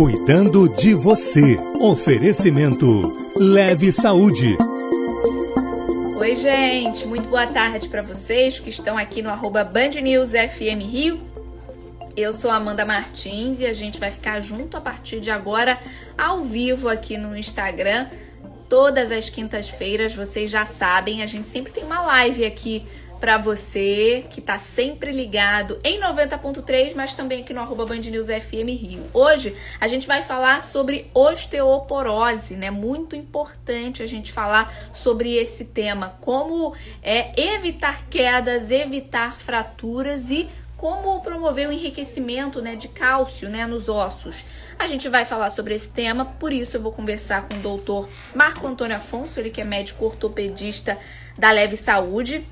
Cuidando 0.00 0.66
de 0.66 0.94
você. 0.94 1.58
Oferecimento 1.78 3.14
Leve 3.36 3.92
Saúde. 3.92 4.56
Oi, 6.18 6.36
gente. 6.36 7.06
Muito 7.06 7.28
boa 7.28 7.46
tarde 7.46 7.86
para 7.86 8.00
vocês 8.00 8.58
que 8.58 8.70
estão 8.70 8.96
aqui 8.96 9.20
no 9.20 9.28
arroba 9.28 9.62
Band 9.62 10.00
News 10.02 10.30
FM 10.30 10.80
Rio. 10.90 11.20
Eu 12.16 12.32
sou 12.32 12.50
Amanda 12.50 12.86
Martins 12.86 13.60
e 13.60 13.66
a 13.66 13.74
gente 13.74 14.00
vai 14.00 14.10
ficar 14.10 14.40
junto 14.40 14.74
a 14.74 14.80
partir 14.80 15.20
de 15.20 15.30
agora, 15.30 15.78
ao 16.16 16.44
vivo 16.44 16.88
aqui 16.88 17.18
no 17.18 17.36
Instagram. 17.36 18.06
Todas 18.70 19.12
as 19.12 19.28
quintas-feiras, 19.28 20.14
vocês 20.14 20.50
já 20.50 20.64
sabem, 20.64 21.22
a 21.22 21.26
gente 21.26 21.46
sempre 21.46 21.74
tem 21.74 21.84
uma 21.84 22.00
live 22.00 22.46
aqui 22.46 22.86
para 23.20 23.36
você 23.36 24.24
que 24.30 24.40
está 24.40 24.56
sempre 24.56 25.12
ligado 25.12 25.78
em 25.84 26.00
90.3, 26.00 26.94
mas 26.96 27.14
também 27.14 27.42
aqui 27.42 27.52
no 27.52 27.60
arroba 27.60 27.84
Band 27.84 27.98
News 27.98 28.28
FM 28.28 28.68
Rio. 28.80 29.04
Hoje 29.12 29.54
a 29.78 29.86
gente 29.86 30.06
vai 30.06 30.22
falar 30.22 30.62
sobre 30.62 31.10
osteoporose, 31.12 32.56
né? 32.56 32.70
Muito 32.70 33.14
importante 33.14 34.02
a 34.02 34.06
gente 34.06 34.32
falar 34.32 34.72
sobre 34.94 35.34
esse 35.36 35.66
tema, 35.66 36.16
como 36.22 36.74
é 37.02 37.38
evitar 37.38 38.06
quedas, 38.08 38.70
evitar 38.70 39.38
fraturas 39.38 40.30
e 40.30 40.48
como 40.78 41.20
promover 41.20 41.68
o 41.68 41.72
enriquecimento 41.72 42.62
né, 42.62 42.74
de 42.74 42.88
cálcio 42.88 43.50
né, 43.50 43.66
nos 43.66 43.90
ossos. 43.90 44.46
A 44.78 44.86
gente 44.86 45.10
vai 45.10 45.26
falar 45.26 45.50
sobre 45.50 45.74
esse 45.74 45.90
tema, 45.90 46.24
por 46.24 46.54
isso 46.54 46.78
eu 46.78 46.80
vou 46.80 46.90
conversar 46.90 47.46
com 47.46 47.56
o 47.56 47.60
doutor 47.60 48.08
Marco 48.34 48.66
Antônio 48.66 48.96
Afonso, 48.96 49.38
ele 49.38 49.50
que 49.50 49.60
é 49.60 49.64
médico 49.64 50.06
ortopedista 50.06 50.96
da 51.36 51.50
Leve 51.50 51.76
Saúde. 51.76 52.46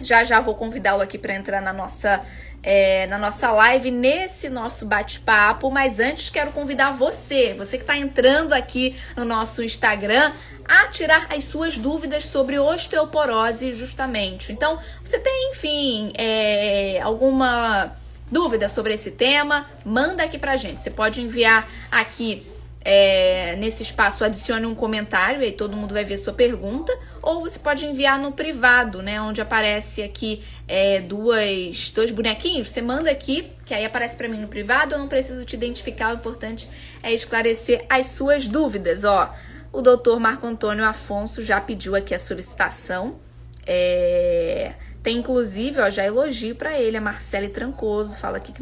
Já 0.00 0.24
já 0.24 0.40
vou 0.40 0.54
convidá-lo 0.54 1.02
aqui 1.02 1.18
para 1.18 1.34
entrar 1.34 1.60
na 1.60 1.72
nossa 1.72 2.24
é, 2.62 3.06
na 3.06 3.18
nossa 3.18 3.50
live, 3.50 3.90
nesse 3.90 4.48
nosso 4.48 4.86
bate-papo. 4.86 5.70
Mas 5.70 6.00
antes, 6.00 6.30
quero 6.30 6.52
convidar 6.52 6.92
você, 6.92 7.54
você 7.54 7.76
que 7.76 7.82
está 7.82 7.96
entrando 7.96 8.52
aqui 8.52 8.96
no 9.16 9.24
nosso 9.24 9.62
Instagram, 9.62 10.32
a 10.64 10.88
tirar 10.88 11.26
as 11.30 11.44
suas 11.44 11.78
dúvidas 11.78 12.24
sobre 12.26 12.58
osteoporose, 12.58 13.72
justamente. 13.72 14.52
Então, 14.52 14.78
você 15.02 15.18
tem, 15.18 15.50
enfim, 15.52 16.12
é, 16.16 17.00
alguma 17.02 17.96
dúvida 18.30 18.68
sobre 18.68 18.92
esse 18.94 19.12
tema? 19.12 19.66
Manda 19.84 20.22
aqui 20.22 20.38
pra 20.38 20.56
gente. 20.56 20.80
Você 20.80 20.90
pode 20.90 21.22
enviar 21.22 21.66
aqui 21.90 22.46
é, 22.84 23.56
nesse 23.56 23.82
espaço 23.82 24.24
adicione 24.24 24.64
um 24.64 24.74
comentário, 24.74 25.40
aí 25.40 25.52
todo 25.52 25.76
mundo 25.76 25.92
vai 25.92 26.04
ver 26.04 26.16
sua 26.16 26.32
pergunta, 26.32 26.96
ou 27.20 27.40
você 27.40 27.58
pode 27.58 27.84
enviar 27.84 28.18
no 28.18 28.32
privado, 28.32 29.02
né? 29.02 29.20
Onde 29.20 29.40
aparece 29.40 30.02
aqui 30.02 30.42
é, 30.66 31.00
duas, 31.00 31.90
dois 31.90 32.10
bonequinhos. 32.10 32.70
Você 32.70 32.80
manda 32.80 33.10
aqui, 33.10 33.52
que 33.64 33.74
aí 33.74 33.84
aparece 33.84 34.16
para 34.16 34.28
mim 34.28 34.38
no 34.38 34.48
privado, 34.48 34.94
eu 34.94 34.98
não 34.98 35.08
preciso 35.08 35.44
te 35.44 35.56
identificar, 35.56 36.12
o 36.12 36.16
importante 36.16 36.68
é 37.02 37.12
esclarecer 37.12 37.84
as 37.88 38.06
suas 38.06 38.48
dúvidas. 38.48 39.04
Ó, 39.04 39.34
o 39.72 39.82
doutor 39.82 40.18
Marco 40.18 40.46
Antônio 40.46 40.84
Afonso 40.84 41.42
já 41.42 41.60
pediu 41.60 41.94
aqui 41.94 42.14
a 42.14 42.18
solicitação. 42.18 43.18
É, 43.66 44.74
tem 45.02 45.18
inclusive, 45.18 45.80
ó, 45.80 45.90
já 45.90 46.04
elogio 46.06 46.54
para 46.54 46.78
ele, 46.80 46.96
a 46.96 47.00
Marcele 47.00 47.48
Trancoso, 47.48 48.16
fala 48.16 48.38
aqui 48.38 48.52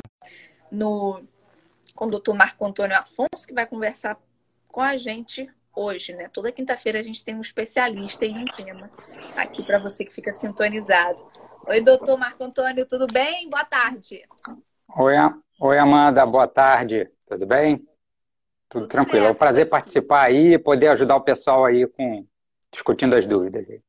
no 0.70 1.22
com 1.96 2.06
o 2.06 2.10
doutor 2.10 2.34
Marco 2.34 2.64
Antônio 2.64 2.96
Afonso, 2.96 3.46
que 3.46 3.54
vai 3.54 3.66
conversar 3.66 4.16
com 4.68 4.80
a 4.80 4.96
gente 4.96 5.50
hoje, 5.74 6.12
né? 6.14 6.28
Toda 6.28 6.52
quinta-feira 6.52 7.00
a 7.00 7.02
gente 7.02 7.24
tem 7.24 7.34
um 7.34 7.40
especialista 7.40 8.24
em 8.24 8.38
um 8.38 8.44
tema 8.44 8.88
aqui 9.34 9.64
para 9.64 9.78
você 9.78 10.04
que 10.04 10.12
fica 10.12 10.30
sintonizado. 10.32 11.24
Oi, 11.66 11.80
doutor 11.80 12.16
Marco 12.18 12.44
Antônio, 12.44 12.86
tudo 12.86 13.06
bem? 13.12 13.48
Boa 13.48 13.64
tarde. 13.64 14.22
Oi, 14.98 15.14
Oi 15.58 15.78
Amanda, 15.78 16.24
boa 16.24 16.46
tarde. 16.46 17.10
Tudo 17.24 17.46
bem? 17.46 17.78
Tudo, 17.78 17.88
Tudo 18.68 18.88
tranquilo. 18.88 19.20
Certo. 19.20 19.32
É 19.32 19.32
um 19.32 19.38
prazer 19.38 19.68
participar 19.68 20.22
aí 20.22 20.54
e 20.54 20.58
poder 20.58 20.88
ajudar 20.88 21.16
o 21.16 21.22
pessoal 21.22 21.64
aí 21.64 21.86
com 21.86 22.26
discutindo 22.70 23.16
as 23.16 23.26
dúvidas 23.26 23.70
aí. 23.70 23.82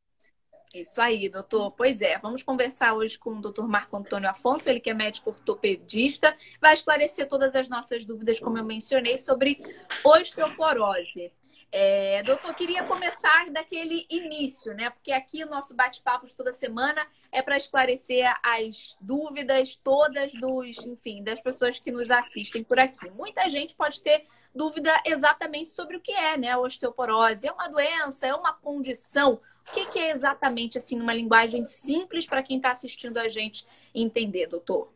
Isso 0.82 1.02
aí, 1.02 1.28
doutor. 1.28 1.72
Pois 1.72 2.02
é, 2.02 2.18
vamos 2.20 2.44
conversar 2.44 2.94
hoje 2.94 3.18
com 3.18 3.32
o 3.32 3.42
doutor 3.42 3.68
Marco 3.68 3.98
Antônio 3.98 4.30
Afonso, 4.30 4.70
ele 4.70 4.80
que 4.80 4.90
é 4.90 4.94
médico 4.94 5.32
ortopedista, 5.32 6.36
vai 6.62 6.74
esclarecer 6.74 7.28
todas 7.28 7.56
as 7.56 7.68
nossas 7.68 8.06
dúvidas, 8.06 8.40
como 8.40 8.58
eu 8.58 8.64
mencionei, 8.64 9.18
sobre 9.18 9.60
osteoporose. 10.04 11.32
É, 11.72 12.24
doutor, 12.24 12.54
queria 12.54 12.84
começar 12.84 13.50
daquele 13.52 14.06
início, 14.10 14.74
né? 14.74 14.90
Porque 14.90 15.12
aqui 15.12 15.44
o 15.44 15.50
nosso 15.50 15.76
bate-papo 15.76 16.26
de 16.26 16.36
toda 16.36 16.54
semana 16.54 17.06
é 17.32 17.42
para 17.42 17.58
esclarecer 17.58 18.32
as 18.42 18.96
dúvidas 19.02 19.76
todas 19.76 20.32
dos, 20.34 20.78
enfim, 20.86 21.24
das 21.24 21.42
pessoas 21.42 21.80
que 21.80 21.92
nos 21.92 22.10
assistem 22.10 22.64
por 22.64 22.80
aqui. 22.80 23.10
Muita 23.10 23.50
gente 23.50 23.76
pode 23.76 24.02
ter 24.02 24.26
dúvida 24.56 24.92
exatamente 25.06 25.70
sobre 25.70 25.98
o 25.98 26.02
que 26.02 26.14
é, 26.14 26.38
né? 26.38 26.52
A 26.52 26.60
osteoporose. 26.60 27.48
É 27.48 27.52
uma 27.52 27.68
doença? 27.68 28.28
É 28.28 28.34
uma 28.34 28.54
condição? 28.54 29.42
O 29.70 29.72
que, 29.74 29.86
que 29.88 30.00
é 30.00 30.12
exatamente, 30.12 30.78
assim, 30.78 30.98
numa 30.98 31.14
linguagem 31.14 31.66
simples 31.66 32.26
para 32.26 32.42
quem 32.42 32.58
está 32.58 32.72
assistindo 32.72 33.18
a 33.18 33.28
gente 33.28 33.66
entender, 33.94 34.48
doutor? 34.48 34.92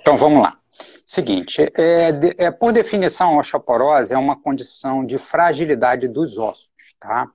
Então, 0.00 0.16
vamos 0.16 0.42
lá. 0.42 0.58
Seguinte, 1.06 1.62
é, 1.76 2.10
é, 2.38 2.50
por 2.50 2.72
definição, 2.72 3.36
a 3.36 3.40
osteoporose 3.40 4.12
é 4.12 4.18
uma 4.18 4.40
condição 4.40 5.04
de 5.04 5.18
fragilidade 5.18 6.08
dos 6.08 6.36
ossos, 6.36 6.94
tá? 6.98 7.30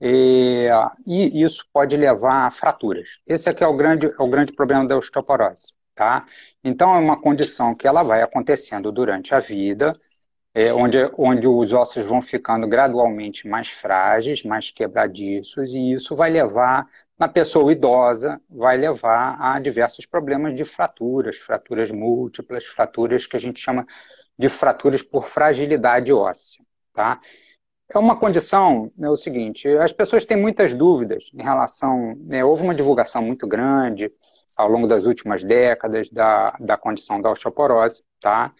E, 0.00 0.68
e, 1.06 1.42
isso 1.42 1.66
pode 1.72 1.96
levar 1.96 2.46
a 2.46 2.50
fraturas. 2.50 3.20
Esse 3.26 3.48
aqui 3.48 3.64
é 3.64 3.66
o 3.66 3.76
grande, 3.76 4.06
é 4.06 4.22
o 4.22 4.28
grande 4.28 4.52
problema 4.52 4.86
da 4.86 4.96
osteoporose, 4.96 5.74
tá? 5.94 6.26
Então, 6.62 6.94
é 6.94 6.98
uma 6.98 7.20
condição 7.20 7.74
que 7.74 7.86
ela 7.86 8.02
vai 8.02 8.22
acontecendo 8.22 8.92
durante 8.92 9.34
a 9.34 9.40
vida, 9.40 9.92
é, 10.54 10.72
onde, 10.72 10.98
onde 11.16 11.46
os 11.46 11.72
ossos 11.72 12.04
vão 12.04 12.20
ficando 12.20 12.66
gradualmente 12.66 13.48
mais 13.48 13.68
frágeis, 13.68 14.42
mais 14.42 14.70
quebradiços, 14.70 15.74
e 15.74 15.92
isso 15.92 16.14
vai 16.14 16.30
levar, 16.30 16.86
na 17.18 17.28
pessoa 17.28 17.70
idosa, 17.70 18.40
vai 18.48 18.76
levar 18.76 19.36
a 19.40 19.60
diversos 19.60 20.06
problemas 20.06 20.54
de 20.54 20.64
fraturas, 20.64 21.36
fraturas 21.36 21.90
múltiplas, 21.90 22.64
fraturas 22.64 23.26
que 23.26 23.36
a 23.36 23.40
gente 23.40 23.60
chama 23.60 23.86
de 24.38 24.48
fraturas 24.48 25.02
por 25.02 25.24
fragilidade 25.24 26.12
óssea, 26.12 26.64
tá? 26.92 27.20
É 27.92 27.98
uma 27.98 28.16
condição, 28.18 28.90
é 29.00 29.10
o 29.10 29.16
seguinte, 29.16 29.68
as 29.78 29.92
pessoas 29.92 30.24
têm 30.24 30.36
muitas 30.36 30.72
dúvidas 30.72 31.30
em 31.34 31.42
relação, 31.42 32.16
né, 32.20 32.44
houve 32.44 32.62
uma 32.62 32.74
divulgação 32.74 33.20
muito 33.20 33.48
grande 33.48 34.12
ao 34.56 34.68
longo 34.68 34.86
das 34.86 35.06
últimas 35.06 35.42
décadas 35.42 36.08
da, 36.08 36.54
da 36.60 36.76
condição 36.76 37.20
da 37.20 37.30
osteoporose, 37.30 38.02
tá? 38.20 38.52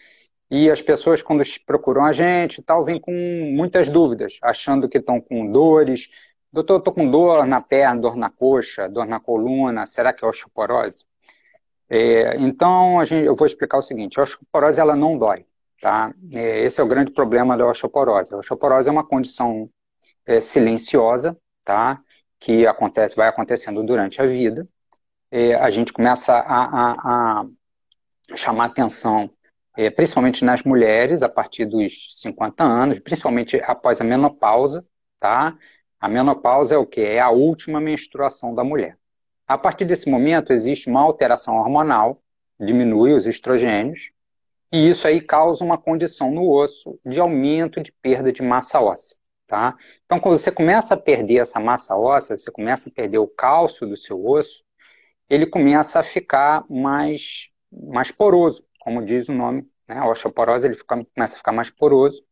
E 0.51 0.69
as 0.69 0.81
pessoas, 0.81 1.21
quando 1.21 1.41
procuram 1.65 2.03
a 2.03 2.11
gente 2.11 2.59
e 2.59 2.61
tal, 2.61 2.83
vêm 2.83 2.99
com 2.99 3.13
muitas 3.55 3.87
dúvidas, 3.87 4.37
achando 4.41 4.89
que 4.89 4.97
estão 4.97 5.21
com 5.21 5.49
dores. 5.49 6.09
Doutor, 6.51 6.73
eu 6.73 6.77
estou 6.79 6.93
com 6.93 7.09
dor 7.09 7.47
na 7.47 7.61
perna, 7.61 8.01
dor 8.01 8.17
na 8.17 8.29
coxa, 8.29 8.89
dor 8.89 9.05
na 9.05 9.17
coluna, 9.17 9.85
será 9.85 10.11
que 10.11 10.25
é 10.25 10.27
osteoporose? 10.27 11.05
É, 11.89 12.35
então, 12.37 12.99
a 12.99 13.05
gente, 13.05 13.25
eu 13.25 13.35
vou 13.35 13.47
explicar 13.47 13.77
o 13.77 13.81
seguinte, 13.81 14.19
a 14.19 14.23
osteoporose 14.23 14.81
ela 14.81 14.93
não 14.93 15.17
dói, 15.17 15.45
tá? 15.81 16.13
É, 16.33 16.65
esse 16.65 16.81
é 16.81 16.83
o 16.83 16.87
grande 16.87 17.11
problema 17.13 17.57
da 17.57 17.65
osteoporose. 17.65 18.33
A 18.33 18.37
osteoporose 18.37 18.89
é 18.89 18.91
uma 18.91 19.05
condição 19.07 19.69
é, 20.25 20.41
silenciosa, 20.41 21.37
tá? 21.63 22.01
Que 22.37 22.67
acontece, 22.67 23.15
vai 23.15 23.29
acontecendo 23.29 23.81
durante 23.83 24.21
a 24.21 24.25
vida. 24.25 24.67
É, 25.31 25.55
a 25.55 25.69
gente 25.69 25.93
começa 25.93 26.33
a, 26.33 26.65
a, 26.65 27.41
a 28.31 28.35
chamar 28.35 28.65
atenção 28.65 29.29
é, 29.81 29.89
principalmente 29.89 30.45
nas 30.45 30.61
mulheres, 30.61 31.23
a 31.23 31.29
partir 31.29 31.65
dos 31.65 32.19
50 32.21 32.63
anos, 32.63 32.99
principalmente 32.99 33.59
após 33.63 33.99
a 33.99 34.03
menopausa, 34.03 34.87
tá? 35.19 35.57
A 35.99 36.07
menopausa 36.07 36.75
é 36.75 36.77
o 36.77 36.85
que? 36.85 37.01
É 37.01 37.19
a 37.19 37.31
última 37.31 37.81
menstruação 37.81 38.53
da 38.53 38.63
mulher. 38.63 38.95
A 39.47 39.57
partir 39.57 39.85
desse 39.85 40.07
momento, 40.07 40.53
existe 40.53 40.87
uma 40.87 41.01
alteração 41.01 41.57
hormonal, 41.57 42.21
diminui 42.59 43.13
os 43.13 43.25
estrogênios, 43.25 44.11
e 44.71 44.87
isso 44.87 45.07
aí 45.07 45.19
causa 45.19 45.65
uma 45.65 45.79
condição 45.79 46.31
no 46.31 46.47
osso 46.47 46.99
de 47.03 47.19
aumento 47.19 47.81
de 47.81 47.91
perda 47.91 48.31
de 48.31 48.43
massa 48.43 48.79
óssea, 48.79 49.17
tá? 49.47 49.75
Então, 50.05 50.19
quando 50.19 50.37
você 50.37 50.51
começa 50.51 50.93
a 50.93 50.97
perder 50.97 51.37
essa 51.37 51.59
massa 51.59 51.97
óssea, 51.97 52.37
você 52.37 52.51
começa 52.51 52.87
a 52.87 52.91
perder 52.93 53.17
o 53.17 53.27
cálcio 53.27 53.87
do 53.87 53.97
seu 53.97 54.23
osso, 54.23 54.63
ele 55.27 55.47
começa 55.47 55.99
a 55.99 56.03
ficar 56.03 56.65
mais, 56.69 57.49
mais 57.71 58.11
poroso, 58.11 58.63
como 58.79 59.03
diz 59.03 59.29
o 59.29 59.33
nome, 59.33 59.70
né? 59.91 59.99
a 59.99 60.07
osteoporose 60.07 60.65
ele 60.65 60.75
fica, 60.75 61.05
começa 61.13 61.35
a 61.35 61.37
ficar 61.37 61.51
mais 61.51 61.69
poroso 61.69 62.23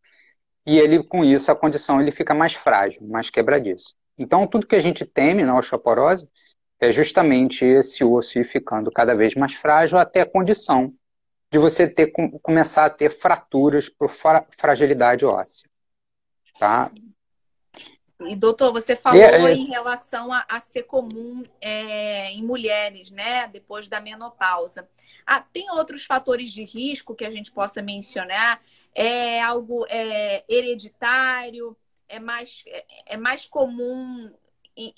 e 0.66 0.78
ele 0.78 1.04
com 1.04 1.24
isso 1.24 1.52
a 1.52 1.56
condição 1.56 2.02
ele 2.02 2.12
fica 2.12 2.34
mais 2.34 2.54
frágil, 2.54 3.06
mais 3.08 3.30
quebradiço. 3.30 3.96
Então 4.18 4.48
tudo 4.48 4.68
que 4.68 4.76
a 4.76 4.82
gente 4.82 5.06
teme 5.06 5.44
na 5.44 5.58
osteoporose 5.58 6.30
é 6.80 6.92
justamente 6.92 7.66
esse 7.66 8.04
osso 8.04 8.40
ir 8.40 8.46
ficando 8.46 8.90
cada 8.92 9.14
vez 9.14 9.36
mais 9.36 9.54
frágil 9.54 9.98
até 9.98 10.22
a 10.22 10.26
condição 10.26 10.94
de 11.52 11.60
você 11.60 11.88
ter 11.88 12.12
começar 12.42 12.86
a 12.86 12.90
ter 12.90 13.10
fraturas 13.10 13.90
por 13.90 14.08
fra, 14.08 14.46
fragilidade 14.58 15.26
óssea, 15.26 15.70
tá? 16.60 16.92
E, 18.28 18.36
doutor, 18.36 18.74
você 18.74 18.96
falou 18.96 19.22
é, 19.22 19.52
é... 19.52 19.54
em 19.54 19.66
relação 19.66 20.34
a, 20.34 20.46
a 20.50 20.60
ser 20.60 20.84
comum 20.84 21.44
é, 21.62 22.32
em 22.32 22.44
mulheres, 22.44 23.10
né, 23.12 23.48
depois 23.48 23.88
da 23.88 24.02
menopausa. 24.02 24.90
Ah, 25.26 25.40
tem 25.42 25.70
outros 25.72 26.06
fatores 26.06 26.52
de 26.52 26.64
risco 26.64 27.16
que 27.16 27.24
a 27.24 27.30
gente 27.30 27.52
possa 27.52 27.82
mencionar? 27.82 28.62
É 28.94 29.42
algo 29.42 29.86
é, 29.88 30.44
hereditário? 30.50 31.78
É 32.10 32.20
mais, 32.20 32.64
é, 32.68 32.86
é 33.06 33.18
mais 33.18 33.46
comum 33.46 34.32
em, 34.76 34.94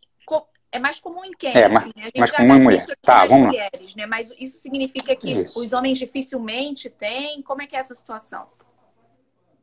é 0.71 0.79
mais 0.79 0.99
comum 0.99 1.25
em 1.25 1.31
quem? 1.31 1.51
É, 1.51 1.65
assim, 1.65 1.91
né? 1.95 2.09
mais 2.17 2.31
comum 2.31 2.55
em 2.55 2.61
mulher. 2.61 2.85
Tá, 3.01 3.25
vamos 3.25 3.47
mulheres, 3.47 3.93
né? 3.95 4.05
Mas 4.05 4.31
isso 4.39 4.57
significa 4.59 5.15
que 5.15 5.31
isso. 5.33 5.59
os 5.59 5.73
homens 5.73 5.99
dificilmente 5.99 6.89
têm? 6.89 7.41
Como 7.41 7.61
é 7.61 7.67
que 7.67 7.75
é 7.75 7.79
essa 7.79 7.93
situação? 7.93 8.47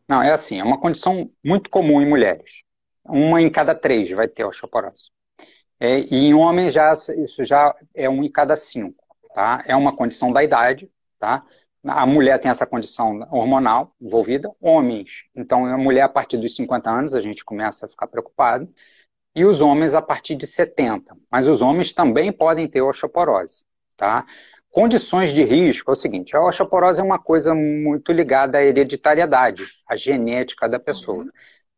Não, 0.06 0.22
é 0.22 0.30
assim, 0.30 0.60
é 0.60 0.64
uma 0.64 0.78
condição 0.78 1.30
muito 1.42 1.70
comum 1.70 2.00
em 2.00 2.08
mulheres. 2.08 2.62
Uma 3.08 3.40
em 3.40 3.50
cada 3.50 3.74
três 3.74 4.10
vai 4.10 4.28
ter 4.28 4.44
osteoporose. 4.44 5.10
É, 5.80 6.00
e 6.00 6.26
em 6.28 6.34
homens 6.34 6.74
já, 6.74 6.92
isso 6.92 7.44
já 7.44 7.74
é 7.94 8.08
um 8.10 8.24
em 8.24 8.30
cada 8.30 8.56
cinco, 8.56 9.04
tá? 9.34 9.62
É 9.66 9.76
uma 9.76 9.94
condição 9.94 10.32
da 10.32 10.42
idade, 10.42 10.90
tá? 11.18 11.44
A 11.84 12.04
mulher 12.04 12.38
tem 12.38 12.50
essa 12.50 12.66
condição 12.66 13.20
hormonal 13.30 13.94
envolvida, 14.00 14.50
homens. 14.60 15.24
Então, 15.34 15.64
a 15.66 15.78
mulher 15.78 16.02
a 16.02 16.08
partir 16.08 16.36
dos 16.36 16.54
50 16.56 16.90
anos 16.90 17.14
a 17.14 17.20
gente 17.20 17.44
começa 17.44 17.86
a 17.86 17.88
ficar 17.88 18.08
preocupado 18.08 18.68
e 19.34 19.44
os 19.44 19.60
homens 19.60 19.94
a 19.94 20.02
partir 20.02 20.34
de 20.34 20.46
70. 20.46 21.16
Mas 21.30 21.46
os 21.46 21.62
homens 21.62 21.92
também 21.92 22.32
podem 22.32 22.68
ter 22.68 22.82
osteoporose, 22.82 23.64
tá? 23.96 24.26
Condições 24.70 25.32
de 25.32 25.42
risco 25.44 25.90
é 25.90 25.92
o 25.92 25.96
seguinte: 25.96 26.36
a 26.36 26.42
osteoporose 26.42 27.00
é 27.00 27.04
uma 27.04 27.18
coisa 27.18 27.54
muito 27.54 28.12
ligada 28.12 28.58
à 28.58 28.64
hereditariedade, 28.64 29.64
à 29.86 29.96
genética 29.96 30.68
da 30.68 30.78
pessoa. 30.78 31.24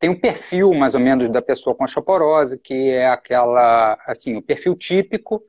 Tem 0.01 0.09
um 0.09 0.19
perfil, 0.19 0.73
mais 0.73 0.95
ou 0.95 1.01
menos, 1.01 1.29
da 1.29 1.43
pessoa 1.43 1.77
com 1.77 1.85
osteoporose, 1.85 2.59
que 2.59 2.89
é 2.91 3.07
aquela, 3.07 3.99
assim, 4.07 4.35
o 4.35 4.43
perfil 4.43 4.75
típico 4.75 5.43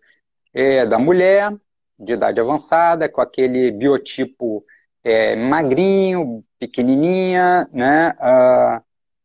é, 0.54 0.86
da 0.86 1.00
mulher, 1.00 1.56
de 1.98 2.14
idade 2.14 2.42
avançada, 2.42 3.08
com 3.08 3.22
aquele 3.22 3.72
biotipo 3.72 4.66
é, 5.04 5.38
magrinho, 5.38 6.44
pequenininha, 6.60 7.66
né? 7.72 8.14
Uh, 8.20 8.84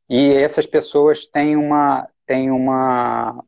e 0.08 0.32
essas 0.34 0.64
pessoas 0.64 1.26
têm 1.26 1.56
uma, 1.56 2.08
têm 2.25 2.50
uma 2.50 3.43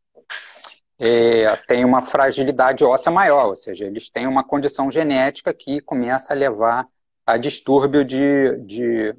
é, 0.98 1.54
tem 1.69 1.84
uma 1.84 2.02
fragilidade 2.02 2.84
óssea 2.84 3.12
maior, 3.12 3.46
ou 3.50 3.56
seja, 3.56 3.86
eles 3.86 4.10
têm 4.10 4.26
uma 4.26 4.42
condição 4.42 4.90
genética 4.90 5.54
que 5.54 5.80
começa 5.80 6.32
a 6.32 6.36
levar 6.36 6.88
a 7.25 7.36
distúrbio 7.36 8.04
de, 8.04 8.56
de 8.66 9.14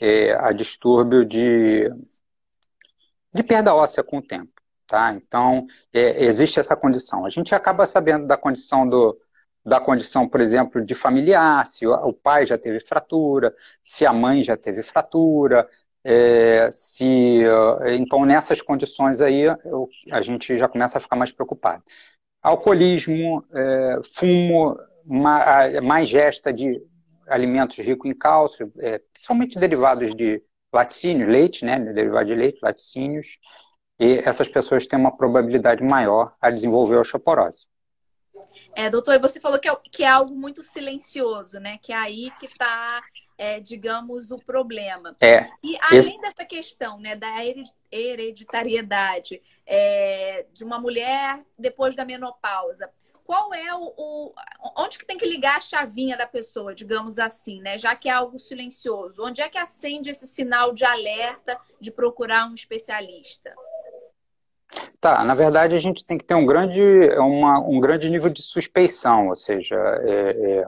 é, 0.00 0.32
a 0.34 0.52
distúrbio 0.52 1.24
de, 1.24 1.90
de 3.32 3.42
perda 3.42 3.74
óssea 3.74 4.02
com 4.02 4.18
o 4.18 4.22
tempo. 4.22 4.52
Tá? 4.86 5.12
Então, 5.12 5.66
é, 5.92 6.24
existe 6.24 6.58
essa 6.58 6.74
condição. 6.74 7.26
A 7.26 7.30
gente 7.30 7.54
acaba 7.54 7.86
sabendo 7.86 8.26
da 8.26 8.36
condição 8.36 8.88
do, 8.88 9.18
da 9.64 9.78
condição, 9.78 10.26
por 10.26 10.40
exemplo, 10.40 10.82
de 10.84 10.94
familiar, 10.94 11.66
se 11.66 11.86
o 11.86 12.12
pai 12.12 12.46
já 12.46 12.56
teve 12.56 12.80
fratura, 12.80 13.54
se 13.82 14.06
a 14.06 14.12
mãe 14.12 14.42
já 14.42 14.56
teve 14.56 14.82
fratura, 14.82 15.68
é, 16.02 16.70
se, 16.72 17.42
então, 17.88 18.24
nessas 18.24 18.62
condições 18.62 19.20
aí, 19.20 19.42
eu, 19.42 19.88
a 20.10 20.22
gente 20.22 20.56
já 20.56 20.66
começa 20.66 20.96
a 20.96 21.00
ficar 21.00 21.16
mais 21.16 21.32
preocupado. 21.32 21.82
Alcoolismo, 22.42 23.44
é, 23.52 24.00
fumo, 24.14 24.78
ma, 25.04 25.80
mais 25.82 26.08
gesta 26.08 26.50
de 26.50 26.80
alimentos 27.28 27.78
ricos 27.78 28.10
em 28.10 28.14
cálcio, 28.14 28.72
é, 28.78 28.98
principalmente 28.98 29.58
derivados 29.58 30.14
de 30.14 30.42
laticínios, 30.72 31.30
leite, 31.30 31.64
né, 31.64 31.78
derivado 31.78 32.26
de 32.26 32.34
leite, 32.34 32.58
laticínios, 32.62 33.38
e 33.98 34.18
essas 34.24 34.48
pessoas 34.48 34.86
têm 34.86 34.98
uma 34.98 35.16
probabilidade 35.16 35.82
maior 35.82 36.34
a 36.40 36.50
desenvolver 36.50 36.96
osteoporose. 36.96 37.66
É, 38.74 38.88
doutor, 38.88 39.14
e 39.14 39.18
você 39.18 39.40
falou 39.40 39.58
que 39.58 39.68
é, 39.68 39.76
que 39.90 40.04
é 40.04 40.08
algo 40.08 40.34
muito 40.34 40.62
silencioso, 40.62 41.58
né? 41.58 41.78
Que 41.82 41.92
é 41.92 41.96
aí 41.96 42.30
que 42.38 42.46
está, 42.46 43.02
é, 43.36 43.58
digamos, 43.58 44.30
o 44.30 44.36
problema. 44.36 45.16
É. 45.20 45.50
E 45.62 45.76
além 45.80 45.98
esse... 45.98 46.20
dessa 46.20 46.44
questão, 46.44 47.00
né, 47.00 47.16
da 47.16 47.28
hereditariedade 47.90 49.42
é, 49.66 50.46
de 50.52 50.62
uma 50.62 50.78
mulher 50.78 51.44
depois 51.58 51.96
da 51.96 52.04
menopausa, 52.04 52.88
qual 53.28 53.52
é 53.52 53.74
o, 53.74 53.92
o, 53.94 54.32
onde 54.74 54.98
que 54.98 55.04
tem 55.04 55.18
que 55.18 55.26
ligar 55.26 55.58
a 55.58 55.60
chavinha 55.60 56.16
da 56.16 56.26
pessoa, 56.26 56.74
digamos 56.74 57.18
assim, 57.18 57.60
né? 57.60 57.76
Já 57.76 57.94
que 57.94 58.08
é 58.08 58.12
algo 58.12 58.38
silencioso, 58.38 59.22
onde 59.22 59.42
é 59.42 59.50
que 59.50 59.58
acende 59.58 60.08
esse 60.08 60.26
sinal 60.26 60.72
de 60.72 60.82
alerta 60.86 61.60
de 61.78 61.90
procurar 61.90 62.48
um 62.48 62.54
especialista? 62.54 63.54
Tá, 64.98 65.22
na 65.24 65.34
verdade 65.34 65.74
a 65.74 65.78
gente 65.78 66.06
tem 66.06 66.16
que 66.16 66.24
ter 66.24 66.36
um 66.36 66.46
grande, 66.46 66.80
uma, 67.18 67.58
um 67.60 67.78
grande 67.78 68.08
nível 68.08 68.30
de 68.30 68.40
suspeição, 68.40 69.28
ou 69.28 69.36
seja, 69.36 69.76
é, 69.76 70.30
é, 70.30 70.66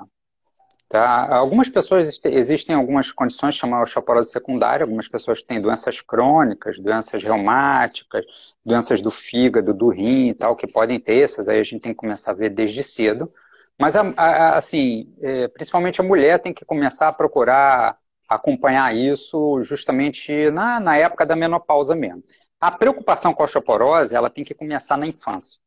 tá? 0.90 1.34
algumas 1.34 1.70
pessoas, 1.70 2.20
existem 2.24 2.76
algumas 2.76 3.12
condições 3.12 3.54
chamadas 3.54 3.88
osteoporose 3.88 4.30
secundária, 4.30 4.84
algumas 4.84 5.08
pessoas 5.08 5.42
têm 5.42 5.60
doenças 5.60 6.02
crônicas, 6.02 6.78
doenças 6.78 7.22
reumáticas, 7.22 8.26
doenças 8.62 9.00
do 9.00 9.10
fígado, 9.10 9.72
do 9.72 9.88
rim 9.88 10.28
e 10.28 10.34
tal, 10.34 10.54
que 10.54 10.66
podem 10.66 11.00
ter 11.00 11.22
essas, 11.22 11.48
aí 11.48 11.58
a 11.58 11.62
gente 11.62 11.80
tem 11.80 11.92
que 11.92 11.98
começar 11.98 12.32
a 12.32 12.34
ver 12.34 12.50
desde 12.50 12.82
cedo, 12.82 13.32
mas 13.78 13.96
a, 13.96 14.12
a, 14.16 14.58
assim, 14.58 15.14
é, 15.22 15.48
principalmente 15.48 16.00
a 16.00 16.04
mulher 16.04 16.38
tem 16.40 16.52
que 16.52 16.64
começar 16.66 17.08
a 17.08 17.12
procurar 17.12 17.96
acompanhar 18.28 18.94
isso 18.94 19.60
justamente 19.62 20.50
na, 20.52 20.78
na 20.78 20.96
época 20.96 21.26
da 21.26 21.34
menopausa 21.34 21.96
mesmo. 21.96 22.22
A 22.60 22.70
preocupação 22.70 23.34
com 23.34 23.42
a 23.42 23.44
osteoporose, 23.44 24.14
ela 24.14 24.30
tem 24.30 24.44
que 24.44 24.54
começar 24.54 24.96
na 24.96 25.06
infância. 25.06 25.60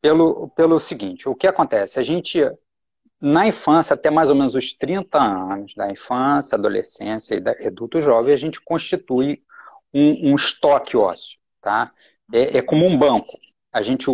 Pelo, 0.00 0.48
pelo 0.50 0.78
seguinte, 0.78 1.28
o 1.28 1.34
que 1.34 1.46
acontece? 1.46 1.98
A 1.98 2.02
gente, 2.02 2.38
na 3.20 3.46
infância, 3.46 3.94
até 3.94 4.10
mais 4.10 4.28
ou 4.28 4.34
menos 4.34 4.54
os 4.54 4.72
30 4.72 5.18
anos 5.18 5.74
da 5.74 5.90
infância, 5.90 6.56
adolescência 6.56 7.42
e 7.60 7.66
adulto 7.66 8.00
jovem, 8.00 8.34
a 8.34 8.36
gente 8.36 8.60
constitui 8.60 9.42
um, 9.92 10.32
um 10.32 10.34
estoque 10.34 10.96
ósseo, 10.96 11.38
tá? 11.60 11.92
É, 12.32 12.58
é, 12.58 12.62
como 12.62 12.84
um 12.84 12.98
banco. 12.98 13.38
A 13.72 13.82
gente 13.82 14.06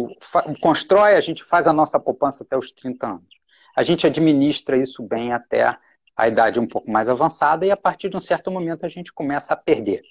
constrói, 0.61 1.15
a 1.15 1.21
gente 1.21 1.45
faz 1.45 1.67
a 1.67 1.73
nossa 1.73 1.99
poupança 1.99 2.45
até 2.45 2.57
os 2.57 2.73
30 2.73 3.07
anos. 3.07 3.41
A 3.77 3.83
gente 3.83 4.07
administra 4.07 4.77
isso 4.77 5.03
bem 5.03 5.33
até 5.33 5.77
a 6.17 6.29
idade 6.29 6.61
um 6.61 6.67
pouco 6.67 6.91
mais 6.91 7.09
avançada 7.09 7.65
e 7.65 7.71
a 7.71 7.77
partir 7.77 8.09
de 8.09 8.17
um 8.17 8.21
certo 8.21 8.51
momento 8.51 8.85
a 8.85 8.89
gente 8.89 9.13
começa 9.13 9.55
a 9.55 9.57
perder. 9.57 10.03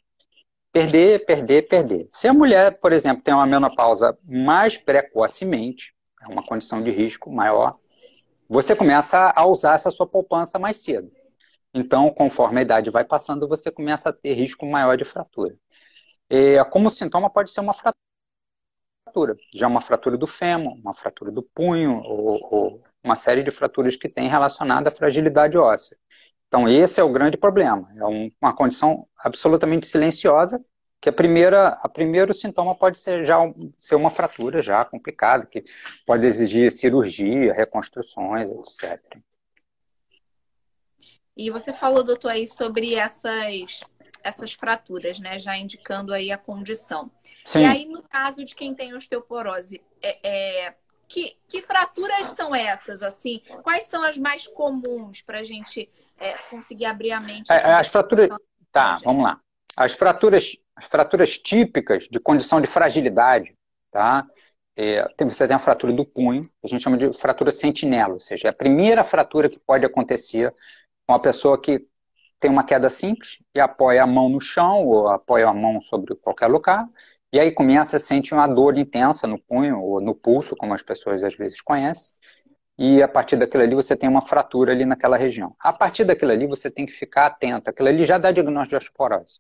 Perder, 0.72 1.26
perder, 1.26 1.68
perder. 1.68 2.08
Se 2.10 2.28
a 2.28 2.34
mulher, 2.34 2.80
por 2.80 2.94
exemplo, 2.94 3.24
tem 3.24 3.34
uma 3.34 3.46
menopausa 3.46 4.18
mais 4.24 4.78
precocemente, 4.78 5.94
é 6.22 6.28
uma 6.28 6.44
condição 6.44 6.82
de 6.82 6.92
risco 6.92 7.32
maior, 7.32 7.76
você 8.50 8.76
começa 8.76 9.32
a 9.36 9.46
usar 9.46 9.76
essa 9.76 9.92
sua 9.92 10.08
poupança 10.08 10.60
mais 10.60 10.82
cedo. 10.84 11.12
Então, 11.74 12.10
conforme 12.10 12.60
a 12.60 12.64
idade 12.64 12.90
vai 12.90 13.06
passando, 13.06 13.48
você 13.48 13.72
começa 13.72 14.10
a 14.10 14.14
ter 14.14 14.34
risco 14.34 14.66
maior 14.66 14.98
de 14.98 15.06
fratura. 15.06 15.56
E, 16.30 16.64
como 16.72 16.90
sintoma, 16.90 17.30
pode 17.30 17.52
ser 17.52 17.62
uma 17.62 17.74
fratura, 17.74 19.36
já 19.54 19.68
uma 19.68 19.82
fratura 19.82 20.18
do 20.18 20.28
fêmur, 20.28 20.74
uma 20.74 20.94
fratura 20.94 21.32
do 21.32 21.44
punho, 21.44 22.02
ou, 22.04 22.38
ou 22.52 22.84
uma 23.04 23.16
série 23.16 23.44
de 23.44 23.52
fraturas 23.52 23.96
que 23.96 24.10
tem 24.10 24.28
relacionada 24.28 24.90
à 24.90 24.92
fragilidade 24.92 25.58
óssea. 25.58 25.98
Então, 26.48 26.68
esse 26.68 27.00
é 27.00 27.04
o 27.04 27.12
grande 27.12 27.38
problema. 27.38 27.92
É 27.96 28.06
um, 28.06 28.32
uma 28.42 28.56
condição 28.56 29.08
absolutamente 29.20 29.86
silenciosa, 29.88 30.60
que 31.02 31.10
a 31.10 31.14
primeira, 31.14 31.70
a 31.82 31.88
primeiro 31.88 32.34
sintoma 32.34 32.76
pode 32.76 32.98
ser 32.98 33.26
já 33.26 33.38
ser 33.78 33.96
uma 33.96 34.10
fratura 34.10 34.62
já 34.62 34.84
complicada, 34.84 35.46
que 35.46 35.64
pode 36.06 36.28
exigir 36.28 36.72
cirurgia, 36.72 37.54
reconstruções, 37.54 38.50
etc. 38.50 39.02
E 41.38 41.50
você 41.50 41.72
falou, 41.72 42.04
doutor, 42.04 42.32
aí 42.32 42.48
sobre 42.48 42.96
essas 42.96 43.82
essas 44.22 44.54
fraturas, 44.54 45.20
né? 45.20 45.40
Já 45.40 45.58
indicando 45.58 46.14
aí 46.14 46.32
a 46.32 46.38
condição. 46.38 47.12
Sim. 47.46 47.62
E 47.62 47.66
aí, 47.66 47.86
no 47.86 48.04
caso 48.04 48.44
de 48.44 48.54
quem 48.54 48.76
tem 48.76 48.94
osteoporose, 48.94 49.82
é, 50.02 50.66
é 50.68 50.76
que, 51.08 51.38
que 51.48 51.62
fraturas 51.62 52.28
são 52.32 52.54
essas, 52.54 53.02
assim? 53.02 53.42
Quais 53.64 53.84
são 53.84 54.04
as 54.04 54.18
mais 54.18 54.48
comuns 54.48 55.22
para 55.22 55.40
a 55.40 55.44
gente 55.44 55.90
é, 56.18 56.34
conseguir 56.50 56.86
abrir 56.86 57.12
a 57.12 57.20
mente? 57.20 57.52
É, 57.52 57.74
as 57.74 57.88
fraturas... 57.88 58.30
Tá, 58.72 59.00
vamos 59.04 59.24
lá. 59.24 59.40
As 59.76 59.94
fraturas, 59.94 60.58
as 60.80 60.86
fraturas 60.88 61.38
típicas 61.38 62.08
de 62.10 62.20
condição 62.20 62.62
de 62.62 62.68
fragilidade, 62.68 63.54
tá? 63.92 64.26
É, 64.76 65.06
você 65.26 65.46
tem 65.46 65.56
a 65.56 65.60
fratura 65.60 65.92
do 65.92 66.06
punho, 66.06 66.50
a 66.64 66.68
gente 66.68 66.82
chama 66.82 66.98
de 66.98 67.12
fratura 67.12 67.52
sentinela, 67.52 68.14
ou 68.14 68.20
seja, 68.20 68.48
é 68.48 68.52
a 68.52 68.54
primeira 68.54 69.04
fratura 69.04 69.50
que 69.50 69.60
pode 69.60 69.86
acontecer 69.86 70.52
com 71.06 71.14
uma 71.14 71.22
pessoa 71.22 71.60
que 71.60 71.86
tem 72.40 72.50
uma 72.50 72.64
queda 72.64 72.90
simples 72.90 73.40
e 73.54 73.60
apoia 73.60 74.04
a 74.04 74.08
mão 74.08 74.30
no 74.30 74.40
chão 74.40 74.86
ou 74.86 75.10
apoia 75.10 75.50
a 75.50 75.54
mão 75.54 75.82
sobre 75.82 76.16
qualquer 76.16 76.48
lugar 76.48 76.88
e 77.32 77.40
aí 77.40 77.52
começa 77.52 77.98
a 77.98 78.00
sentir 78.00 78.34
uma 78.34 78.48
dor 78.48 78.78
intensa 78.78 79.28
no 79.28 79.38
punho 79.38 79.80
ou 79.82 80.02
no 80.02 80.16
pulso, 80.16 80.56
como 80.56 80.74
as 80.74 80.82
pessoas 80.82 81.24
às 81.24 81.36
vezes 81.36 81.62
conhecem. 81.62 82.14
E 82.78 83.04
a 83.04 83.08
partir 83.08 83.36
daquilo 83.36 83.64
ali 83.64 83.76
você 83.76 83.96
tem 83.96 84.10
uma 84.10 84.22
fratura 84.22 84.72
ali 84.72 84.86
naquela 84.86 85.18
região. 85.18 85.56
A 85.60 85.74
partir 85.74 86.06
daquilo 86.06 86.32
ali 86.32 86.48
você 86.48 86.72
tem 86.72 86.86
que 86.86 86.94
ficar 86.94 87.28
atento. 87.28 87.70
Aquilo 87.70 87.90
ali 87.90 88.06
já 88.06 88.18
dá 88.18 88.32
diagnóstico 88.32 88.72
de 88.72 88.78
osteoporose. 88.78 89.40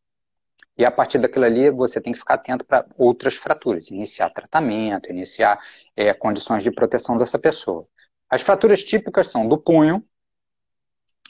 E 0.78 0.86
a 0.86 0.92
partir 0.92 1.18
daquilo 1.18 1.46
ali, 1.46 1.70
você 1.70 2.00
tem 2.00 2.13
que 2.13 2.20
ficar 2.20 2.36
atento 2.36 2.63
para 2.63 2.86
outras 2.98 3.36
fraturas, 3.36 3.92
iniciar 3.92 4.30
tratamento, 4.30 5.10
iniciar 5.10 5.60
é, 5.96 6.13
condições 6.13 6.63
de 6.63 6.72
proteção 6.72 7.18
dessa 7.18 7.38
pessoa. 7.38 7.86
As 8.30 8.42
fraturas 8.42 8.84
típicas 8.84 9.28
são 9.30 9.48
do 9.48 9.58
punho, 9.58 10.01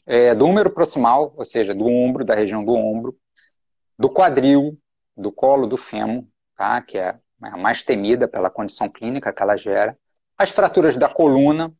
é, 0.06 0.36
do 0.36 0.46
úmero 0.46 0.70
proximal, 0.70 1.34
ou 1.36 1.46
seja, 1.46 1.74
do 1.74 1.86
ombro, 1.86 2.26
da 2.26 2.36
região 2.36 2.64
do 2.64 2.74
ombro, 2.74 3.18
do 3.98 4.10
quadril, 4.10 4.78
do 5.16 5.32
colo 5.32 5.68
do 5.68 5.78
fêmur, 5.78 6.26
tá? 6.56 6.82
que 6.82 6.98
é 6.98 7.20
a 7.42 7.58
mais 7.58 7.84
temida 7.84 8.28
pela 8.28 8.50
condição 8.50 8.90
clínica 8.90 9.34
que 9.34 9.42
ela 9.42 9.56
gera, 9.56 9.98
as 10.38 10.52
fraturas 10.52 10.98
da 10.98 11.14
coluna, 11.14 11.74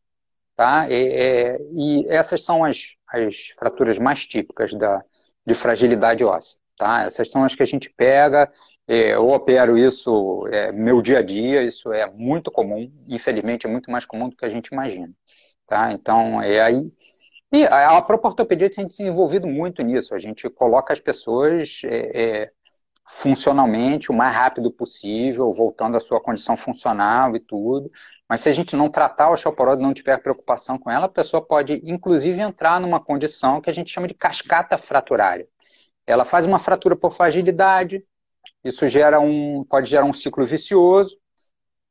tá? 0.54 0.88
e, 0.90 1.08
é, 1.08 1.58
e 1.72 2.06
essas 2.08 2.44
são 2.44 2.64
as, 2.64 2.96
as 3.08 3.48
fraturas 3.58 3.98
mais 3.98 4.26
típicas 4.26 4.74
da, 4.74 5.02
de 5.44 5.54
fragilidade 5.54 6.22
óssea. 6.24 6.59
Tá? 6.80 7.02
Essas 7.02 7.30
são 7.30 7.44
as 7.44 7.54
que 7.54 7.62
a 7.62 7.66
gente 7.66 7.90
pega, 7.90 8.50
é, 8.88 9.14
eu 9.14 9.28
opero 9.28 9.76
isso 9.76 10.46
é, 10.50 10.72
meu 10.72 11.02
dia 11.02 11.18
a 11.18 11.22
dia, 11.22 11.62
isso 11.62 11.92
é 11.92 12.10
muito 12.10 12.50
comum, 12.50 12.90
infelizmente 13.06 13.66
é 13.66 13.70
muito 13.70 13.90
mais 13.90 14.06
comum 14.06 14.30
do 14.30 14.34
que 14.34 14.46
a 14.46 14.48
gente 14.48 14.68
imagina. 14.68 15.12
Tá? 15.66 15.92
Então, 15.92 16.40
é 16.40 16.58
aí 16.62 16.90
e 17.52 17.64
a 17.64 18.00
própria 18.00 18.30
ortopedia 18.30 18.70
tem 18.70 18.88
se 18.88 18.98
desenvolvido 18.98 19.46
muito 19.46 19.82
nisso. 19.82 20.14
A 20.14 20.18
gente 20.18 20.48
coloca 20.48 20.94
as 20.94 21.00
pessoas 21.00 21.82
é, 21.84 22.42
é, 22.42 22.50
funcionalmente 23.04 24.10
o 24.10 24.14
mais 24.14 24.34
rápido 24.34 24.70
possível, 24.70 25.52
voltando 25.52 25.98
à 25.98 26.00
sua 26.00 26.18
condição 26.18 26.56
funcional 26.56 27.36
e 27.36 27.40
tudo. 27.40 27.90
Mas 28.26 28.40
se 28.40 28.48
a 28.48 28.52
gente 28.52 28.74
não 28.74 28.88
tratar 28.88 29.26
a 29.26 29.32
osteoporose, 29.32 29.82
não 29.82 29.92
tiver 29.92 30.16
preocupação 30.22 30.78
com 30.78 30.90
ela, 30.90 31.04
a 31.06 31.10
pessoa 31.10 31.44
pode, 31.44 31.82
inclusive, 31.84 32.40
entrar 32.40 32.80
numa 32.80 33.00
condição 33.00 33.60
que 33.60 33.68
a 33.68 33.72
gente 33.74 33.90
chama 33.90 34.08
de 34.08 34.14
cascata 34.14 34.78
fraturária. 34.78 35.46
Ela 36.06 36.24
faz 36.24 36.46
uma 36.46 36.58
fratura 36.58 36.96
por 36.96 37.12
fragilidade, 37.12 38.04
isso 38.64 38.86
gera 38.88 39.20
um, 39.20 39.64
pode 39.64 39.88
gerar 39.88 40.04
um 40.04 40.12
ciclo 40.12 40.44
vicioso, 40.44 41.18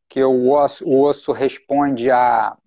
que 0.08 0.24
o 0.24 0.52
osso, 0.52 0.88
o 0.88 1.02
osso 1.02 1.32
responde 1.32 2.10
a 2.10 2.58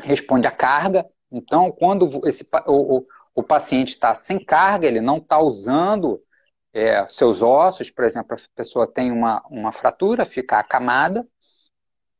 responde 0.00 0.46
à 0.46 0.50
carga, 0.52 1.04
então, 1.30 1.70
quando 1.70 2.26
esse, 2.26 2.48
o, 2.66 2.98
o, 2.98 3.06
o 3.34 3.42
paciente 3.42 3.90
está 3.90 4.14
sem 4.14 4.42
carga, 4.42 4.86
ele 4.86 5.00
não 5.00 5.18
está 5.18 5.38
usando 5.38 6.22
é, 6.72 7.06
seus 7.08 7.42
ossos, 7.42 7.90
por 7.90 8.04
exemplo, 8.04 8.34
a 8.34 8.56
pessoa 8.56 8.86
tem 8.86 9.10
uma, 9.10 9.42
uma 9.50 9.72
fratura, 9.72 10.24
fica 10.24 10.58
acamada, 10.58 11.26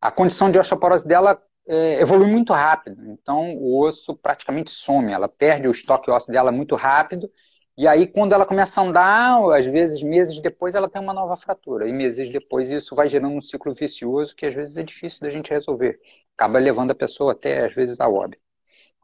a 0.00 0.11
condição 0.11 0.50
de 0.50 0.59
osteoporose 0.59 1.07
dela 1.07 1.40
é, 1.69 2.00
evolui 2.00 2.31
muito 2.31 2.52
rápido. 2.52 3.11
Então, 3.11 3.57
o 3.57 3.83
osso 3.83 4.17
praticamente 4.17 4.71
some, 4.71 5.12
ela 5.12 5.28
perde 5.28 5.69
o 5.69 5.73
estoque 5.73 6.11
ósseo 6.11 6.33
dela 6.33 6.52
muito 6.52 6.76
rápido. 6.76 7.31
E 7.78 7.87
aí, 7.87 8.08
quando 8.08 8.32
ela 8.32 8.44
começa 8.44 8.80
a 8.80 8.85
andar, 8.85 9.40
às 9.56 9.64
vezes 9.64 10.02
meses 10.02 10.40
depois, 10.40 10.75
ela 10.75 10.90
tem 10.90 11.00
uma 11.00 11.14
nova 11.14 11.37
fratura. 11.37 11.88
E 11.88 11.92
meses 11.92 12.28
depois, 12.28 12.73
isso 12.73 12.92
vai 12.92 13.08
gerando 13.08 13.37
um 13.37 13.40
ciclo 13.40 13.73
vicioso 13.73 14.35
que 14.35 14.47
às 14.47 14.52
vezes 14.54 14.76
é 14.76 14.82
difícil 14.82 15.20
da 15.20 15.30
gente 15.30 15.50
resolver. 15.50 16.00
Acaba 16.37 16.58
levando 16.58 16.90
a 16.90 16.94
pessoa 16.94 17.32
até, 17.32 17.66
às 17.66 17.75
vezes, 17.75 18.00
a 18.00 18.08
óbito. 18.08 18.42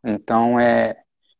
Então, 0.04 0.58
é, 0.60 0.96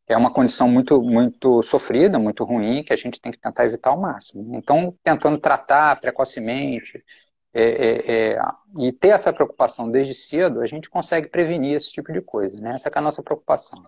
é 0.07 0.17
uma 0.17 0.33
condição 0.33 0.69
muito, 0.69 1.03
muito 1.03 1.61
sofrida, 1.63 2.21
muito 2.21 2.45
ruim, 2.45 2.85
que 2.85 2.93
a 2.93 2.97
gente 2.97 3.21
tem 3.21 3.33
que 3.33 3.39
tentar 3.39 3.65
evitar 3.67 3.91
ao 3.91 4.01
máximo. 4.01 4.55
Então, 4.57 4.97
tentando 5.03 5.37
tratar 5.39 6.01
precocemente 6.01 7.05
é, 7.53 7.63
é, 7.65 8.35
é, 8.35 8.39
e 8.79 8.93
ter 8.93 9.09
essa 9.09 9.33
preocupação 9.33 9.91
desde 9.91 10.15
cedo, 10.15 10.61
a 10.61 10.67
gente 10.67 10.89
consegue 10.89 11.29
prevenir 11.29 11.75
esse 11.75 11.91
tipo 11.93 12.13
de 12.13 12.21
coisa. 12.21 12.63
Né? 12.63 12.75
Essa 12.75 12.89
é 12.91 12.93
a 12.99 13.01
nossa 13.01 13.23
preocupação. 13.25 13.85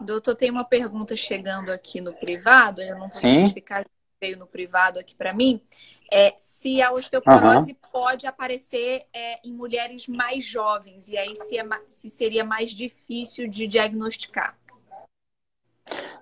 Doutor, 0.00 0.34
tem 0.36 0.50
uma 0.50 0.64
pergunta 0.64 1.16
chegando 1.16 1.70
aqui 1.70 2.00
no 2.00 2.12
privado, 2.12 2.80
eu 2.80 2.96
não 2.98 3.08
vou 3.08 3.30
identificar 3.30 3.84
veio 4.20 4.36
no 4.36 4.46
privado 4.46 4.98
aqui 4.98 5.14
para 5.14 5.32
mim, 5.32 5.60
é 6.10 6.34
se 6.36 6.82
a 6.82 6.92
osteoporose 6.92 7.72
uhum. 7.72 7.90
pode 7.92 8.26
aparecer 8.26 9.04
é, 9.12 9.38
em 9.44 9.52
mulheres 9.52 10.08
mais 10.08 10.44
jovens, 10.44 11.08
e 11.08 11.16
aí 11.16 11.36
se, 11.36 11.58
é, 11.58 11.64
se 11.88 12.10
seria 12.10 12.44
mais 12.44 12.70
difícil 12.70 13.48
de 13.48 13.66
diagnosticar. 13.66 14.56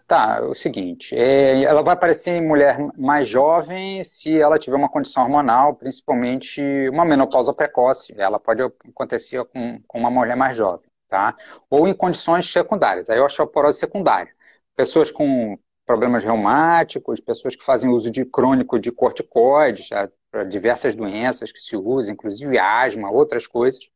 Tá, 0.06 0.38
é 0.40 0.45
o 0.45 0.54
seguinte, 0.54 1.16
é, 1.16 1.62
ela 1.64 1.83
vai 1.83 1.95
aparecer 1.95 2.30
em 2.30 2.47
mulher 2.47 2.76
mais 2.97 3.26
jovem 3.26 4.04
se 4.04 4.38
ela 4.40 4.56
tiver 4.56 4.76
uma 4.76 4.88
condição 4.88 5.25
hormonal, 5.25 5.75
principalmente 5.75 6.62
uma 6.90 7.04
menopausa 7.04 7.52
precoce. 7.52 8.14
Ela 8.16 8.38
pode 8.38 8.62
acontecer 8.62 9.45
com, 9.47 9.80
com 9.85 9.99
uma 9.99 10.11
mulher 10.11 10.37
mais 10.37 10.56
jovem, 10.56 10.86
tá? 11.08 11.36
Ou 11.70 11.86
em 11.86 11.94
condições 11.94 12.50
secundárias, 12.50 13.08
aí 13.10 13.20
osteoporose 13.20 13.78
secundária. 13.78 14.32
Pessoas 14.75 15.10
com 15.10 15.58
problemas 15.86 16.25
reumáticos, 16.25 17.20
pessoas 17.20 17.54
que 17.54 17.64
fazem 17.64 17.90
uso 17.90 18.10
de 18.10 18.25
crônico 18.25 18.78
de 18.78 18.90
corticoides, 18.90 19.88
para 20.30 20.44
diversas 20.44 20.94
doenças 20.94 21.52
que 21.52 21.60
se 21.60 21.76
usam, 21.76 22.12
inclusive 22.12 22.58
asma, 22.58 23.10
outras 23.10 23.46
coisas, 23.46 23.88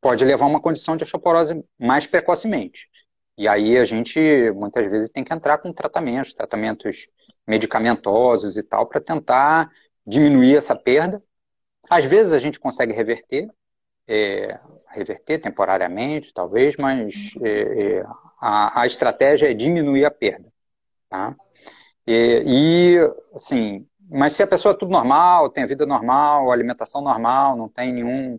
pode 0.00 0.24
levar 0.24 0.46
a 0.46 0.48
uma 0.48 0.60
condição 0.60 0.96
de 0.96 1.04
osteoporose 1.04 1.64
mais 1.78 2.06
precocemente. 2.06 2.88
E 3.38 3.48
aí 3.48 3.78
a 3.78 3.84
gente 3.84 4.20
muitas 4.52 4.90
vezes 4.90 5.08
tem 5.10 5.24
que 5.24 5.32
entrar 5.32 5.58
com 5.58 5.72
tratamentos, 5.72 6.34
tratamentos 6.34 7.08
medicamentosos 7.46 8.56
e 8.56 8.62
tal, 8.62 8.86
para 8.86 9.00
tentar 9.00 9.70
diminuir 10.06 10.56
essa 10.56 10.74
perda. 10.74 11.22
Às 11.88 12.04
vezes 12.04 12.32
a 12.32 12.38
gente 12.38 12.60
consegue 12.60 12.92
reverter, 12.92 13.48
é, 14.06 14.58
reverter 14.90 15.38
temporariamente, 15.38 16.32
talvez, 16.34 16.76
mas 16.76 17.34
é, 17.42 17.98
é, 17.98 18.06
a, 18.40 18.82
a 18.82 18.86
estratégia 18.86 19.50
é 19.50 19.54
diminuir 19.54 20.04
a 20.04 20.10
perda. 20.10 20.52
Tá? 21.08 21.34
E, 22.06 22.42
e, 22.46 23.34
assim, 23.34 23.86
mas 24.10 24.32
se 24.32 24.42
a 24.42 24.46
pessoa 24.46 24.74
é 24.74 24.76
tudo 24.76 24.90
normal, 24.90 25.50
tem 25.50 25.64
a 25.64 25.66
vida 25.66 25.86
normal, 25.86 26.50
alimentação 26.50 27.00
normal, 27.00 27.56
não 27.56 27.68
tem 27.68 27.92
nenhum, 27.92 28.38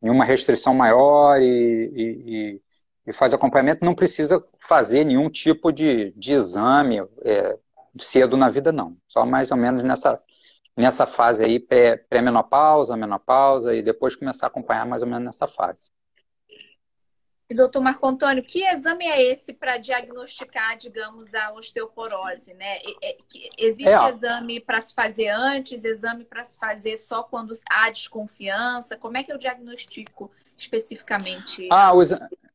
nenhuma 0.00 0.24
restrição 0.24 0.74
maior 0.74 1.40
e, 1.40 1.92
e, 1.94 2.60
e 3.06 3.12
faz 3.12 3.32
acompanhamento, 3.32 3.84
não 3.84 3.94
precisa 3.94 4.44
fazer 4.58 5.04
nenhum 5.04 5.30
tipo 5.30 5.72
de, 5.72 6.12
de 6.16 6.32
exame 6.32 7.00
é, 7.24 7.58
cedo 8.00 8.36
na 8.36 8.48
vida, 8.48 8.72
não. 8.72 8.96
Só 9.06 9.24
mais 9.24 9.50
ou 9.50 9.56
menos 9.56 9.84
nessa, 9.84 10.20
nessa 10.76 11.06
fase 11.06 11.44
aí, 11.44 11.60
pré-menopausa, 11.60 12.96
menopausa, 12.96 13.74
e 13.74 13.82
depois 13.82 14.16
começar 14.16 14.46
a 14.46 14.48
acompanhar 14.48 14.86
mais 14.86 15.02
ou 15.02 15.08
menos 15.08 15.24
nessa 15.24 15.46
fase. 15.46 15.90
E, 17.52 17.54
doutor 17.54 17.82
Marco 17.82 18.06
Antônio, 18.06 18.42
que 18.42 18.64
exame 18.64 19.04
é 19.04 19.22
esse 19.22 19.52
para 19.52 19.76
diagnosticar, 19.76 20.74
digamos, 20.74 21.34
a 21.34 21.52
osteoporose? 21.52 22.54
Né? 22.54 22.78
Existe 23.58 23.90
é. 23.90 24.08
exame 24.08 24.58
para 24.58 24.80
se 24.80 24.94
fazer 24.94 25.28
antes, 25.28 25.84
exame 25.84 26.24
para 26.24 26.44
se 26.44 26.56
fazer 26.56 26.96
só 26.96 27.22
quando 27.22 27.52
há 27.68 27.90
desconfiança? 27.90 28.96
Como 28.96 29.18
é 29.18 29.22
que 29.22 29.30
eu 29.30 29.36
diagnostico 29.36 30.30
especificamente? 30.56 31.68
Ah, 31.70 31.92
o, 31.92 32.00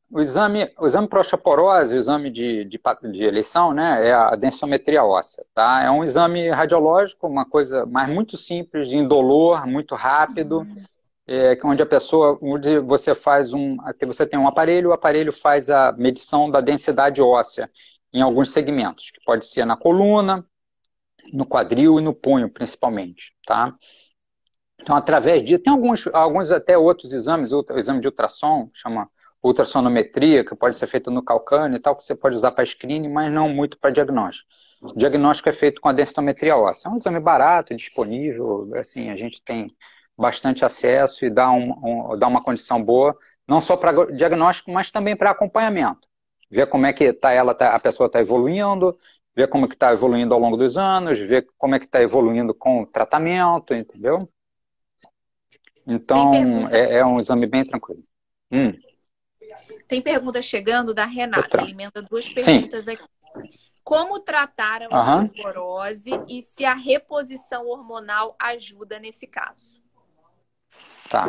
o 0.09 0.19
exame, 0.21 0.71
o 0.79 0.85
exame 0.85 1.07
para 1.07 1.19
osteoporose, 1.19 1.95
o 1.95 1.99
exame 1.99 2.29
de, 2.29 2.63
de, 2.65 2.79
de, 3.11 3.23
eleição, 3.23 3.73
né, 3.73 4.07
é 4.07 4.13
a 4.13 4.35
densiometria 4.35 5.03
óssea, 5.03 5.45
tá? 5.53 5.83
É 5.83 5.91
um 5.91 6.03
exame 6.03 6.49
radiológico, 6.49 7.27
uma 7.27 7.45
coisa 7.45 7.85
mas 7.85 8.09
muito 8.09 8.37
simples, 8.37 8.87
de 8.87 8.97
indolor, 8.97 9.65
muito 9.67 9.95
rápido. 9.95 10.59
Uhum 10.59 10.85
é, 11.27 11.57
onde 11.65 11.83
a 11.83 11.85
pessoa, 11.85 12.39
onde 12.41 12.79
você 12.79 13.13
faz 13.13 13.53
um, 13.53 13.75
você 14.05 14.25
tem 14.25 14.39
um 14.39 14.47
aparelho, 14.47 14.89
o 14.89 14.93
aparelho 14.93 15.33
faz 15.33 15.69
a 15.69 15.91
medição 15.91 16.49
da 16.49 16.61
densidade 16.61 17.21
óssea 17.21 17.69
em 18.13 18.21
alguns 18.21 18.51
segmentos, 18.51 19.11
que 19.11 19.19
pode 19.25 19.45
ser 19.45 19.65
na 19.65 19.75
coluna, 19.75 20.45
no 21.33 21.45
quadril 21.45 21.99
e 21.99 22.01
no 22.01 22.13
punho, 22.13 22.49
principalmente, 22.49 23.33
tá? 23.45 23.75
Então, 24.79 24.95
através 24.95 25.43
disso, 25.43 25.61
tem 25.61 25.73
alguns, 25.73 26.07
alguns 26.07 26.49
até 26.49 26.77
outros 26.77 27.11
exames, 27.11 27.51
o 27.51 27.65
exame 27.75 27.99
de 27.99 28.07
ultrassom, 28.07 28.69
chama 28.73 29.09
ultrassonometria, 29.47 30.43
que 30.43 30.55
pode 30.55 30.75
ser 30.75 30.87
feito 30.87 31.09
no 31.09 31.23
calcânio 31.23 31.77
e 31.77 31.79
tal, 31.79 31.95
que 31.95 32.03
você 32.03 32.15
pode 32.15 32.35
usar 32.35 32.51
para 32.51 32.65
screening, 32.65 33.09
mas 33.09 33.31
não 33.31 33.49
muito 33.49 33.77
para 33.79 33.91
diagnóstico. 33.91 34.49
O 34.81 34.93
diagnóstico 34.93 35.49
é 35.49 35.51
feito 35.51 35.81
com 35.81 35.89
a 35.89 35.93
densitometria 35.93 36.55
óssea. 36.55 36.89
É 36.89 36.91
um 36.91 36.97
exame 36.97 37.19
barato, 37.19 37.75
disponível, 37.75 38.69
assim, 38.75 39.09
a 39.09 39.15
gente 39.15 39.41
tem 39.41 39.75
bastante 40.17 40.65
acesso 40.65 41.25
e 41.25 41.29
dá, 41.29 41.51
um, 41.51 41.71
um, 42.11 42.17
dá 42.17 42.27
uma 42.27 42.41
condição 42.41 42.83
boa, 42.83 43.15
não 43.47 43.61
só 43.61 43.77
para 43.77 44.11
diagnóstico, 44.11 44.71
mas 44.71 44.91
também 44.91 45.15
para 45.15 45.31
acompanhamento. 45.31 46.07
Ver 46.49 46.67
como 46.67 46.85
é 46.85 46.93
que 46.93 47.11
tá 47.13 47.31
ela, 47.31 47.53
tá, 47.53 47.75
a 47.75 47.79
pessoa 47.79 48.07
está 48.07 48.19
evoluindo, 48.19 48.95
ver 49.35 49.47
como 49.47 49.65
é 49.65 49.67
que 49.67 49.75
está 49.75 49.93
evoluindo 49.93 50.33
ao 50.33 50.39
longo 50.39 50.57
dos 50.57 50.77
anos, 50.77 51.19
ver 51.19 51.47
como 51.57 51.75
é 51.75 51.79
que 51.79 51.85
está 51.85 52.01
evoluindo 52.01 52.53
com 52.53 52.81
o 52.81 52.87
tratamento, 52.87 53.73
entendeu? 53.73 54.27
Então, 55.85 56.67
é, 56.69 56.97
é, 56.97 57.05
um 57.05 57.19
exame 57.19 57.45
bem 57.45 57.63
tranquilo. 57.63 58.03
Hum. 58.51 58.73
Tem 59.87 60.01
pergunta 60.01 60.41
chegando 60.41 60.93
da 60.93 61.05
Renata, 61.05 61.43
Outra. 61.43 61.61
ele 61.61 61.71
emenda 61.71 62.01
duas 62.01 62.27
perguntas 62.27 62.85
Sim. 62.85 62.91
aqui. 62.91 63.05
Como 63.83 64.19
tratar 64.19 64.81
a 64.83 65.21
osteoporose 65.21 66.11
uhum. 66.11 66.25
e 66.27 66.41
se 66.41 66.65
a 66.65 66.73
reposição 66.73 67.67
hormonal 67.67 68.35
ajuda 68.37 68.99
nesse 68.99 69.25
caso? 69.25 69.81
Tá. 71.09 71.27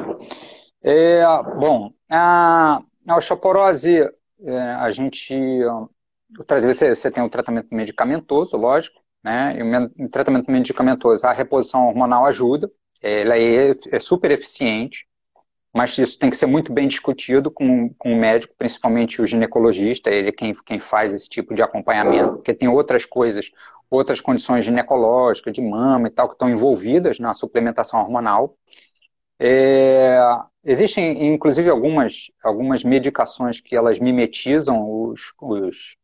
É, 0.82 1.22
bom, 1.56 1.92
a, 2.10 2.82
a 3.06 3.16
osteoporose, 3.16 4.00
é, 4.42 4.58
a 4.58 4.90
gente. 4.90 5.34
Você, 6.48 6.94
você 6.94 7.10
tem 7.10 7.22
um 7.22 7.28
tratamento 7.28 7.72
medicamentoso, 7.72 8.56
lógico, 8.56 9.00
né? 9.22 9.56
E 9.56 10.04
o 10.04 10.08
tratamento 10.08 10.50
medicamentoso, 10.50 11.26
a 11.26 11.32
reposição 11.32 11.86
hormonal 11.86 12.26
ajuda, 12.26 12.70
ela 13.00 13.38
é, 13.38 13.70
é 13.70 14.00
super 14.00 14.30
eficiente, 14.30 15.07
mas 15.78 15.96
isso 15.96 16.18
tem 16.18 16.28
que 16.28 16.36
ser 16.36 16.46
muito 16.46 16.72
bem 16.72 16.88
discutido 16.88 17.52
com, 17.52 17.88
com 17.90 18.12
o 18.12 18.16
médico, 18.16 18.52
principalmente 18.58 19.22
o 19.22 19.26
ginecologista, 19.28 20.10
ele 20.10 20.30
é 20.30 20.32
quem, 20.32 20.52
quem 20.52 20.80
faz 20.80 21.14
esse 21.14 21.28
tipo 21.28 21.54
de 21.54 21.62
acompanhamento, 21.62 22.32
porque 22.32 22.52
tem 22.52 22.68
outras 22.68 23.06
coisas, 23.06 23.52
outras 23.88 24.20
condições 24.20 24.64
ginecológicas, 24.64 25.52
de 25.52 25.62
mama 25.62 26.08
e 26.08 26.10
tal, 26.10 26.26
que 26.26 26.34
estão 26.34 26.50
envolvidas 26.50 27.20
na 27.20 27.32
suplementação 27.32 28.00
hormonal. 28.00 28.56
É, 29.38 30.18
existem, 30.64 31.32
inclusive, 31.32 31.70
algumas, 31.70 32.32
algumas 32.42 32.82
medicações 32.82 33.60
que 33.60 33.76
elas 33.76 34.00
mimetizam 34.00 34.84
os, 34.84 35.32
os, 35.40 35.96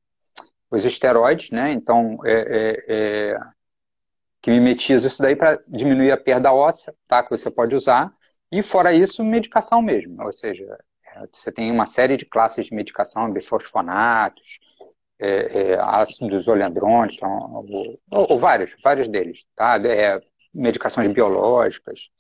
os 0.71 0.85
esteroides, 0.85 1.51
né? 1.51 1.73
Então, 1.73 2.21
é, 2.25 2.85
é, 2.89 3.33
é 3.33 3.39
que 4.41 4.53
mimetiza 4.53 5.09
isso 5.09 5.21
daí 5.21 5.35
para 5.35 5.61
diminuir 5.67 6.13
a 6.13 6.17
perda 6.17 6.53
óssea, 6.53 6.95
tá? 7.09 7.25
Que 7.25 7.31
você 7.31 7.51
pode 7.51 7.75
usar. 7.75 8.15
E 8.55 8.63
fora 8.63 8.93
isso, 8.93 9.25
medicação 9.25 9.83
mesmo, 9.83 10.23
ou 10.25 10.33
seja, 10.33 10.65
é, 11.17 11.27
você 11.33 11.51
tem 11.51 11.73
uma 11.73 11.87
série 11.87 12.17
de 12.17 12.25
classes 12.25 12.67
de 12.67 12.75
medicação, 12.75 13.33
bifosfonatos, 13.33 14.61
é, 15.19 15.73
é, 15.73 15.81
ácidos 15.81 16.47
oleandrônicos, 16.47 17.19
ou, 17.21 17.67
ou, 18.13 18.27
ou, 18.31 18.39
vários, 18.39 18.73
vários 18.81 19.09
deles, 19.09 19.45
tá? 19.57 19.77
É, 19.85 20.21
medicações 20.55 21.09
biológicas, 21.09 22.11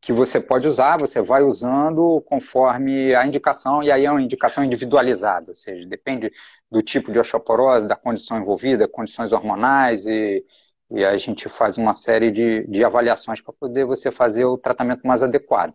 que 0.00 0.12
você 0.12 0.40
pode 0.40 0.66
usar, 0.66 0.98
você 0.98 1.22
vai 1.22 1.42
usando 1.42 2.20
conforme 2.22 3.14
a 3.14 3.24
indicação, 3.24 3.84
e 3.84 3.92
aí 3.92 4.04
é 4.04 4.10
uma 4.10 4.22
indicação 4.22 4.64
individualizada, 4.64 5.46
ou 5.50 5.54
seja, 5.54 5.86
depende 5.86 6.28
do 6.68 6.82
tipo 6.82 7.12
de 7.12 7.20
osteoporose, 7.20 7.86
da 7.86 7.94
condição 7.94 8.36
envolvida, 8.36 8.88
condições 8.88 9.30
hormonais, 9.30 10.06
e, 10.06 10.44
e 10.94 11.04
a 11.04 11.16
gente 11.16 11.48
faz 11.48 11.78
uma 11.78 11.94
série 11.94 12.30
de, 12.30 12.66
de 12.66 12.84
avaliações 12.84 13.40
para 13.40 13.52
poder 13.52 13.84
você 13.84 14.10
fazer 14.10 14.44
o 14.44 14.58
tratamento 14.58 15.06
mais 15.06 15.22
adequado. 15.22 15.74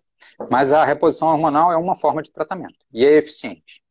Mas 0.49 0.71
a 0.71 0.85
reposição 0.85 1.29
hormonal 1.29 1.71
é 1.71 1.77
uma 1.77 1.95
forma 1.95 2.21
de 2.21 2.31
tratamento, 2.31 2.79
e 2.91 3.03
é 3.03 3.13
eficiente. 3.13 3.81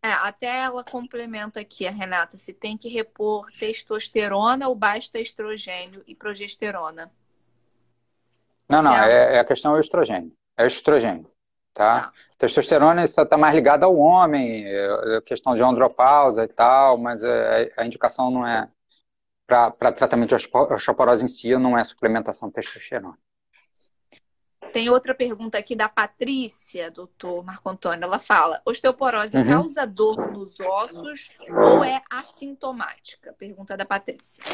É, 0.00 0.12
até 0.12 0.60
ela 0.60 0.84
complementa 0.84 1.58
aqui, 1.58 1.86
a 1.86 1.90
Renata, 1.90 2.38
se 2.38 2.52
tem 2.52 2.76
que 2.76 2.88
repor 2.88 3.46
testosterona 3.58 4.68
ou 4.68 4.74
baixo 4.74 5.10
estrogênio 5.14 6.04
e 6.06 6.14
progesterona. 6.14 7.10
Não, 8.68 8.82
não, 8.82 8.94
é, 8.94 9.36
é, 9.36 9.38
a 9.40 9.44
questão 9.44 9.74
é 9.74 9.78
o 9.78 9.80
estrogênio. 9.80 10.32
É 10.56 10.62
o 10.62 10.66
estrogênio, 10.66 11.28
tá? 11.74 12.02
tá. 12.02 12.12
Testosterona 12.36 13.06
só 13.08 13.22
está 13.22 13.36
mais 13.36 13.54
ligada 13.54 13.86
ao 13.86 13.96
homem, 13.96 14.64
é, 14.66 15.16
é 15.16 15.20
questão 15.20 15.56
de 15.56 15.62
andropausa 15.62 16.44
e 16.44 16.48
tal, 16.48 16.96
mas 16.96 17.24
é, 17.24 17.72
a 17.76 17.84
indicação 17.84 18.30
não 18.30 18.46
é 18.46 18.68
para 19.48 19.92
tratamento 19.92 20.28
de 20.28 20.34
osteoporose 20.34 21.24
em 21.24 21.28
si, 21.28 21.56
não 21.56 21.76
é 21.76 21.82
suplementação 21.82 22.48
de 22.48 22.54
testosterona. 22.54 23.16
Tem 24.74 24.90
outra 24.90 25.14
pergunta 25.14 25.56
aqui 25.56 25.74
da 25.74 25.88
Patrícia, 25.88 26.90
doutor 26.90 27.42
Marco 27.42 27.66
Antônio. 27.70 28.04
Ela 28.04 28.18
fala: 28.18 28.60
osteoporose 28.66 29.34
uhum. 29.34 29.48
causa 29.48 29.86
dor 29.86 30.30
nos 30.30 30.60
ossos 30.60 31.30
ou 31.48 31.82
é 31.82 32.02
assintomática? 32.10 33.34
Pergunta 33.38 33.74
da 33.74 33.86
Patrícia. 33.86 34.44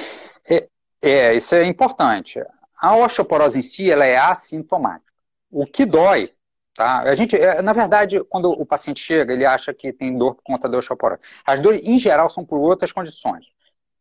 É, 0.48 0.68
é, 1.02 1.34
isso 1.34 1.56
é 1.56 1.64
importante. 1.64 2.40
A 2.80 2.96
osteoporose 2.96 3.58
em 3.58 3.62
si, 3.62 3.90
ela 3.90 4.04
é 4.04 4.16
assintomática. 4.16 5.12
O 5.50 5.66
que 5.66 5.84
dói, 5.84 6.32
tá? 6.76 7.00
A 7.00 7.14
gente, 7.16 7.34
é, 7.34 7.60
na 7.60 7.72
verdade, 7.72 8.22
quando 8.24 8.48
o 8.48 8.64
paciente 8.64 9.00
chega, 9.00 9.32
ele 9.32 9.44
acha 9.44 9.74
que 9.74 9.92
tem 9.92 10.16
dor 10.16 10.36
por 10.36 10.42
conta 10.44 10.68
da 10.68 10.78
osteoporose. 10.78 11.22
As 11.44 11.58
dores, 11.58 11.80
em 11.82 11.98
geral, 11.98 12.30
são 12.30 12.44
por 12.44 12.58
outras 12.60 12.92
condições. 12.92 13.53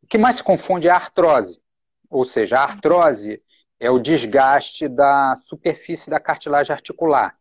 O 0.03 0.07
que 0.07 0.17
mais 0.17 0.35
se 0.35 0.43
confunde 0.43 0.87
é 0.87 0.91
a 0.91 0.95
artrose. 0.95 1.61
Ou 2.09 2.25
seja, 2.25 2.59
a 2.59 2.63
artrose 2.63 3.41
é 3.79 3.89
o 3.89 3.99
desgaste 3.99 4.87
da 4.87 5.33
superfície 5.35 6.09
da 6.09 6.19
cartilagem 6.19 6.73
articular. 6.73 7.35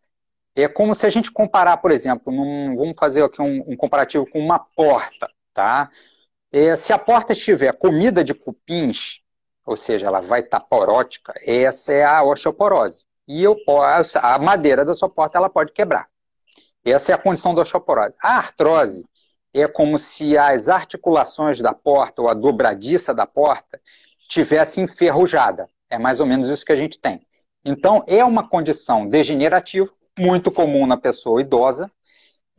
É 0.54 0.69
como 0.69 0.95
se 0.95 1.07
a 1.07 1.11
gente 1.11 1.31
comparar, 1.31 1.78
por 1.78 1.90
exemplo, 1.90 2.33
num, 2.33 2.75
vamos 2.75 2.97
fazer 2.97 3.23
aqui 3.23 3.40
um, 3.40 3.73
um, 3.73 3.76
comparativo 3.76 4.28
com 4.31 4.38
uma 4.38 4.59
porta, 4.59 5.28
tá? 5.52 5.90
É, 6.50 6.76
se 6.76 6.92
a 6.92 6.99
porta 6.99 7.33
estiver 7.33 7.73
comida 7.73 8.23
de 8.23 8.35
cupins, 8.35 9.21
ou 9.64 9.76
seja, 9.76 10.07
ela 10.07 10.21
vai 10.21 10.40
estar 10.40 10.61
porótica, 10.61 11.32
essa 11.47 11.93
é 11.93 12.04
a 12.04 12.23
osteoporose. 12.23 13.04
E 13.26 13.43
eu, 13.43 13.56
a 14.21 14.39
madeira 14.39 14.84
da 14.84 14.95
sua 14.95 15.08
porta 15.08 15.39
ela 15.39 15.49
pode 15.49 15.73
quebrar. 15.73 16.08
Essa 16.84 17.13
é 17.13 17.15
a 17.15 17.19
condição 17.19 17.54
da 17.54 17.63
osteoporose. 17.63 18.15
A 18.21 18.37
artrose 18.37 19.04
é 19.52 19.67
como 19.67 19.99
se 19.99 20.36
as 20.36 20.69
articulações 20.69 21.60
da 21.60 21.73
porta 21.73 22.23
ou 22.23 22.28
a 22.28 22.34
dobradiça 22.34 23.15
da 23.15 23.26
porta 23.26 23.80
estivesse 24.19 24.80
enferrujada. 24.80 25.69
É 25.91 25.99
mais 25.99 26.21
ou 26.21 26.26
menos 26.26 26.49
isso 26.49 26.65
que 26.65 26.73
a 26.73 26.76
gente 26.76 27.00
tem. 27.00 27.21
Então, 27.65 28.02
é 28.06 28.25
uma 28.25 28.49
condição 28.49 29.06
degenerativa, 29.06 29.93
muito 30.19 30.50
comum 30.50 30.86
na 30.86 30.97
pessoa 30.97 31.41
idosa, 31.41 31.91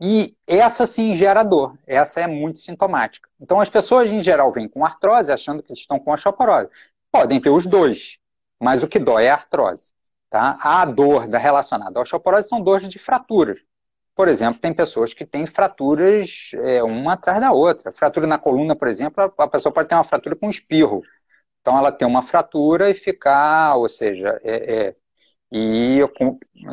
e 0.00 0.36
essa 0.46 0.86
sim 0.86 1.14
gera 1.14 1.42
dor. 1.42 1.78
Essa 1.86 2.20
é 2.20 2.26
muito 2.26 2.58
sintomática. 2.58 3.28
Então, 3.40 3.60
as 3.60 3.68
pessoas 3.68 4.10
em 4.10 4.20
geral 4.20 4.52
vêm 4.52 4.68
com 4.68 4.84
artrose 4.84 5.32
achando 5.32 5.62
que 5.62 5.72
estão 5.72 5.98
com 5.98 6.12
osteoporose. 6.12 6.68
Podem 7.10 7.40
ter 7.40 7.50
os 7.50 7.66
dois, 7.66 8.18
mas 8.60 8.82
o 8.82 8.88
que 8.88 8.98
dói 8.98 9.24
é 9.26 9.30
a 9.30 9.34
artrose. 9.34 9.92
Tá? 10.30 10.58
A 10.60 10.84
dor 10.84 11.28
da 11.28 11.38
relacionada 11.38 11.98
à 11.98 12.02
osteoporose 12.02 12.48
são 12.48 12.60
dores 12.60 12.88
de 12.88 12.98
fraturas. 12.98 13.60
Por 14.14 14.28
exemplo, 14.28 14.60
tem 14.60 14.72
pessoas 14.72 15.12
que 15.12 15.24
têm 15.26 15.44
fraturas 15.46 16.50
é, 16.54 16.82
uma 16.82 17.14
atrás 17.14 17.40
da 17.40 17.52
outra. 17.52 17.90
Fratura 17.92 18.26
na 18.26 18.38
coluna, 18.38 18.76
por 18.76 18.88
exemplo, 18.88 19.32
a 19.36 19.48
pessoa 19.48 19.72
pode 19.72 19.88
ter 19.88 19.94
uma 19.96 20.04
fratura 20.04 20.36
com 20.36 20.48
espirro. 20.48 21.02
Então, 21.60 21.76
ela 21.78 21.90
tem 21.90 22.06
uma 22.06 22.22
fratura 22.22 22.90
e 22.90 22.94
ficar, 22.94 23.76
ou 23.76 23.88
seja, 23.88 24.38
é, 24.44 24.88
é, 24.88 24.96
e, 25.50 26.00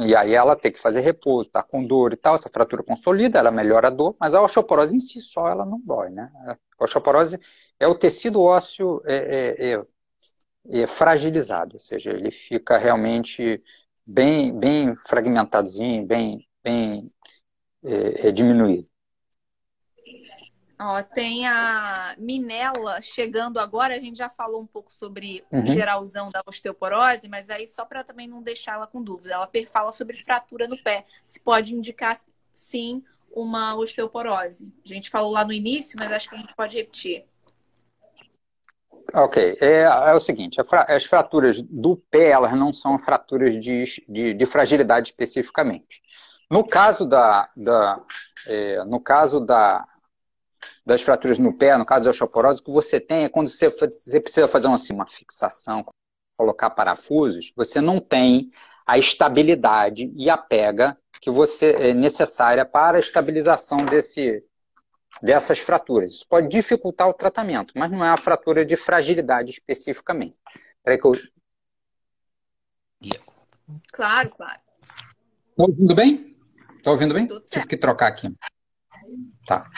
e 0.06 0.16
aí 0.16 0.34
ela 0.34 0.56
tem 0.56 0.72
que 0.72 0.80
fazer 0.80 1.02
repouso, 1.02 1.50
tá 1.52 1.64
com 1.64 1.84
dor 1.86 2.14
e 2.14 2.18
tal, 2.18 2.36
essa 2.36 2.50
fratura 2.50 2.84
consolida, 2.84 3.40
ela 3.40 3.52
melhora 3.52 3.88
a 3.88 3.92
dor, 3.92 4.16
mas 4.20 4.34
a 4.34 4.42
osteoporose 4.42 4.96
em 4.98 5.00
si 5.00 5.22
só 5.22 5.48
ela 5.48 5.66
não 5.66 5.80
dói, 5.80 6.10
né? 6.10 6.32
A 6.80 6.84
osteoporose 6.84 7.40
é 7.80 7.88
o 7.88 7.96
tecido 7.96 8.42
ósseo 8.42 9.02
é, 9.06 9.56
é, 10.70 10.82
é 10.82 10.88
fragilizado, 10.88 11.76
ou 11.76 11.80
seja, 11.80 12.12
ele 12.12 12.32
fica 12.32 12.78
realmente 12.78 13.64
bem, 14.06 14.58
bem 14.58 14.96
fragmentadozinho, 14.96 16.06
bem, 16.06 16.48
bem 16.64 17.12
é, 17.84 18.28
é 18.28 18.32
diminuído. 18.32 18.90
Ó, 20.84 21.04
tem 21.04 21.46
a 21.46 22.16
Minela 22.18 23.00
chegando 23.04 23.60
agora, 23.60 23.94
a 23.94 24.00
gente 24.00 24.18
já 24.18 24.30
falou 24.30 24.60
um 24.60 24.66
pouco 24.66 24.92
sobre 24.92 25.46
uhum. 25.52 25.62
o 25.62 25.66
geralzão 25.66 26.32
da 26.32 26.42
osteoporose, 26.44 27.30
mas 27.30 27.52
aí 27.52 27.68
só 27.68 27.86
para 27.86 28.04
também 28.04 28.28
não 28.28 28.42
deixá-la 28.42 28.88
com 28.88 29.04
dúvida, 29.04 29.36
ela 29.36 29.50
fala 29.72 29.92
sobre 29.92 30.18
fratura 30.18 30.68
no 30.68 30.82
pé. 30.82 31.06
Se 31.28 31.40
pode 31.40 31.76
indicar, 31.76 32.20
sim, 32.52 33.04
uma 33.32 33.76
osteoporose. 33.76 34.74
A 34.84 34.88
gente 34.88 35.12
falou 35.12 35.32
lá 35.32 35.46
no 35.46 35.54
início, 35.54 35.96
mas 36.00 36.12
acho 36.12 36.28
que 36.28 36.36
a 36.36 36.40
gente 36.40 36.56
pode 36.56 36.76
repetir. 36.76 37.26
Ok, 39.14 39.58
é, 39.62 39.82
é 39.82 40.14
o 40.14 40.20
seguinte, 40.20 40.60
as 40.88 41.06
fraturas 41.06 41.62
do 41.62 41.98
pé, 42.10 42.30
elas 42.30 42.54
não 42.54 42.74
são 42.74 42.98
fraturas 42.98 43.54
de, 43.54 43.84
de, 44.10 44.34
de 44.34 44.46
fragilidade 44.48 45.10
especificamente. 45.10 46.02
No 46.52 46.68
caso 46.68 47.06
da, 47.06 47.48
da 47.56 48.04
é, 48.46 48.84
no 48.84 49.00
caso 49.00 49.40
da, 49.40 49.88
das 50.86 51.02
fraturas 51.02 51.40
no 51.40 51.54
pé, 51.54 51.78
no 51.78 51.86
caso 51.86 52.04
da 52.04 52.12
osteoporose, 52.12 52.60
o 52.60 52.66
que 52.66 52.72
você 52.72 53.00
tem 53.00 53.24
é 53.24 53.30
quando 53.30 53.48
você, 53.48 53.70
você 53.70 54.20
precisa 54.20 54.50
fazer 54.50 54.68
uma, 54.68 54.76
assim, 54.76 54.92
uma 54.92 55.08
fixação, 55.08 55.86
colocar 56.38 56.70
parafusos, 56.72 57.54
você 57.56 57.80
não 57.80 58.02
tem 58.02 58.52
a 58.86 58.98
estabilidade 58.98 60.12
e 60.14 60.30
a 60.30 60.38
pega 60.38 60.98
que 61.22 61.30
você 61.30 61.72
é 61.72 61.94
necessária 61.94 62.66
para 62.66 62.98
a 62.98 63.00
estabilização 63.00 63.86
desse, 63.86 64.44
dessas 65.22 65.58
fraturas. 65.58 66.12
Isso 66.12 66.28
pode 66.28 66.50
dificultar 66.50 67.08
o 67.08 67.14
tratamento, 67.14 67.72
mas 67.78 67.90
não 67.90 68.04
é 68.04 68.10
uma 68.10 68.18
fratura 68.18 68.66
de 68.66 68.76
fragilidade 68.76 69.52
especificamente. 69.52 70.36
Peraí 70.84 71.00
que 71.00 71.08
eu... 71.08 71.14
Claro, 73.94 74.30
claro. 74.32 74.60
Tá 75.56 75.64
ouvindo 75.64 75.96
bem? 75.96 76.31
Tá 76.84 76.92
ouvindo 76.92 77.14
bem? 77.14 77.28
Tudo 77.28 77.46
Tive 77.46 77.68
que 77.68 77.78
trocar 77.78 78.08
aqui. 78.08 78.28
Tá. 79.46 79.70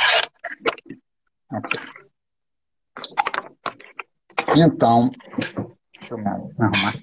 Ok. 1.52 1.80
Então, 4.56 5.12
deixa 6.00 6.14
eu 6.14 6.18
me 6.18 6.28
arrumar. 6.28 6.94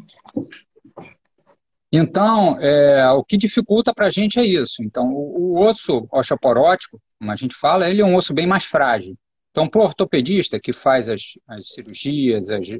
Então, 1.92 2.58
é, 2.60 3.10
o 3.10 3.24
que 3.24 3.36
dificulta 3.36 3.92
para 3.92 4.06
a 4.06 4.10
gente 4.10 4.38
é 4.38 4.44
isso. 4.44 4.82
Então, 4.82 5.12
o, 5.12 5.56
o, 5.56 5.66
osso 5.66 6.06
osteoporótico, 6.12 7.00
como 7.18 7.32
a 7.32 7.36
gente 7.36 7.54
fala, 7.54 7.88
ele 7.88 8.00
é 8.00 8.04
um 8.04 8.14
osso 8.14 8.32
bem 8.32 8.46
mais 8.46 8.64
frágil. 8.64 9.16
Então, 9.50 9.68
para 9.68 9.80
o 9.80 9.84
ortopedista 9.84 10.60
que 10.60 10.72
faz 10.72 11.08
as, 11.08 11.32
as 11.48 11.70
cirurgias, 11.70 12.48
as, 12.48 12.68
é, 12.70 12.78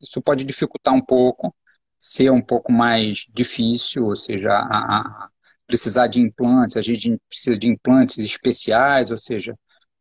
isso 0.00 0.20
pode 0.20 0.44
dificultar 0.44 0.92
um 0.92 1.00
pouco, 1.00 1.54
ser 1.98 2.30
um 2.30 2.42
pouco 2.42 2.70
mais 2.70 3.24
difícil, 3.32 4.04
ou 4.04 4.14
seja, 4.14 4.50
a, 4.50 4.98
a 4.98 5.28
precisar 5.66 6.06
de 6.08 6.20
implantes, 6.20 6.76
a 6.76 6.80
gente 6.82 7.18
precisa 7.28 7.58
de 7.58 7.68
implantes 7.68 8.18
especiais, 8.18 9.10
ou 9.10 9.18
seja, 9.18 9.54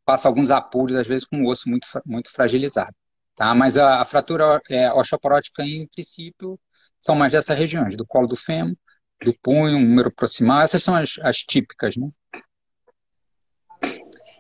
passa 0.05 0.27
alguns 0.27 0.51
apuros, 0.51 0.95
às 0.95 1.07
vezes, 1.07 1.25
com 1.25 1.41
o 1.41 1.49
osso 1.49 1.69
muito, 1.69 1.87
muito 2.05 2.31
fragilizado. 2.31 2.93
tá? 3.35 3.53
Mas 3.55 3.77
a, 3.77 4.01
a 4.01 4.05
fratura 4.05 4.61
é, 4.69 4.91
osteoporótica, 4.93 5.63
em 5.63 5.87
princípio, 5.87 6.59
são 6.99 7.15
mais 7.15 7.31
dessas 7.31 7.57
regiões, 7.57 7.95
do 7.97 8.05
colo 8.05 8.27
do 8.27 8.35
fêmur, 8.35 8.75
do 9.23 9.33
punho, 9.41 9.79
número 9.79 10.11
proximal, 10.13 10.61
essas 10.61 10.83
são 10.83 10.95
as, 10.95 11.17
as 11.21 11.37
típicas, 11.37 11.95
né? 11.97 12.07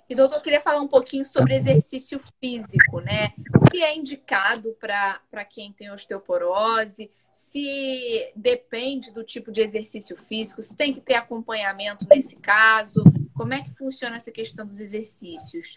E, 0.07 0.13
doutor, 0.13 0.35
eu 0.35 0.41
queria 0.41 0.61
falar 0.61 0.81
um 0.81 0.87
pouquinho 0.87 1.25
sobre 1.25 1.55
exercício 1.55 2.19
físico, 2.39 2.99
né? 2.99 3.33
Se 3.71 3.81
é 3.81 3.95
indicado 3.97 4.75
para 4.79 5.45
quem 5.45 5.73
tem 5.73 5.91
osteoporose, 5.91 7.09
se 7.31 8.31
depende 8.35 9.11
do 9.11 9.23
tipo 9.23 9.51
de 9.51 9.61
exercício 9.61 10.15
físico, 10.15 10.61
se 10.61 10.75
tem 10.75 10.93
que 10.93 11.01
ter 11.01 11.15
acompanhamento 11.15 12.05
nesse 12.09 12.35
caso, 12.35 13.03
como 13.33 13.53
é 13.53 13.61
que 13.61 13.75
funciona 13.75 14.17
essa 14.17 14.31
questão 14.31 14.65
dos 14.65 14.79
exercícios? 14.79 15.75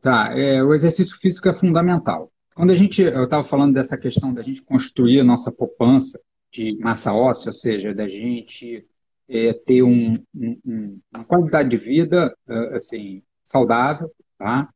Tá, 0.00 0.32
é, 0.38 0.62
o 0.62 0.74
exercício 0.74 1.16
físico 1.18 1.48
é 1.48 1.54
fundamental. 1.54 2.30
Quando 2.54 2.70
a 2.70 2.76
gente, 2.76 3.02
eu 3.02 3.24
estava 3.24 3.42
falando 3.42 3.74
dessa 3.74 3.98
questão 3.98 4.32
da 4.32 4.42
gente 4.42 4.62
construir 4.62 5.20
a 5.20 5.24
nossa 5.24 5.50
poupança 5.50 6.20
de 6.52 6.78
massa 6.78 7.12
óssea, 7.12 7.48
ou 7.48 7.54
seja, 7.54 7.94
da 7.94 8.08
gente 8.08 8.86
é, 9.28 9.52
ter 9.52 9.82
um, 9.82 10.14
um, 10.34 11.00
uma 11.12 11.24
qualidade 11.24 11.68
de 11.68 11.76
vida 11.76 12.34
é, 12.48 12.76
assim 12.76 13.22
saudável, 13.44 14.10
tá? 14.38 14.68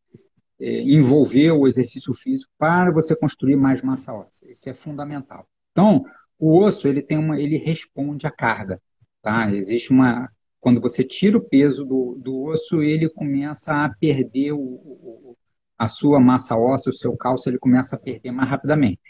É, 0.60 0.82
envolver 0.82 1.52
o 1.52 1.66
exercício 1.66 2.12
físico 2.12 2.52
para 2.58 2.90
você 2.92 3.16
construir 3.16 3.56
mais 3.56 3.82
massa 3.82 4.12
óssea. 4.12 4.50
Isso 4.50 4.68
é 4.68 4.74
fundamental. 4.74 5.48
Então, 5.72 6.04
o 6.38 6.58
osso 6.58 6.86
ele 6.88 7.02
tem 7.02 7.18
uma, 7.18 7.40
ele 7.40 7.56
responde 7.56 8.26
à 8.26 8.30
carga, 8.30 8.80
tá? 9.22 9.50
Existe 9.52 9.90
uma 9.90 10.28
quando 10.60 10.80
você 10.80 11.02
tira 11.02 11.38
o 11.38 11.40
peso 11.40 11.84
do, 11.84 12.16
do 12.22 12.42
osso, 12.44 12.82
ele 12.82 13.08
começa 13.08 13.72
a 13.72 13.88
perder 13.88 14.52
o, 14.52 14.58
o, 14.58 15.36
a 15.78 15.88
sua 15.88 16.20
massa 16.20 16.54
óssea, 16.56 16.90
o 16.90 16.92
seu 16.94 17.16
cálcio, 17.16 17.48
ele 17.48 17.58
começa 17.58 17.96
a 17.96 17.98
perder 17.98 18.30
mais 18.30 18.48
rapidamente. 18.48 19.00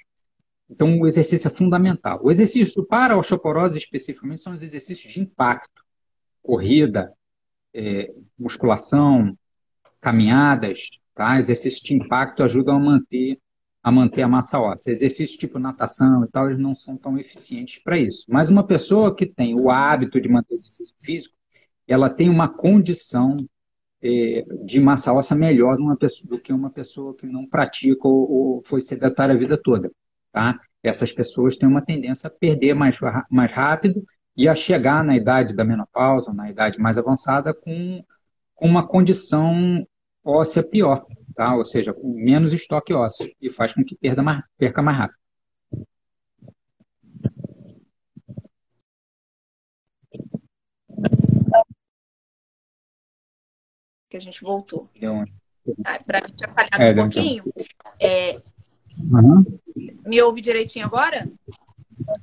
Então, 0.71 1.01
o 1.01 1.07
exercício 1.07 1.49
é 1.49 1.51
fundamental. 1.51 2.21
O 2.23 2.31
exercício 2.31 2.87
para 2.87 3.15
a 3.15 3.19
osteoporose, 3.19 3.77
especificamente, 3.77 4.41
são 4.41 4.53
os 4.53 4.63
exercícios 4.63 5.13
de 5.13 5.21
impacto. 5.21 5.83
Corrida, 6.43 7.13
é, 7.75 8.13
musculação, 8.39 9.37
caminhadas, 10.01 10.89
tá? 11.15 11.39
Exercícios 11.39 11.83
de 11.83 11.95
impacto 11.95 12.43
ajudam 12.43 12.77
a 12.77 12.81
manter 12.81 13.39
a 13.83 13.91
manter 13.91 14.23
a 14.23 14.29
massa 14.29 14.61
óssea. 14.61 14.93
Exercícios 14.93 15.39
tipo 15.39 15.59
natação 15.59 16.25
e 16.25 16.29
tal, 16.29 16.49
eles 16.49 16.61
não 16.61 16.75
são 16.75 16.97
tão 16.97 17.19
eficientes 17.19 17.83
para 17.83 17.99
isso. 17.99 18.27
Mas 18.29 18.51
uma 18.51 18.67
pessoa 18.67 19.15
que 19.15 19.27
tem 19.27 19.59
o 19.59 19.71
hábito 19.71 20.21
de 20.21 20.29
manter 20.29 20.55
exercício 20.55 20.95
físico, 21.01 21.35
ela 21.89 22.11
tem 22.11 22.29
uma 22.29 22.49
condição 22.49 23.37
é, 24.03 24.45
de 24.65 24.81
massa 24.81 25.13
óssea 25.13 25.37
melhor 25.37 25.77
pessoa, 25.99 26.29
do 26.29 26.41
que 26.41 26.53
uma 26.53 26.71
pessoa 26.71 27.15
que 27.17 27.27
não 27.27 27.47
pratica 27.47 28.07
ou, 28.07 28.31
ou 28.31 28.63
foi 28.63 28.81
sedentária 28.81 29.35
a 29.35 29.39
vida 29.39 29.59
toda. 29.61 29.91
Tá? 30.33 30.59
Essas 30.83 31.13
pessoas 31.13 31.57
têm 31.57 31.69
uma 31.69 31.83
tendência 31.83 32.29
a 32.29 32.31
perder 32.31 32.75
mais, 32.75 32.99
mais 33.31 33.53
rápido 33.53 34.05
e 34.37 34.49
a 34.49 34.55
chegar 34.55 35.05
na 35.05 35.17
idade 35.17 35.55
da 35.55 35.65
menopausa, 35.65 36.33
na 36.33 36.51
idade 36.51 36.79
mais 36.79 36.97
avançada, 36.97 37.53
com, 37.53 38.03
com 38.55 38.67
uma 38.67 38.87
condição 38.87 39.87
óssea 40.25 40.63
pior, 40.63 41.07
tá? 41.35 41.55
ou 41.55 41.65
seja, 41.65 41.93
com 41.93 42.09
menos 42.15 42.53
estoque 42.53 42.95
ósseo, 42.95 43.31
e 43.41 43.51
faz 43.51 43.75
com 43.75 43.85
que 43.85 43.97
perda 43.97 44.23
mais, 44.23 44.43
perca 44.57 44.81
mais 44.81 44.97
rápido. 44.97 45.21
Que 54.09 54.17
a 54.17 54.21
gente 54.21 54.43
voltou. 54.43 54.89
Ah, 55.85 55.99
Para 56.05 56.23
mim 56.23 56.35
tinha 56.35 56.49
falhado 56.49 56.83
é, 56.83 56.91
um 56.91 56.97
pouquinho. 56.97 57.45
É, 58.01 58.41
Uhum. 58.99 59.45
Me 60.07 60.21
ouve 60.23 60.41
direitinho 60.41 60.87
agora? 60.87 61.31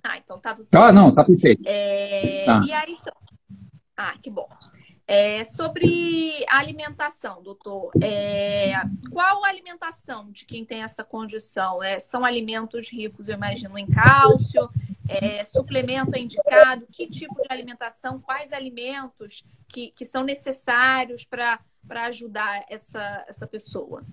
Ah, 0.03 0.17
então 0.17 0.39
tá 0.39 0.53
tudo 0.53 0.65
ah, 0.65 0.69
certo. 0.69 0.83
Ah, 0.83 0.91
não, 0.91 1.13
tá 1.13 1.23
perfeito. 1.23 1.61
É... 1.65 2.45
Tá. 2.45 2.61
E 2.65 2.71
aí, 2.71 2.93
ah, 3.95 4.13
que 4.21 4.29
bom. 4.29 4.47
É, 5.09 5.45
sobre 5.45 6.45
a 6.49 6.59
alimentação, 6.59 7.41
doutor, 7.41 7.91
é, 8.03 8.73
qual 9.09 9.45
a 9.45 9.47
alimentação 9.47 10.29
de 10.29 10.43
quem 10.43 10.65
tem 10.65 10.83
essa 10.83 11.01
condição? 11.01 11.81
É, 11.81 11.97
são 11.97 12.25
alimentos 12.25 12.91
ricos, 12.91 13.29
eu 13.29 13.35
imagino, 13.35 13.77
em 13.77 13.87
cálcio? 13.87 14.69
É, 15.07 15.45
suplemento 15.45 16.13
é 16.13 16.19
indicado? 16.19 16.85
Que 16.91 17.07
tipo 17.07 17.35
de 17.35 17.47
alimentação? 17.49 18.19
Quais 18.19 18.51
alimentos 18.51 19.45
que, 19.69 19.91
que 19.91 20.03
são 20.03 20.25
necessários 20.25 21.23
para 21.23 21.61
ajudar 21.89 22.65
essa, 22.67 23.25
essa 23.29 23.47
pessoa? 23.47 24.03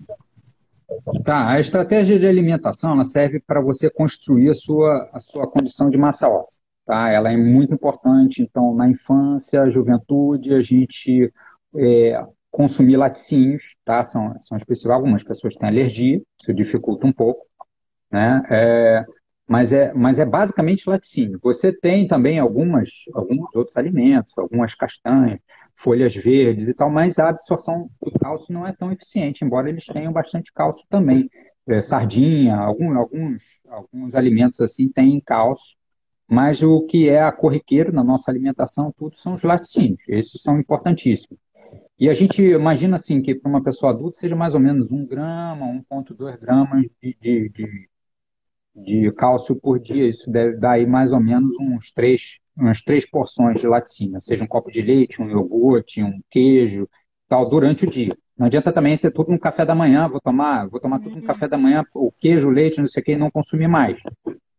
Tá, 1.23 1.49
a 1.49 1.59
estratégia 1.59 2.19
de 2.19 2.27
alimentação 2.27 2.93
ela 2.93 3.03
serve 3.03 3.39
para 3.39 3.59
você 3.59 3.89
construir 3.89 4.49
a 4.49 4.53
sua, 4.53 5.09
a 5.11 5.19
sua 5.19 5.47
condição 5.47 5.89
de 5.89 5.97
massa 5.97 6.29
óssea. 6.29 6.61
Tá? 6.85 7.09
Ela 7.09 7.31
é 7.31 7.37
muito 7.37 7.73
importante, 7.73 8.43
então, 8.43 8.75
na 8.75 8.87
infância, 8.87 9.67
juventude, 9.69 10.53
a 10.53 10.61
gente 10.61 11.33
é, 11.75 12.23
consumir 12.51 12.95
laticínios, 12.95 13.75
tá? 13.83 14.05
São, 14.05 14.39
são 14.41 14.55
específicos, 14.55 14.91
algumas 14.91 15.23
pessoas 15.23 15.55
têm 15.55 15.67
alergia, 15.67 16.21
isso 16.39 16.53
dificulta 16.53 17.07
um 17.07 17.11
pouco, 17.11 17.45
né? 18.11 18.43
É, 18.49 19.05
mas, 19.47 19.73
é, 19.73 19.93
mas 19.93 20.19
é 20.19 20.25
basicamente 20.25 20.89
laticínio. 20.89 21.39
Você 21.41 21.73
tem 21.73 22.07
também 22.07 22.39
algumas, 22.39 22.89
alguns 23.13 23.53
outros 23.55 23.75
alimentos, 23.77 24.37
algumas 24.37 24.75
castanhas, 24.75 25.39
folhas 25.75 26.15
verdes 26.15 26.67
e 26.67 26.73
tal, 26.73 26.89
mas 26.89 27.19
a 27.19 27.29
absorção 27.29 27.89
do 28.01 28.11
cálcio 28.19 28.53
não 28.53 28.65
é 28.65 28.73
tão 28.73 28.91
eficiente, 28.91 29.43
embora 29.43 29.69
eles 29.69 29.85
tenham 29.85 30.11
bastante 30.11 30.51
cálcio 30.53 30.85
também. 30.89 31.29
É, 31.67 31.81
sardinha, 31.81 32.55
algum, 32.57 32.95
alguns, 32.97 33.41
alguns 33.67 34.13
alimentos 34.13 34.61
assim 34.61 34.87
têm 34.87 35.19
cálcio, 35.19 35.75
mas 36.27 36.61
o 36.63 36.83
que 36.83 37.09
é 37.09 37.23
a 37.23 37.31
corriqueiro 37.31 37.91
na 37.91 38.03
nossa 38.03 38.31
alimentação, 38.31 38.93
tudo 38.95 39.17
são 39.17 39.33
os 39.33 39.43
laticínios, 39.43 40.03
esses 40.07 40.41
são 40.41 40.59
importantíssimos. 40.59 41.39
E 41.97 42.09
a 42.09 42.13
gente 42.13 42.41
imagina 42.43 42.95
assim 42.97 43.21
que 43.21 43.33
para 43.33 43.49
uma 43.49 43.63
pessoa 43.63 43.91
adulta 43.91 44.17
seja 44.19 44.35
mais 44.35 44.53
ou 44.53 44.59
menos 44.59 44.91
1 44.91 45.05
grama, 45.05 45.65
1,2 45.89 46.37
gramas 46.39 46.85
de, 47.01 47.17
de, 47.21 47.49
de, 47.49 47.89
de, 48.75 49.11
cálcio 49.13 49.55
por 49.55 49.79
dia. 49.79 50.07
Isso 50.09 50.29
deve 50.29 50.57
dar 50.57 50.71
aí 50.71 50.85
mais 50.85 51.13
ou 51.13 51.21
menos 51.21 51.51
uns 51.59 51.91
3, 51.93 52.39
umas 52.55 52.81
três 52.81 53.09
porções 53.09 53.59
de 53.59 53.67
laticínio, 53.67 54.21
seja 54.21 54.43
um 54.43 54.47
copo 54.47 54.71
de 54.71 54.81
leite, 54.81 55.21
um 55.21 55.29
iogurte, 55.29 56.01
um 56.01 56.21
queijo, 56.29 56.87
tal, 57.27 57.49
durante 57.49 57.85
o 57.85 57.89
dia. 57.89 58.15
Não 58.37 58.47
adianta 58.47 58.71
também 58.71 58.95
ser 58.97 59.11
tudo 59.11 59.31
no 59.31 59.39
café 59.39 59.65
da 59.65 59.73
manhã, 59.73 60.07
vou 60.07 60.19
tomar, 60.19 60.67
vou 60.67 60.79
tomar 60.79 60.99
tudo 60.99 61.11
no 61.11 61.21
uhum. 61.21 61.27
café 61.27 61.47
da 61.47 61.57
manhã, 61.57 61.83
o 61.93 62.11
queijo, 62.11 62.47
o 62.47 62.51
leite, 62.51 62.79
não 62.79 62.87
sei 62.87 63.01
o 63.01 63.05
que, 63.05 63.13
e 63.13 63.17
não 63.17 63.31
consumir 63.31 63.67
mais. 63.67 63.97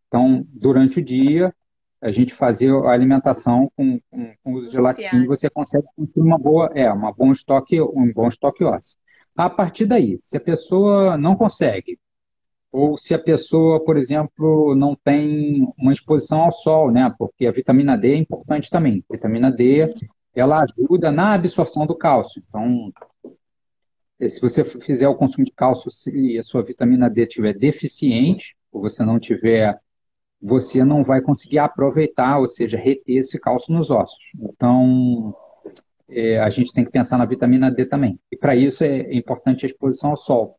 Então, 0.09 0.47
durante 0.49 1.01
o 1.01 1.05
dia, 1.05 1.55
a 2.01 2.11
gente 2.11 2.33
fazer 2.33 2.73
a 2.73 2.91
alimentação 2.91 3.71
com, 3.77 4.01
com, 4.11 4.35
com 4.43 4.53
uso 4.53 4.71
de 4.71 4.79
laticínio, 4.79 5.27
você 5.27 5.51
consegue 5.51 5.87
construir 5.95 6.27
uma 6.27 6.39
boa, 6.39 6.71
é, 6.75 6.91
uma 6.91 7.13
bom 7.13 7.33
estoque, 7.33 7.81
um 7.81 8.13
bom 8.15 8.29
estoque 8.29 8.65
ósseo. 8.65 8.97
A 9.37 9.51
partir 9.51 9.85
daí, 9.87 10.17
se 10.21 10.37
a 10.37 10.41
pessoa 10.41 11.19
não 11.19 11.37
consegue, 11.37 11.99
ou 12.77 12.99
se 12.99 13.15
a 13.15 13.19
pessoa, 13.19 13.83
por 13.83 13.97
exemplo, 13.97 14.75
não 14.75 14.95
tem 14.95 15.67
uma 15.79 15.95
exposição 15.95 16.43
ao 16.43 16.53
sol, 16.53 16.91
né? 16.91 17.11
Porque 17.19 17.47
a 17.47 17.51
vitamina 17.51 17.97
D 17.97 18.13
é 18.13 18.17
importante 18.17 18.69
também. 18.69 19.03
A 19.09 19.15
vitamina 19.15 19.51
D, 19.51 19.95
ela 20.35 20.63
ajuda 20.63 21.11
na 21.11 21.33
absorção 21.33 21.87
do 21.87 21.97
cálcio. 21.97 22.43
Então, 22.47 22.93
se 24.21 24.39
você 24.43 24.63
fizer 24.63 25.09
o 25.09 25.15
consumo 25.15 25.47
de 25.47 25.53
cálcio 25.53 25.91
e 26.13 26.39
a 26.39 26.43
sua 26.43 26.63
vitamina 26.63 27.09
D 27.09 27.23
estiver 27.23 27.55
deficiente, 27.55 28.55
ou 28.71 28.83
você 28.83 29.03
não 29.03 29.19
tiver, 29.19 29.81
você 30.39 30.85
não 30.85 31.03
vai 31.03 31.23
conseguir 31.23 31.61
aproveitar, 31.61 32.39
ou 32.41 32.47
seja, 32.47 32.77
reter 32.77 33.17
esse 33.17 33.41
cálcio 33.41 33.73
nos 33.73 33.91
ossos. 33.91 34.33
Então, 34.39 35.35
é, 36.11 36.39
a 36.41 36.51
gente 36.51 36.75
tem 36.75 36.85
que 36.85 36.91
pensar 36.91 37.17
na 37.17 37.25
vitamina 37.25 37.71
D 37.71 37.87
também. 37.87 38.21
E 38.31 38.37
para 38.37 38.55
isso 38.55 38.85
é 38.85 39.15
importante 39.15 39.65
a 39.65 39.67
exposição 39.67 40.11
ao 40.11 40.17
sol. 40.19 40.59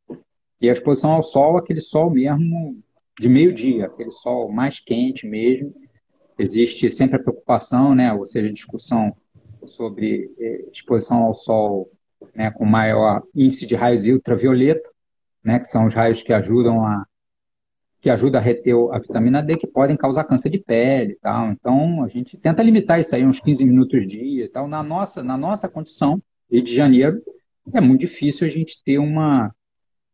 E 0.61 0.69
a 0.69 0.73
exposição 0.73 1.11
ao 1.11 1.23
sol, 1.23 1.57
aquele 1.57 1.79
sol 1.79 2.09
mesmo 2.09 2.81
de 3.19 3.29
meio-dia, 3.29 3.85
aquele 3.85 4.11
sol 4.11 4.51
mais 4.51 4.79
quente 4.79 5.27
mesmo. 5.27 5.73
Existe 6.37 6.89
sempre 6.91 7.17
a 7.17 7.19
preocupação, 7.19 7.95
né, 7.95 8.13
ou 8.13 8.25
seja, 8.25 8.51
discussão 8.51 9.15
sobre 9.65 10.31
eh, 10.39 10.65
exposição 10.71 11.23
ao 11.23 11.33
sol 11.33 11.91
né, 12.35 12.51
com 12.51 12.65
maior 12.65 13.23
índice 13.35 13.65
de 13.65 13.75
raios 13.75 14.05
ultravioleta, 14.05 14.89
né, 15.43 15.59
que 15.59 15.65
são 15.65 15.85
os 15.87 15.93
raios 15.93 16.21
que 16.21 16.33
ajudam 16.33 16.83
a 16.83 17.05
que 17.99 18.11
ajuda 18.11 18.37
a 18.37 18.41
reter 18.41 18.75
a 18.91 18.99
vitamina 18.99 19.41
D, 19.41 19.57
que 19.57 19.65
podem 19.65 19.97
causar 19.97 20.23
câncer 20.23 20.51
de 20.51 20.59
pele 20.59 21.13
e 21.13 21.15
tal. 21.15 21.51
Então, 21.51 22.03
a 22.03 22.07
gente 22.07 22.37
tenta 22.37 22.61
limitar 22.61 22.99
isso 22.99 23.15
aí 23.15 23.25
uns 23.25 23.39
15 23.39 23.65
minutos 23.65 24.05
dia 24.07 24.45
e 24.45 24.47
tal. 24.47 24.67
Na 24.67 24.83
nossa, 24.83 25.23
na 25.23 25.35
nossa 25.35 25.67
condição, 25.67 26.21
Rio 26.49 26.61
de 26.61 26.75
Janeiro, 26.75 27.19
é 27.73 27.81
muito 27.81 28.01
difícil 28.01 28.45
a 28.45 28.49
gente 28.49 28.83
ter 28.83 28.99
uma, 28.99 29.51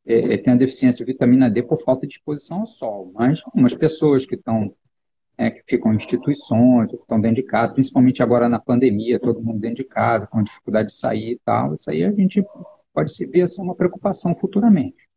é, 0.06 0.34
é, 0.34 0.38
tem 0.38 0.54
a 0.54 0.58
deficiência 0.58 1.06
de 1.06 1.12
vitamina 1.12 1.50
D 1.50 1.64
por 1.64 1.78
falta 1.78 2.06
de 2.06 2.14
exposição 2.16 2.62
ao 2.62 2.68
sol. 2.68 3.12
Mas 3.14 3.42
algumas 3.46 3.74
pessoas 3.74 4.26
que 4.26 4.36
estão 4.36 4.74
é, 5.38 5.50
que 5.50 5.64
ficam 5.68 5.94
em 5.94 5.96
instituições, 5.96 6.92
que 6.92 6.96
estão 6.98 7.20
dentro 7.20 7.38
de 7.38 7.44
casa, 7.44 7.74
principalmente 7.74 8.22
agora 8.22 8.48
na 8.48 8.60
pandemia, 8.60 9.20
todo 9.20 9.42
mundo 9.42 9.60
dentro 9.60 9.78
de 9.78 9.84
casa, 9.86 10.28
com 10.28 10.44
dificuldade 10.44 10.90
de 10.90 10.96
sair 10.96 11.32
e 11.32 11.42
tal, 11.44 11.74
isso 11.74 11.90
aí 11.90 12.04
a 12.04 12.12
gente 12.12 12.44
pode 12.94 13.14
se 13.16 13.26
ver 13.26 13.48
ser 13.48 13.62
uma 13.62 13.76
preocupação 13.76 14.36
futuramente. 14.36 15.10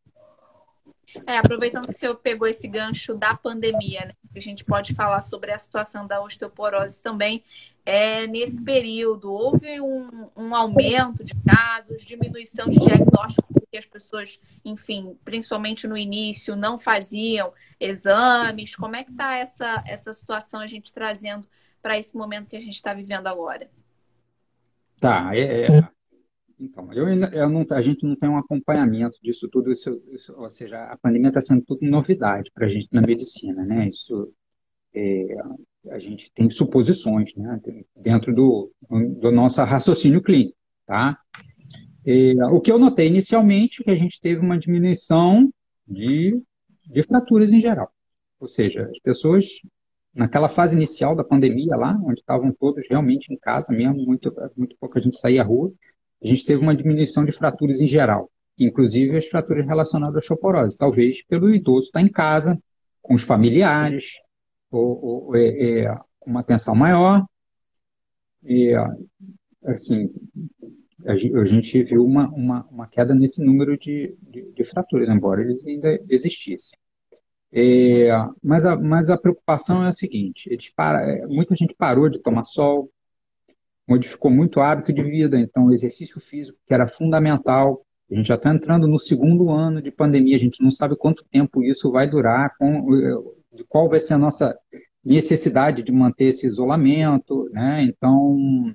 É, 1.27 1.39
aproveitando 1.39 1.85
que 1.85 1.95
o 1.95 1.97
senhor 1.97 2.17
pegou 2.17 2.49
esse 2.49 2.67
gancho 2.67 3.15
da 3.15 3.35
pandemia, 3.35 4.07
né? 4.07 4.13
A 4.35 4.41
gente 4.41 4.65
pode 4.65 4.95
falar 4.95 5.21
sobre 5.21 5.53
a 5.53 5.59
situação 5.59 6.07
da 6.07 6.23
osteoporose 6.23 7.03
também. 7.03 7.45
É, 7.85 8.27
nesse 8.27 8.63
período, 8.63 9.33
houve 9.33 9.81
um, 9.81 10.29
um 10.37 10.55
aumento 10.55 11.25
de 11.25 11.33
casos, 11.47 12.05
diminuição 12.05 12.69
de 12.69 12.79
diagnóstico, 12.79 13.47
porque 13.77 13.79
as 13.79 13.87
pessoas, 13.87 14.41
enfim, 14.65 15.17
principalmente 15.25 15.87
no 15.87 15.97
início, 15.97 16.57
não 16.57 16.79
faziam 16.79 17.53
exames. 17.79 18.75
Como 18.75 18.97
é 18.97 19.05
que 19.05 19.11
está 19.11 19.37
essa, 19.37 19.83
essa 19.87 20.13
situação 20.13 20.61
a 20.61 20.67
gente 20.67 20.93
trazendo 20.93 21.47
para 21.83 21.99
esse 21.99 22.17
momento 22.17 22.49
que 22.49 22.57
a 22.57 22.61
gente 22.61 22.75
está 22.75 22.95
vivendo 22.95 23.27
agora? 23.27 23.71
Tá, 24.99 25.37
é, 25.37 25.67
é, 25.67 25.89
então, 26.59 26.91
eu, 26.93 27.07
eu 27.09 27.51
não, 27.51 27.67
a 27.71 27.83
gente 27.83 28.05
não 28.05 28.17
tem 28.17 28.29
um 28.29 28.39
acompanhamento 28.39 29.19
disso 29.23 29.49
tudo, 29.49 29.71
isso, 29.71 30.03
isso, 30.11 30.33
ou 30.35 30.49
seja, 30.49 30.85
a 30.85 30.97
pandemia 30.97 31.29
está 31.29 31.41
sendo 31.41 31.63
tudo 31.63 31.87
novidade 31.87 32.51
para 32.55 32.67
a 32.67 32.69
gente 32.69 32.89
na 32.91 33.03
medicina, 33.03 33.63
né? 33.65 33.89
Isso, 33.89 34.33
é, 34.95 35.37
a 35.91 35.99
gente 35.99 36.33
tem 36.33 36.49
suposições, 36.49 37.35
né? 37.37 37.61
Dentro 37.95 38.35
do, 38.35 38.73
do 39.21 39.31
nosso 39.31 39.63
raciocínio 39.63 40.23
clínico, 40.23 40.57
tá? 40.87 41.19
É, 42.07 42.45
o 42.47 42.61
que 42.61 42.71
eu 42.71 42.79
notei 42.79 43.09
inicialmente 43.09 43.83
é 43.83 43.85
que 43.85 43.91
a 43.91 43.97
gente 43.97 44.21
teve 44.21 44.41
uma 44.41 44.57
diminuição 44.57 45.53
de, 45.87 46.41
de 46.87 47.03
fraturas 47.03 47.53
em 47.53 47.61
geral. 47.61 47.91
Ou 48.39 48.49
seja, 48.49 48.89
as 48.89 49.01
pessoas, 49.01 49.47
naquela 50.15 50.49
fase 50.49 50.77
inicial 50.77 51.17
da 51.17 51.25
pandemia 51.25 51.75
lá, 51.75 51.99
onde 52.05 52.21
estavam 52.21 52.53
todos 52.53 52.87
realmente 52.89 53.33
em 53.33 53.37
casa 53.37 53.73
mesmo, 53.73 53.97
muito, 54.05 54.33
muito 54.57 54.77
pouca 54.79 55.01
gente 55.01 55.19
saía 55.19 55.43
à 55.43 55.45
rua, 55.45 55.73
a 56.23 56.27
gente 56.29 56.47
teve 56.47 56.63
uma 56.63 56.77
diminuição 56.77 57.25
de 57.25 57.33
fraturas 57.33 57.81
em 57.81 57.89
geral, 57.89 58.31
inclusive 58.57 59.17
as 59.17 59.27
fraturas 59.27 59.67
relacionadas 59.67 60.15
à 60.15 60.19
osteoporose, 60.19 60.79
talvez 60.79 61.25
pelo 61.25 61.53
idoso 61.53 61.87
estar 61.89 62.01
em 62.01 62.09
casa, 62.09 62.57
com 63.03 63.15
os 63.15 63.23
familiares, 63.23 64.13
ou, 64.71 65.05
ou 65.05 65.37
é, 65.37 65.81
é, 65.81 65.99
uma 66.25 66.41
atenção 66.41 66.75
maior. 66.75 67.25
E, 68.45 68.73
assim, 69.65 70.09
a 71.05 71.45
gente 71.45 71.83
viu 71.83 72.05
uma, 72.05 72.29
uma, 72.29 72.67
uma 72.71 72.87
queda 72.87 73.15
nesse 73.15 73.45
número 73.45 73.77
de, 73.77 74.17
de, 74.23 74.51
de, 74.53 74.65
fraturas, 74.65 75.09
embora 75.09 75.43
eles 75.43 75.65
ainda 75.67 76.01
existissem. 76.09 76.79
É, 77.53 78.09
mas, 78.43 78.65
a, 78.65 78.77
mas 78.77 79.11
a 79.11 79.19
preocupação 79.19 79.85
é 79.85 79.89
a 79.89 79.93
seguinte: 79.93 80.49
eles 80.51 80.71
para, 80.71 81.01
é, 81.09 81.27
muita 81.27 81.55
gente 81.55 81.75
parou 81.75 82.09
de 82.09 82.19
tomar 82.19 82.45
sol, 82.45 82.91
modificou 83.87 84.31
muito 84.31 84.59
o 84.59 84.63
hábito 84.63 84.93
de 84.93 85.03
vida. 85.03 85.39
Então, 85.39 85.67
o 85.67 85.73
exercício 85.73 86.21
físico, 86.21 86.59
que 86.67 86.75
era 86.75 86.87
fundamental, 86.87 87.85
a 88.11 88.15
gente 88.15 88.27
já 88.27 88.37
está 88.37 88.53
entrando 88.53 88.89
no 88.89 88.99
segundo 88.99 89.51
ano 89.51 89.83
de 89.83 89.91
pandemia, 89.91 90.37
a 90.37 90.41
gente 90.41 90.63
não 90.63 90.71
sabe 90.71 90.97
quanto 90.97 91.25
tempo 91.25 91.63
isso 91.63 91.91
vai 91.91 92.09
durar, 92.09 92.57
com, 92.57 93.23
de 93.53 93.65
qual 93.65 93.89
vai 93.89 94.01
ser 94.01 94.15
a 94.15 94.19
nossa 94.19 94.57
necessidade 95.05 95.83
de 95.83 95.93
manter 95.93 96.27
esse 96.27 96.47
isolamento, 96.47 97.49
né? 97.53 97.83
Então, 97.85 98.37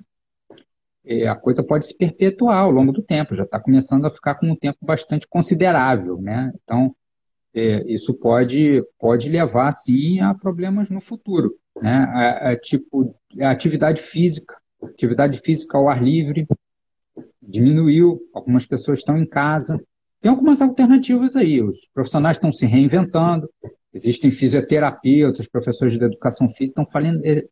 a 1.28 1.34
coisa 1.34 1.62
pode 1.62 1.86
se 1.86 1.96
perpetuar 1.96 2.58
ao 2.58 2.70
longo 2.70 2.92
do 2.92 3.02
tempo, 3.02 3.34
já 3.34 3.42
está 3.42 3.58
começando 3.58 4.04
a 4.04 4.10
ficar 4.10 4.36
com 4.36 4.50
um 4.50 4.56
tempo 4.56 4.78
bastante 4.80 5.26
considerável, 5.28 6.20
né? 6.20 6.52
Então, 6.62 6.94
é, 7.54 7.82
isso 7.92 8.14
pode, 8.14 8.82
pode 8.98 9.28
levar, 9.28 9.72
sim, 9.72 10.20
a 10.20 10.34
problemas 10.34 10.90
no 10.90 11.00
futuro, 11.00 11.54
né? 11.82 12.06
A, 12.08 12.50
a, 12.50 12.56
tipo, 12.56 13.14
a 13.40 13.50
atividade 13.50 14.00
física, 14.00 14.56
atividade 14.82 15.40
física 15.40 15.76
ao 15.76 15.88
ar 15.88 16.02
livre 16.02 16.46
diminuiu, 17.42 18.20
algumas 18.32 18.64
pessoas 18.64 19.00
estão 19.00 19.18
em 19.18 19.26
casa. 19.26 19.82
Tem 20.20 20.30
algumas 20.30 20.62
alternativas 20.62 21.34
aí, 21.34 21.60
os 21.60 21.88
profissionais 21.92 22.36
estão 22.36 22.52
se 22.52 22.64
reinventando, 22.64 23.50
existem 23.92 24.30
fisioterapeutas, 24.30 25.48
professores 25.48 25.98
de 25.98 26.04
educação 26.04 26.48
física 26.48 26.80
estão 26.80 27.02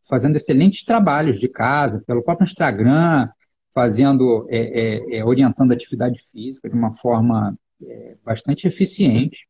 fazendo 0.09 0.37
excelentes 0.37 0.85
trabalhos 0.85 1.41
de 1.41 1.49
casa, 1.49 2.03
pelo 2.07 2.23
próprio 2.23 2.45
Instagram, 2.45 3.29
fazendo, 3.73 4.47
é, 4.49 4.59
é, 4.59 5.19
é, 5.19 5.25
orientando 5.25 5.71
a 5.71 5.75
atividade 5.75 6.21
física 6.21 6.69
de 6.69 6.75
uma 6.75 6.95
forma 6.95 7.57
é, 7.83 8.17
bastante 8.25 8.67
eficiente. 8.67 9.47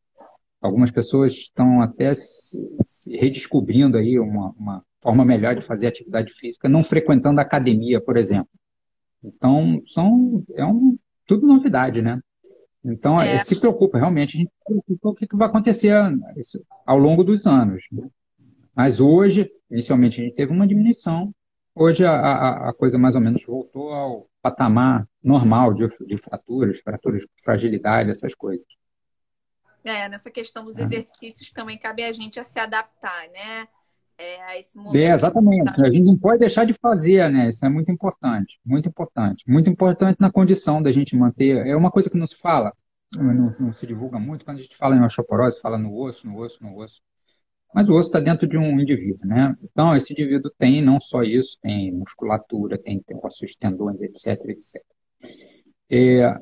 Algumas 0.60 0.90
pessoas 0.90 1.32
estão 1.32 1.80
até 1.80 2.12
se, 2.12 2.60
se 2.84 3.16
redescobrindo 3.16 3.96
aí 3.96 4.18
uma, 4.18 4.50
uma, 4.58 4.84
forma 5.02 5.24
melhor 5.24 5.56
de 5.56 5.62
fazer 5.62 5.86
atividade 5.86 6.32
física, 6.34 6.68
não 6.68 6.82
frequentando 6.82 7.40
a 7.40 7.42
academia, 7.42 8.00
por 8.00 8.18
exemplo. 8.18 8.50
Então, 9.24 9.80
são, 9.86 10.44
é 10.54 10.64
um, 10.64 10.98
tudo 11.26 11.46
novidade, 11.46 12.02
né? 12.02 12.20
Então, 12.84 13.20
é. 13.20 13.38
se 13.38 13.58
preocupa, 13.58 13.98
realmente, 13.98 14.36
a 14.36 14.40
gente 14.40 14.50
se 14.50 14.64
preocupa 14.64 15.08
o 15.08 15.14
que, 15.14 15.36
vai 15.36 15.48
acontecer 15.48 15.94
ao 16.86 16.98
longo 16.98 17.22
dos 17.22 17.46
anos. 17.46 17.84
Né? 17.92 18.08
Mas 18.74 19.00
hoje, 19.00 19.50
inicialmente, 19.70 20.20
a 20.20 20.24
gente 20.24 20.34
teve 20.34 20.52
uma 20.52 20.66
diminuição, 20.66 21.34
hoje 21.74 22.04
a, 22.04 22.12
a, 22.12 22.70
a 22.70 22.72
coisa 22.72 22.98
mais 22.98 23.14
ou 23.14 23.20
menos 23.20 23.44
voltou 23.44 23.92
ao 23.92 24.28
patamar 24.42 25.06
normal 25.22 25.74
de, 25.74 25.86
de 26.06 26.18
fraturas, 26.18 26.80
fraturas 26.80 27.22
de 27.22 27.28
fragilidade, 27.42 28.10
essas 28.10 28.34
coisas. 28.34 28.66
É, 29.84 30.08
nessa 30.08 30.30
questão 30.30 30.64
dos 30.64 30.78
é. 30.78 30.82
exercícios 30.82 31.50
também 31.50 31.78
cabe 31.78 32.04
a 32.04 32.12
gente 32.12 32.38
a 32.38 32.44
se 32.44 32.58
adaptar, 32.58 33.28
né? 33.30 33.68
é. 34.92 35.08
É, 35.08 35.14
exatamente. 35.14 35.80
A 35.80 35.88
gente 35.88 36.04
não 36.04 36.16
pode 36.16 36.40
deixar 36.40 36.66
de 36.66 36.74
fazer, 36.74 37.30
né? 37.30 37.48
Isso 37.48 37.64
é 37.64 37.68
muito 37.70 37.90
importante, 37.90 38.60
muito 38.64 38.86
importante. 38.86 39.44
Muito 39.48 39.70
importante 39.70 40.18
na 40.20 40.30
condição 40.30 40.82
da 40.82 40.92
gente 40.92 41.16
manter. 41.16 41.66
É 41.66 41.74
uma 41.74 41.90
coisa 41.90 42.10
que 42.10 42.18
não 42.18 42.26
se 42.26 42.36
fala, 42.36 42.72
não, 43.16 43.56
não 43.58 43.72
se 43.72 43.86
divulga 43.86 44.18
muito, 44.18 44.44
quando 44.44 44.58
a 44.58 44.62
gente 44.62 44.76
fala 44.76 44.94
em 44.94 45.02
osteoporose, 45.02 45.60
fala 45.60 45.78
no 45.78 45.96
osso, 45.96 46.26
no 46.26 46.38
osso, 46.38 46.62
no 46.62 46.76
osso. 46.76 47.00
Mas 47.74 47.88
o 47.88 47.94
osso 47.94 48.08
está 48.08 48.20
dentro 48.20 48.48
de 48.48 48.58
um 48.58 48.80
indivíduo, 48.80 49.26
né? 49.26 49.56
Então, 49.62 49.94
esse 49.94 50.12
indivíduo 50.12 50.50
tem 50.58 50.82
não 50.82 51.00
só 51.00 51.22
isso, 51.22 51.56
tem 51.62 51.92
musculatura, 51.92 52.76
tem, 52.76 53.02
ossos, 53.22 53.54
tendões, 53.54 54.00
etc, 54.02 54.48
etc. 54.48 54.82
É, 55.88 56.34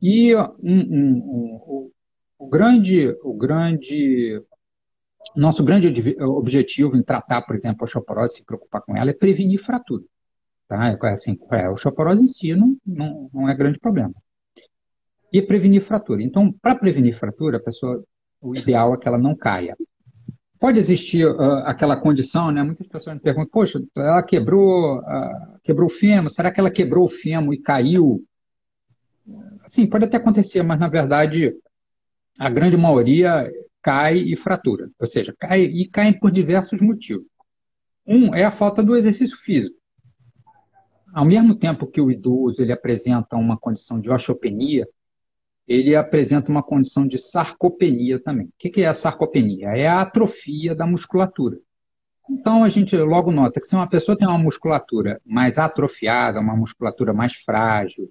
e 0.00 0.34
um, 0.34 0.42
um, 0.62 0.80
um, 0.80 1.54
o, 1.64 1.92
o, 2.38 2.48
grande, 2.48 3.08
o 3.22 3.34
grande 3.34 4.42
nosso 5.36 5.62
grande 5.64 6.16
objetivo 6.20 6.96
em 6.96 7.02
tratar, 7.02 7.42
por 7.42 7.54
exemplo, 7.54 7.82
a 7.82 7.84
osteoporose, 7.84 8.36
se 8.36 8.44
preocupar 8.44 8.82
com 8.82 8.96
ela, 8.96 9.10
é 9.10 9.14
prevenir 9.14 9.60
fratura. 9.60 10.04
Tá? 10.66 10.88
É 10.90 11.08
assim, 11.08 11.38
é, 11.52 11.64
a 11.64 11.72
osteoporose 11.72 12.22
em 12.22 12.28
si 12.28 12.54
não, 12.54 12.76
não, 12.84 13.30
não 13.32 13.48
é 13.48 13.54
grande 13.54 13.78
problema. 13.78 14.14
E 15.32 15.42
prevenir 15.42 15.82
fratura. 15.82 16.22
Então, 16.22 16.52
para 16.52 16.74
prevenir 16.74 17.14
fratura, 17.14 17.58
a 17.58 17.60
pessoa, 17.60 18.02
o 18.40 18.54
ideal 18.54 18.94
é 18.94 18.98
que 18.98 19.06
ela 19.06 19.18
não 19.18 19.36
caia. 19.36 19.76
Pode 20.58 20.78
existir 20.78 21.24
uh, 21.24 21.58
aquela 21.66 21.96
condição, 21.96 22.50
né? 22.50 22.62
Muitas 22.62 22.86
pessoas 22.86 23.14
me 23.14 23.22
perguntam, 23.22 23.50
poxa, 23.50 23.82
ela 23.96 24.22
quebrou, 24.22 24.98
uh, 24.98 25.58
quebrou 25.62 25.86
o 25.86 25.92
fêmur, 25.92 26.30
será 26.30 26.50
que 26.50 26.58
ela 26.58 26.70
quebrou 26.70 27.04
o 27.04 27.08
fêmur 27.08 27.54
e 27.54 27.58
caiu? 27.58 28.24
Sim, 29.66 29.86
pode 29.86 30.06
até 30.06 30.16
acontecer, 30.16 30.62
mas 30.62 30.80
na 30.80 30.88
verdade 30.88 31.54
a 32.38 32.48
grande 32.48 32.76
maioria 32.76 33.50
cai 33.82 34.16
e 34.16 34.36
fratura. 34.36 34.90
Ou 34.98 35.06
seja, 35.06 35.34
cai 35.38 35.62
e 35.62 35.88
caem 35.88 36.18
por 36.18 36.30
diversos 36.30 36.80
motivos. 36.80 37.26
Um 38.06 38.34
é 38.34 38.44
a 38.44 38.50
falta 38.50 38.82
do 38.82 38.96
exercício 38.96 39.36
físico. 39.36 39.76
Ao 41.12 41.24
mesmo 41.24 41.54
tempo 41.54 41.86
que 41.86 42.00
o 42.00 42.10
idoso 42.10 42.62
ele 42.62 42.72
apresenta 42.72 43.36
uma 43.36 43.56
condição 43.56 44.00
de 44.00 44.10
osteopenia, 44.10 44.86
ele 45.68 45.94
apresenta 45.94 46.50
uma 46.50 46.62
condição 46.62 47.06
de 47.06 47.18
sarcopenia 47.18 48.18
também. 48.18 48.46
O 48.46 48.52
que 48.56 48.80
é 48.80 48.86
a 48.86 48.94
sarcopenia? 48.94 49.68
É 49.76 49.86
a 49.86 50.00
atrofia 50.00 50.74
da 50.74 50.86
musculatura. 50.86 51.58
Então 52.30 52.64
a 52.64 52.68
gente 52.70 52.96
logo 52.96 53.30
nota 53.30 53.60
que 53.60 53.66
se 53.66 53.74
uma 53.74 53.88
pessoa 53.88 54.16
tem 54.16 54.26
uma 54.26 54.38
musculatura 54.38 55.20
mais 55.26 55.58
atrofiada, 55.58 56.40
uma 56.40 56.56
musculatura 56.56 57.12
mais 57.12 57.34
frágil, 57.34 58.10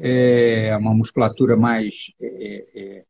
é, 0.00 0.76
uma 0.78 0.94
musculatura 0.94 1.56
mais 1.56 2.12
é, 2.20 2.66
é, 2.74 3.04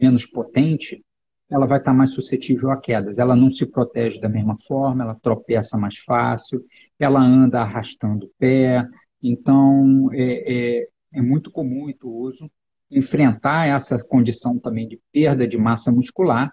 menos 0.00 0.26
potente, 0.26 1.04
ela 1.50 1.66
vai 1.66 1.78
estar 1.78 1.92
mais 1.92 2.10
suscetível 2.10 2.70
a 2.70 2.80
quedas. 2.80 3.18
Ela 3.18 3.34
não 3.34 3.50
se 3.50 3.66
protege 3.66 4.20
da 4.20 4.28
mesma 4.28 4.56
forma, 4.56 5.02
ela 5.02 5.14
tropeça 5.20 5.76
mais 5.76 5.98
fácil, 5.98 6.64
ela 6.98 7.20
anda 7.20 7.60
arrastando 7.60 8.26
o 8.26 8.30
pé. 8.38 8.86
Então, 9.22 10.08
é, 10.12 10.80
é, 10.80 10.88
é 11.14 11.22
muito 11.22 11.50
comum 11.50 11.88
e 11.88 11.92
idoso 11.92 12.50
enfrentar 12.94 13.68
essa 13.68 14.02
condição 14.04 14.58
também 14.58 14.88
de 14.88 15.00
perda 15.12 15.46
de 15.46 15.58
massa 15.58 15.90
muscular. 15.90 16.52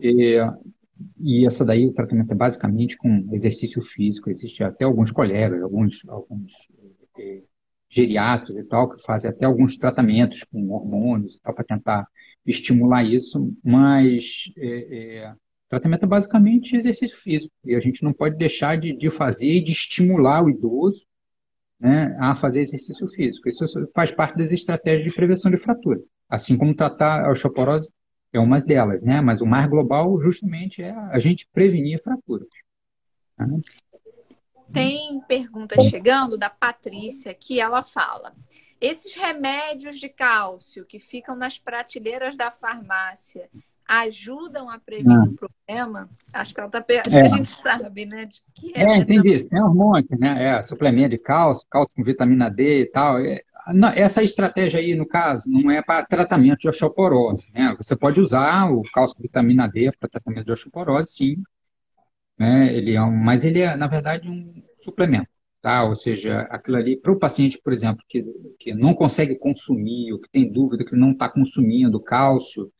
É, 0.00 0.46
e 1.18 1.46
essa 1.46 1.64
daí, 1.64 1.86
o 1.86 1.92
tratamento 1.92 2.32
é 2.32 2.36
basicamente 2.36 2.96
com 2.96 3.28
exercício 3.32 3.80
físico. 3.80 4.30
Existe 4.30 4.62
até 4.62 4.84
alguns 4.84 5.10
colegas, 5.10 5.62
alguns, 5.62 6.02
alguns 6.08 6.52
geriatras 7.88 8.56
e 8.56 8.64
tal, 8.64 8.90
que 8.90 9.02
fazem 9.02 9.30
até 9.30 9.44
alguns 9.44 9.76
tratamentos 9.76 10.44
com 10.44 10.70
hormônios 10.70 11.38
para 11.42 11.64
tentar 11.64 12.06
estimular 12.46 13.04
isso, 13.04 13.52
mas 13.62 14.50
é, 14.56 15.24
é, 15.24 15.34
tratamento 15.68 16.04
é 16.04 16.08
basicamente 16.08 16.76
exercício 16.76 17.16
físico. 17.16 17.52
E 17.64 17.74
a 17.74 17.80
gente 17.80 18.02
não 18.02 18.12
pode 18.12 18.36
deixar 18.36 18.76
de, 18.78 18.96
de 18.96 19.10
fazer 19.10 19.50
e 19.50 19.62
de 19.62 19.72
estimular 19.72 20.44
o 20.44 20.50
idoso 20.50 21.06
né, 21.82 22.16
a 22.20 22.32
fazer 22.36 22.60
exercício 22.60 23.08
físico. 23.08 23.48
Isso 23.48 23.64
faz 23.92 24.12
parte 24.12 24.36
das 24.36 24.52
estratégias 24.52 25.04
de 25.04 25.14
prevenção 25.14 25.50
de 25.50 25.56
fratura. 25.56 26.00
Assim 26.30 26.56
como 26.56 26.74
tratar 26.74 27.26
a 27.26 27.30
osteoporose 27.32 27.88
é 28.32 28.38
uma 28.38 28.60
delas, 28.60 29.02
né? 29.02 29.20
Mas 29.20 29.40
o 29.40 29.46
mais 29.46 29.66
global 29.68 30.18
justamente 30.20 30.80
é 30.80 30.92
a 30.92 31.18
gente 31.18 31.48
prevenir 31.52 32.00
fraturas. 32.00 32.48
Né? 33.36 33.60
Tem 34.72 35.20
pergunta 35.26 35.82
chegando 35.82 36.38
da 36.38 36.48
Patrícia 36.48 37.34
que 37.34 37.60
ela 37.60 37.82
fala: 37.82 38.32
esses 38.80 39.14
remédios 39.16 39.98
de 39.98 40.08
cálcio 40.08 40.86
que 40.86 41.00
ficam 41.00 41.34
nas 41.34 41.58
prateleiras 41.58 42.36
da 42.36 42.52
farmácia 42.52 43.50
ajudam 43.86 44.70
a 44.70 44.78
prevenir 44.78 45.18
ah. 45.18 45.24
o 45.24 45.34
problema? 45.34 46.10
Acho 46.32 46.54
que 46.54 46.60
ela 46.60 46.70
tá 46.70 46.84
acho 47.06 47.16
é. 47.16 47.22
a 47.22 47.28
gente 47.28 47.48
sabe, 47.48 48.06
né? 48.06 48.26
De 48.26 48.40
que 48.54 48.72
é, 48.74 48.98
entendi. 48.98 49.32
Não... 49.34 49.48
Tem 49.48 49.62
um 49.62 49.74
monte, 49.74 50.18
né? 50.18 50.56
É, 50.56 50.62
suplemento 50.62 51.10
de 51.10 51.18
cálcio, 51.18 51.66
cálcio 51.70 51.94
com 51.96 52.04
vitamina 52.04 52.50
D 52.50 52.82
e 52.82 52.86
tal. 52.86 53.18
É, 53.18 53.42
essa 53.94 54.22
estratégia 54.22 54.80
aí, 54.80 54.94
no 54.94 55.06
caso, 55.06 55.48
não 55.48 55.70
é 55.70 55.82
para 55.82 56.04
tratamento 56.04 56.60
de 56.60 56.68
osteoporose, 56.68 57.50
né? 57.52 57.74
Você 57.78 57.94
pode 57.94 58.20
usar 58.20 58.70
o 58.70 58.82
cálcio 58.92 59.16
com 59.16 59.22
vitamina 59.22 59.68
D 59.68 59.92
para 59.98 60.08
tratamento 60.08 60.46
de 60.46 60.52
osteoporose, 60.52 61.12
sim. 61.12 61.36
Né? 62.38 62.74
Ele 62.74 62.94
é 62.94 63.02
um, 63.02 63.14
mas 63.14 63.44
ele 63.44 63.60
é, 63.60 63.76
na 63.76 63.86
verdade, 63.86 64.28
um 64.28 64.62
suplemento. 64.82 65.28
Tá? 65.60 65.84
Ou 65.84 65.94
seja, 65.94 66.40
aquilo 66.50 66.76
ali, 66.76 66.96
para 66.96 67.12
o 67.12 67.18
paciente, 67.18 67.56
por 67.62 67.72
exemplo, 67.72 68.02
que, 68.08 68.24
que 68.58 68.74
não 68.74 68.94
consegue 68.94 69.36
consumir, 69.36 70.12
ou 70.12 70.18
que 70.18 70.28
tem 70.28 70.50
dúvida 70.50 70.84
que 70.84 70.96
não 70.96 71.12
está 71.12 71.28
consumindo 71.28 72.00
cálcio, 72.00 72.72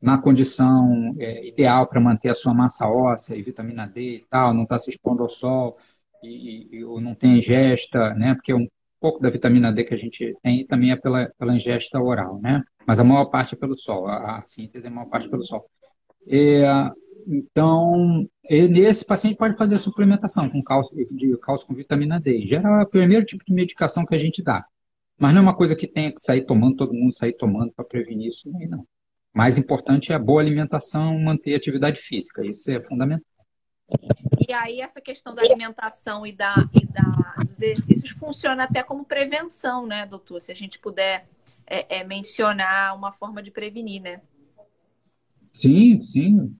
na 0.00 0.18
condição 0.18 1.14
é, 1.18 1.46
ideal 1.46 1.86
para 1.86 2.00
manter 2.00 2.30
a 2.30 2.34
sua 2.34 2.54
massa 2.54 2.88
óssea 2.88 3.36
e 3.36 3.42
vitamina 3.42 3.86
D 3.86 4.16
e 4.16 4.26
tal, 4.30 4.54
não 4.54 4.62
está 4.62 4.78
se 4.78 4.90
expondo 4.90 5.22
ao 5.22 5.28
sol 5.28 5.76
e, 6.22 6.68
e, 6.78 6.84
ou 6.84 7.00
não 7.00 7.14
tem 7.14 7.38
ingesta, 7.38 8.14
né? 8.14 8.34
Porque 8.34 8.54
um 8.54 8.66
pouco 8.98 9.20
da 9.20 9.30
vitamina 9.30 9.72
D 9.72 9.84
que 9.84 9.94
a 9.94 9.98
gente 9.98 10.34
tem 10.42 10.66
também 10.66 10.92
é 10.92 10.96
pela, 10.96 11.30
pela 11.38 11.54
ingesta 11.54 12.00
oral, 12.00 12.40
né? 12.40 12.62
Mas 12.86 12.98
a 12.98 13.04
maior 13.04 13.26
parte 13.26 13.54
é 13.54 13.58
pelo 13.58 13.74
sol, 13.74 14.06
a, 14.06 14.38
a 14.38 14.44
síntese 14.44 14.86
é 14.86 14.88
a 14.88 14.92
maior 14.92 15.08
parte 15.08 15.28
pelo 15.28 15.42
sol. 15.42 15.68
É, 16.26 16.64
então, 17.26 18.26
nesse 18.48 19.04
paciente 19.04 19.36
pode 19.36 19.56
fazer 19.56 19.78
suplementação 19.78 20.48
com 20.48 20.62
cálcio, 20.62 20.96
de 21.10 21.36
cálcio 21.38 21.66
com 21.66 21.74
vitamina 21.74 22.18
D. 22.18 22.46
Geral, 22.46 22.80
é 22.80 22.84
o 22.84 22.88
primeiro 22.88 23.24
tipo 23.26 23.44
de 23.44 23.52
medicação 23.52 24.06
que 24.06 24.14
a 24.14 24.18
gente 24.18 24.42
dá. 24.42 24.64
Mas 25.18 25.32
não 25.34 25.40
é 25.40 25.42
uma 25.42 25.56
coisa 25.56 25.76
que 25.76 25.86
tenha 25.86 26.12
que 26.12 26.20
sair 26.20 26.46
tomando, 26.46 26.76
todo 26.76 26.94
mundo 26.94 27.12
sair 27.12 27.34
tomando 27.34 27.72
para 27.72 27.84
prevenir 27.84 28.28
isso 28.28 28.50
não 28.50 28.86
mais 29.34 29.58
importante 29.58 30.12
é 30.12 30.14
a 30.14 30.18
boa 30.18 30.40
alimentação, 30.40 31.18
manter 31.18 31.54
atividade 31.54 32.00
física. 32.00 32.44
Isso 32.44 32.70
é 32.70 32.80
fundamental. 32.82 33.24
E 34.48 34.52
aí 34.52 34.80
essa 34.80 35.00
questão 35.00 35.34
da 35.34 35.42
alimentação 35.42 36.26
e, 36.26 36.32
da, 36.32 36.54
e 36.74 36.86
da, 36.86 37.42
dos 37.42 37.60
exercícios 37.60 38.10
funciona 38.10 38.64
até 38.64 38.82
como 38.82 39.04
prevenção, 39.04 39.86
né, 39.86 40.06
doutor? 40.06 40.40
Se 40.40 40.52
a 40.52 40.54
gente 40.54 40.78
puder 40.78 41.26
é, 41.66 41.98
é, 41.98 42.04
mencionar 42.04 42.96
uma 42.96 43.12
forma 43.12 43.42
de 43.42 43.50
prevenir, 43.50 44.02
né? 44.02 44.20
Sim, 45.54 46.00
sim, 46.02 46.56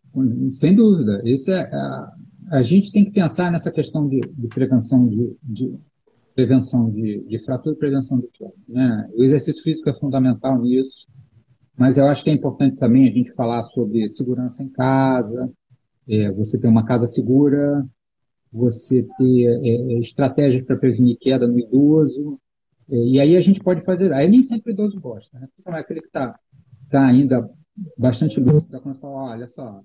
sem 0.52 0.74
dúvida. 0.74 1.22
Isso 1.24 1.50
é, 1.50 1.62
a, 1.72 2.12
a 2.50 2.62
gente 2.62 2.92
tem 2.92 3.04
que 3.04 3.12
pensar 3.12 3.50
nessa 3.50 3.70
questão 3.70 4.08
de, 4.08 4.20
de 4.20 4.48
prevenção 4.48 5.08
de, 5.08 5.36
de, 5.42 5.78
prevenção 6.34 6.90
de, 6.90 7.20
de 7.20 7.38
fratura 7.38 7.74
e 7.74 7.78
prevenção 7.78 8.18
de 8.18 8.28
queda. 8.28 8.52
Né? 8.68 9.08
O 9.14 9.22
exercício 9.22 9.62
físico 9.62 9.88
é 9.88 9.94
fundamental 9.94 10.60
nisso. 10.60 11.06
Mas 11.76 11.96
eu 11.96 12.06
acho 12.06 12.22
que 12.22 12.30
é 12.30 12.32
importante 12.32 12.76
também 12.76 13.08
a 13.08 13.12
gente 13.12 13.32
falar 13.32 13.64
sobre 13.64 14.08
segurança 14.08 14.62
em 14.62 14.68
casa, 14.68 15.50
é, 16.08 16.30
você 16.32 16.58
ter 16.58 16.68
uma 16.68 16.84
casa 16.84 17.06
segura, 17.06 17.86
você 18.52 19.06
ter 19.16 19.46
é, 19.46 19.94
é 19.94 19.98
estratégias 19.98 20.64
para 20.64 20.76
prevenir 20.76 21.18
queda 21.18 21.46
no 21.46 21.58
idoso. 21.58 22.38
É, 22.90 22.96
e 22.96 23.20
aí 23.20 23.36
a 23.36 23.40
gente 23.40 23.60
pode 23.60 23.84
fazer. 23.84 24.12
Aí 24.12 24.28
nem 24.28 24.42
sempre 24.42 24.72
o 24.72 24.74
idoso 24.74 25.00
gosta, 25.00 25.38
né? 25.38 25.48
Principalmente 25.52 25.84
aquele 25.84 26.00
que 26.00 26.08
está 26.08 26.38
tá 26.90 27.06
ainda 27.06 27.48
bastante 27.96 28.40
lúcido, 28.40 28.80
quando 28.80 28.98
fala, 28.98 29.32
olha 29.32 29.46
só, 29.46 29.80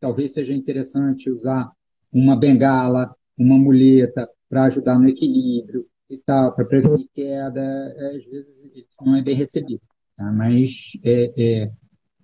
talvez 0.00 0.32
seja 0.32 0.54
interessante 0.54 1.30
usar 1.30 1.70
uma 2.12 2.36
bengala, 2.36 3.14
uma 3.36 3.58
muleta 3.58 4.28
para 4.48 4.64
ajudar 4.64 4.98
no 4.98 5.08
equilíbrio 5.08 5.86
e 6.08 6.16
tal, 6.18 6.54
para 6.54 6.64
prevenir 6.64 7.08
queda, 7.12 7.60
é, 7.60 8.16
às 8.16 8.24
vezes 8.24 8.46
isso 8.74 8.96
não 9.04 9.16
é 9.16 9.22
bem 9.22 9.34
recebido. 9.34 9.82
Tá? 10.16 10.30
Mas, 10.32 10.92
é, 11.02 11.32
é, 11.36 11.70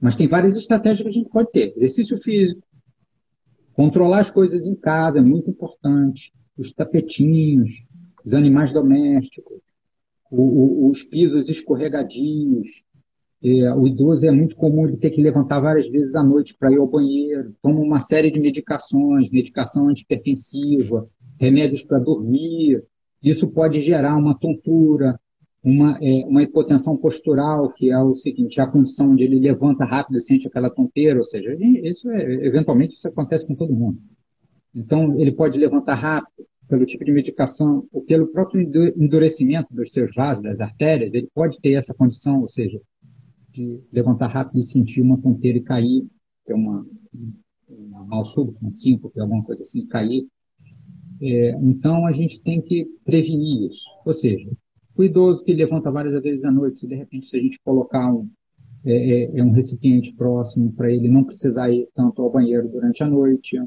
mas 0.01 0.17
tem 0.17 0.27
várias 0.27 0.57
estratégias 0.57 1.03
que 1.03 1.09
a 1.09 1.13
gente 1.13 1.31
pode 1.31 1.51
ter. 1.51 1.73
Exercício 1.77 2.17
físico, 2.17 2.63
controlar 3.75 4.21
as 4.21 4.31
coisas 4.31 4.67
em 4.67 4.75
casa 4.75 5.19
é 5.19 5.23
muito 5.23 5.51
importante. 5.51 6.33
Os 6.57 6.73
tapetinhos, 6.73 7.71
os 8.25 8.35
animais 8.35 8.73
domésticos, 8.73 9.61
o, 10.31 10.43
o, 10.43 10.91
os 10.91 11.03
pisos 11.03 11.49
escorregadios. 11.49 12.85
É, 13.43 13.75
o 13.75 13.87
idoso 13.87 14.27
é 14.27 14.31
muito 14.31 14.55
comum 14.55 14.87
ele 14.87 14.99
ter 14.99 15.11
que 15.11 15.23
levantar 15.23 15.61
várias 15.61 15.89
vezes 15.89 16.15
à 16.15 16.23
noite 16.23 16.55
para 16.55 16.71
ir 16.71 16.79
ao 16.79 16.87
banheiro. 16.87 17.55
Toma 17.63 17.81
uma 17.81 17.99
série 17.99 18.31
de 18.31 18.39
medicações, 18.39 19.31
medicação 19.31 19.89
antipertensiva, 19.89 21.09
remédios 21.39 21.83
para 21.83 21.99
dormir. 21.99 22.85
Isso 23.23 23.49
pode 23.49 23.81
gerar 23.81 24.17
uma 24.17 24.39
tontura, 24.39 25.19
uma, 25.63 25.99
é, 26.01 26.25
uma 26.27 26.43
hipotensão 26.43 26.97
postural, 26.97 27.73
que 27.73 27.91
é 27.91 27.99
o 27.99 28.15
seguinte, 28.15 28.61
a 28.61 28.67
condição 28.67 29.11
onde 29.11 29.25
ele 29.25 29.39
levanta 29.39 29.85
rápido 29.85 30.17
e 30.17 30.21
sente 30.21 30.47
aquela 30.47 30.71
tonteira, 30.71 31.19
ou 31.19 31.25
seja, 31.25 31.55
isso 31.83 32.11
é, 32.11 32.47
eventualmente 32.47 32.95
isso 32.95 33.07
acontece 33.07 33.47
com 33.47 33.55
todo 33.55 33.75
mundo. 33.75 34.01
Então, 34.75 35.15
ele 35.15 35.33
pode 35.33 35.59
levantar 35.59 35.95
rápido, 35.95 36.47
pelo 36.69 36.87
tipo 36.87 37.05
de 37.05 37.11
medicação, 37.11 37.85
ou 37.93 38.03
pelo 38.03 38.29
próprio 38.29 38.63
endurecimento 38.97 39.75
dos 39.75 39.93
seus 39.93 40.15
vasos, 40.15 40.43
das 40.43 40.61
artérias, 40.61 41.15
ele 41.15 41.29
pode 41.35 41.61
ter 41.61 41.73
essa 41.73 41.93
condição, 41.93 42.41
ou 42.41 42.49
seja, 42.49 42.81
de 43.51 43.81
levantar 43.93 44.29
rápido 44.29 44.61
e 44.61 44.63
sentir 44.63 45.01
uma 45.01 45.21
tonteira 45.21 45.59
e 45.59 45.63
cair, 45.63 46.07
que 46.47 46.53
é 46.53 46.55
uma, 46.55 46.87
uma 47.69 48.05
mal 48.05 48.25
súbito, 48.25 48.65
um 48.65 48.71
síncope, 48.71 49.19
alguma 49.19 49.43
coisa 49.43 49.63
assim, 49.63 49.85
cair. 49.85 50.25
É, 51.21 51.51
então, 51.61 52.07
a 52.07 52.13
gente 52.13 52.41
tem 52.41 52.63
que 52.63 52.87
prevenir 53.05 53.69
isso. 53.69 53.85
Ou 54.07 54.13
seja, 54.13 54.49
o 54.97 55.03
idoso 55.03 55.45
que 55.45 55.53
levanta 55.53 55.91
várias 55.91 56.21
vezes 56.23 56.45
à 56.45 56.51
noite, 56.51 56.81
se 56.81 56.87
de 56.87 56.95
repente 56.95 57.29
se 57.29 57.37
a 57.37 57.41
gente 57.41 57.59
colocar 57.65 58.13
um, 58.13 58.31
é, 58.85 58.93
é, 58.93 59.39
é 59.39 59.45
um 59.45 59.51
recipiente 59.51 60.13
próximo 60.13 60.73
para 60.73 60.91
ele 60.91 61.09
não 61.09 61.25
precisar 61.25 61.71
ir 61.71 61.89
tanto 61.95 62.23
ao 62.23 62.31
banheiro 62.31 62.69
durante 62.69 63.03
a 63.03 63.07
noite. 63.07 63.61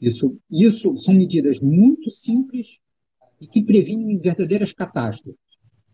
Isso, 0.00 0.36
isso 0.50 0.96
são 0.98 1.14
medidas 1.14 1.60
muito 1.60 2.10
simples 2.10 2.78
e 3.40 3.46
que 3.46 3.62
previnem 3.62 4.18
verdadeiras 4.18 4.72
catástrofes. 4.72 5.40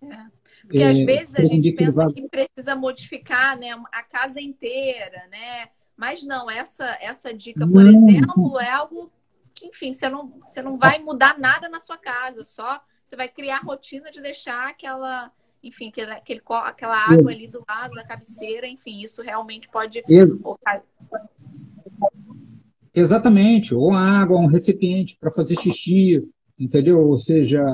É. 0.02 0.40
Porque 0.62 0.78
é, 0.78 0.90
às 0.90 0.98
vezes 0.98 1.34
a 1.34 1.44
gente 1.44 1.72
pensa 1.72 1.92
vai... 1.92 2.12
que 2.12 2.28
precisa 2.28 2.76
modificar 2.76 3.58
né, 3.58 3.70
a 3.92 4.02
casa 4.02 4.40
inteira, 4.40 5.26
né? 5.30 5.68
Mas 5.96 6.22
não, 6.22 6.50
essa, 6.50 6.96
essa 7.00 7.34
dica, 7.34 7.66
por 7.66 7.84
não. 7.84 7.88
exemplo, 7.90 8.58
é 8.60 8.70
algo 8.70 9.10
que, 9.54 9.66
enfim, 9.66 9.92
você 9.92 10.08
não, 10.08 10.28
você 10.38 10.62
não 10.62 10.78
vai 10.78 10.98
mudar 10.98 11.38
nada 11.38 11.68
na 11.68 11.80
sua 11.80 11.98
casa, 11.98 12.44
só 12.44 12.80
você 13.10 13.16
vai 13.16 13.28
criar 13.28 13.56
a 13.56 13.62
rotina 13.62 14.08
de 14.12 14.22
deixar 14.22 14.68
aquela, 14.68 15.32
enfim, 15.64 15.88
aquele, 15.88 16.12
aquele, 16.12 16.40
aquela 16.64 16.96
água 16.96 17.32
ali 17.32 17.48
do 17.48 17.60
lado 17.68 17.92
da 17.92 18.04
cabeceira, 18.04 18.68
enfim, 18.68 19.02
isso 19.02 19.20
realmente 19.20 19.68
pode. 19.68 20.00
Exatamente, 22.94 23.74
ou 23.74 23.92
água, 23.92 24.38
um 24.38 24.46
recipiente 24.46 25.16
para 25.18 25.32
fazer 25.32 25.56
xixi, 25.56 26.24
entendeu? 26.56 27.00
Ou 27.00 27.18
seja, 27.18 27.64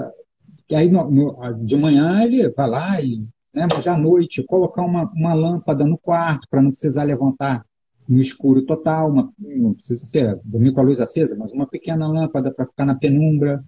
aí 0.72 0.88
no, 0.88 1.10
no, 1.10 1.52
de 1.64 1.76
manhã 1.76 2.22
ele 2.22 2.48
vai 2.48 2.68
lá 2.68 3.00
e, 3.02 3.18
né, 3.52 3.68
mas 3.70 3.86
à 3.86 3.96
noite, 3.96 4.42
colocar 4.42 4.82
uma, 4.82 5.04
uma 5.14 5.34
lâmpada 5.34 5.84
no 5.84 5.98
quarto 5.98 6.48
para 6.48 6.62
não 6.62 6.70
precisar 6.70 7.02
levantar 7.02 7.62
no 8.08 8.18
escuro 8.20 8.62
total, 8.64 9.10
uma, 9.10 9.30
não 9.38 9.74
precisa 9.74 10.06
ser 10.06 10.40
dormir 10.44 10.72
com 10.72 10.80
a 10.80 10.84
luz 10.84 10.98
acesa, 10.98 11.36
mas 11.36 11.52
uma 11.52 11.66
pequena 11.66 12.08
lâmpada 12.08 12.50
para 12.50 12.64
ficar 12.64 12.86
na 12.86 12.94
penumbra, 12.94 13.62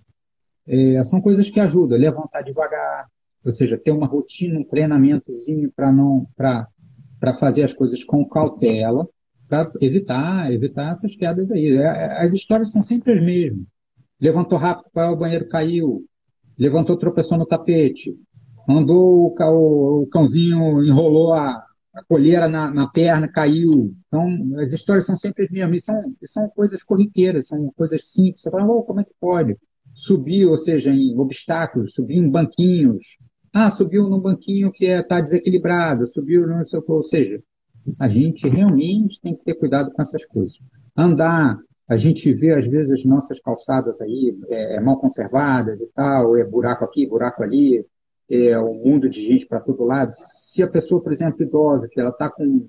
é, 0.69 1.03
são 1.05 1.21
coisas 1.21 1.51
que 1.51 1.59
ajudam, 1.59 1.99
levantar 1.99 2.43
devagar, 2.43 3.07
ou 3.45 3.51
seja, 3.51 3.79
ter 3.79 3.91
uma 3.91 4.07
rotina, 4.07 4.59
um 4.59 4.65
treinamentozinho 4.65 5.73
para 5.75 5.91
não 5.91 6.27
para 6.37 7.35
fazer 7.35 7.63
as 7.63 7.73
coisas 7.73 8.05
com 8.05 8.29
cautela, 8.29 9.09
para 9.49 9.73
evitar 9.81 10.53
evitar 10.53 10.91
essas 10.93 11.17
quedas 11.17 11.51
aí. 11.51 11.77
É, 11.77 11.83
é, 11.83 12.23
as 12.23 12.35
histórias 12.35 12.71
são 12.71 12.83
sempre 12.83 13.15
as 13.15 13.25
mesmas. 13.25 13.67
Levantou 14.21 14.59
rápido 14.59 14.91
para 14.93 15.11
o 15.11 15.17
banheiro, 15.17 15.49
caiu. 15.49 16.05
Levantou, 16.59 16.97
tropeçou 16.97 17.39
no 17.39 17.47
tapete. 17.47 18.15
Andou, 18.69 19.35
o, 19.39 20.03
o 20.03 20.07
cãozinho 20.09 20.85
enrolou 20.85 21.33
a, 21.33 21.65
a 21.95 22.05
colheira 22.07 22.49
na, 22.49 22.71
na, 22.71 22.89
perna, 22.89 23.29
caiu. 23.29 23.95
Então, 24.07 24.59
as 24.61 24.73
histórias 24.73 25.07
são 25.07 25.17
sempre 25.17 25.45
as 25.45 25.51
mesmas. 25.51 25.79
E 25.79 25.81
são, 25.81 26.01
são 26.25 26.49
coisas 26.51 26.83
corriqueiras, 26.83 27.47
são 27.47 27.73
coisas 27.77 28.11
simples. 28.11 28.43
Você 28.43 28.51
fala, 28.51 28.67
oh, 28.67 28.83
como 28.83 29.01
é 29.01 29.05
que 29.05 29.15
pode? 29.19 29.57
Subiu, 29.99 30.51
ou 30.51 30.57
seja, 30.57 30.93
em 30.93 31.19
obstáculos, 31.19 31.93
subiu 31.93 32.23
em 32.23 32.31
banquinhos. 32.31 33.19
Ah, 33.53 33.69
subiu 33.69 34.09
num 34.09 34.21
banquinho 34.21 34.71
que 34.71 34.85
está 34.85 35.19
é, 35.19 35.23
desequilibrado, 35.23 36.07
subiu 36.07 36.47
no 36.47 36.63
ou 36.87 37.03
seja, 37.03 37.43
a 37.99 38.09
gente 38.09 38.49
realmente 38.49 39.21
tem 39.21 39.35
que 39.35 39.43
ter 39.43 39.55
cuidado 39.55 39.91
com 39.91 40.01
essas 40.01 40.25
coisas. 40.25 40.61
Andar, 40.97 41.59
a 41.89 41.97
gente 41.97 42.33
vê 42.33 42.55
às 42.55 42.67
vezes 42.69 42.93
as 42.93 43.05
nossas 43.05 43.41
calçadas 43.41 44.01
aí 44.01 44.39
é, 44.49 44.77
é 44.77 44.81
mal 44.81 44.99
conservadas 44.99 45.81
e 45.81 45.87
tal, 45.89 46.37
é 46.37 46.45
buraco 46.45 46.85
aqui, 46.85 47.05
buraco 47.05 47.43
ali, 47.43 47.85
é 48.31 48.57
um 48.61 48.75
mundo 48.75 49.09
de 49.09 49.21
gente 49.21 49.47
para 49.47 49.59
todo 49.59 49.85
lado. 49.85 50.13
Se 50.15 50.63
a 50.63 50.69
pessoa, 50.69 51.03
por 51.03 51.11
exemplo, 51.11 51.43
idosa, 51.43 51.89
que 51.89 51.99
ela 51.99 52.11
está 52.11 52.31
com 52.31 52.69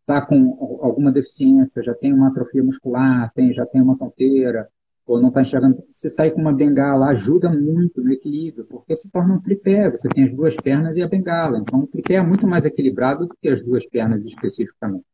está 0.00 0.24
com 0.24 0.78
alguma 0.80 1.10
deficiência, 1.10 1.82
já 1.82 1.92
tem 1.92 2.14
uma 2.14 2.28
atrofia 2.28 2.62
muscular, 2.62 3.30
tem, 3.34 3.52
já 3.52 3.66
tem 3.66 3.82
uma 3.82 3.98
tonteira, 3.98 4.68
ou 5.06 5.20
não 5.20 5.28
está 5.28 5.40
enxergando, 5.40 5.82
se 5.88 6.10
sair 6.10 6.32
com 6.32 6.40
uma 6.40 6.52
bengala 6.52 7.06
ajuda 7.06 7.48
muito 7.48 8.02
no 8.02 8.12
equilíbrio, 8.12 8.64
porque 8.64 8.96
se 8.96 9.08
torna 9.08 9.34
um 9.34 9.40
tripé, 9.40 9.88
você 9.88 10.08
tem 10.08 10.24
as 10.24 10.32
duas 10.32 10.56
pernas 10.56 10.96
e 10.96 11.02
a 11.02 11.08
bengala, 11.08 11.58
então 11.58 11.80
o 11.80 11.86
tripé 11.86 12.14
é 12.14 12.22
muito 12.22 12.46
mais 12.46 12.64
equilibrado 12.64 13.26
do 13.26 13.34
que 13.40 13.48
as 13.48 13.62
duas 13.62 13.86
pernas 13.86 14.24
especificamente. 14.24 15.04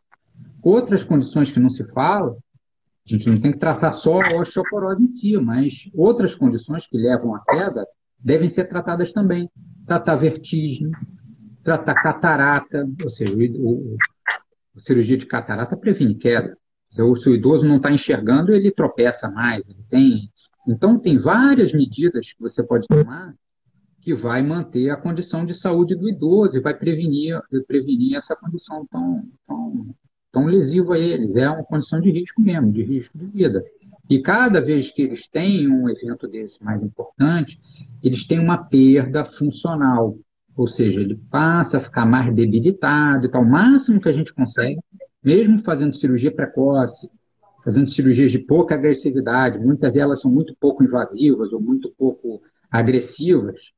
Outras 0.63 1.05
condições 1.05 1.53
que 1.53 1.61
não 1.61 1.69
se 1.69 1.85
fala, 1.93 2.37
a 3.07 3.11
gente 3.11 3.29
não 3.29 3.37
tem 3.37 3.53
que 3.53 3.59
tratar 3.59 3.93
só 3.93 4.23
a 4.23 4.37
osteoporose 4.37 5.03
em 5.03 5.09
si, 5.09 5.37
mas 5.37 5.91
outras 5.93 6.35
condições 6.35 6.87
que 6.87 6.97
levam 6.97 7.35
à 7.35 7.41
queda 7.45 7.87
devem 8.19 8.49
ser 8.49 8.69
tratadas 8.69 9.13
também. 9.13 9.51
Tratar 9.85 10.15
vertigem, 10.15 10.91
tratar 11.65 11.95
catarata, 11.95 12.89
ou 13.03 13.11
seja, 13.11 13.35
o, 13.35 13.71
o, 13.71 13.97
a 14.77 14.81
cirurgia 14.81 15.19
de 15.19 15.27
catarata 15.27 15.77
previne 15.77 16.15
queda. 16.15 16.57
Se 16.93 17.01
o, 17.01 17.35
idoso 17.35 17.67
não 17.67 17.77
está 17.77 17.91
enxergando, 17.91 18.53
ele 18.53 18.71
tropeça 18.71 19.31
mais. 19.31 19.69
Ele 19.69 19.83
tem... 19.89 20.31
Então, 20.69 20.99
tem 20.99 21.19
várias 21.19 21.73
medidas 21.73 22.33
que 22.33 22.41
você 22.41 22.63
pode 22.63 22.87
tomar 22.87 23.35
que 24.03 24.15
vai 24.15 24.43
manter 24.43 24.91
a 24.91 24.97
condição 24.97 25.47
de 25.47 25.55
saúde 25.55 25.95
do 25.95 26.09
idoso 26.09 26.57
e 26.57 26.61
vai 26.61 26.75
prevenir, 26.75 27.41
prevenir 27.67 28.17
essa 28.17 28.35
condição 28.37 28.85
tão, 28.91 29.25
tão, 29.47 29.95
tão 30.33 30.47
lesiva 30.47 30.95
a 30.95 30.99
eles. 30.99 31.35
É 31.37 31.49
uma 31.49 31.65
condição 31.65 32.01
de 32.01 32.11
risco 32.11 32.43
mesmo, 32.43 32.73
de 32.73 32.83
risco 32.83 33.17
de 33.17 33.27
vida. 33.27 33.65
E 34.11 34.21
cada 34.21 34.61
vez 34.61 34.91
que 34.91 35.03
eles 35.03 35.27
têm 35.29 35.71
um 35.71 35.89
evento 35.89 36.27
desse 36.27 36.63
mais 36.63 36.83
importante, 36.83 37.59
eles 38.03 38.27
têm 38.27 38.41
uma 38.41 38.59
perda 38.59 39.25
funcional. 39.25 40.19
Ou 40.57 40.67
seja, 40.67 41.01
ele 41.01 41.15
passa 41.31 41.79
a 41.79 41.81
ficar 41.81 42.05
mais 42.05 42.35
debilitado 42.35 43.25
e 43.25 43.29
tal. 43.31 43.43
O 43.43 43.49
máximo 43.49 44.01
que 44.01 44.09
a 44.09 44.13
gente 44.13 44.35
consegue, 44.35 44.81
mesmo 45.23 45.59
fazendo 45.61 45.95
cirurgia 45.95 46.35
precoce, 46.35 47.09
fazendo 47.65 47.91
cirurgias 47.91 48.31
de 48.31 48.39
pouca 48.39 48.75
agressividade, 48.75 49.59
muitas 49.59 49.93
delas 49.93 50.21
são 50.21 50.31
muito 50.31 50.57
pouco 50.59 50.83
invasivas 50.83 51.53
ou 51.53 51.61
muito 51.61 51.93
pouco 51.97 52.43
agressivas, 52.71 53.73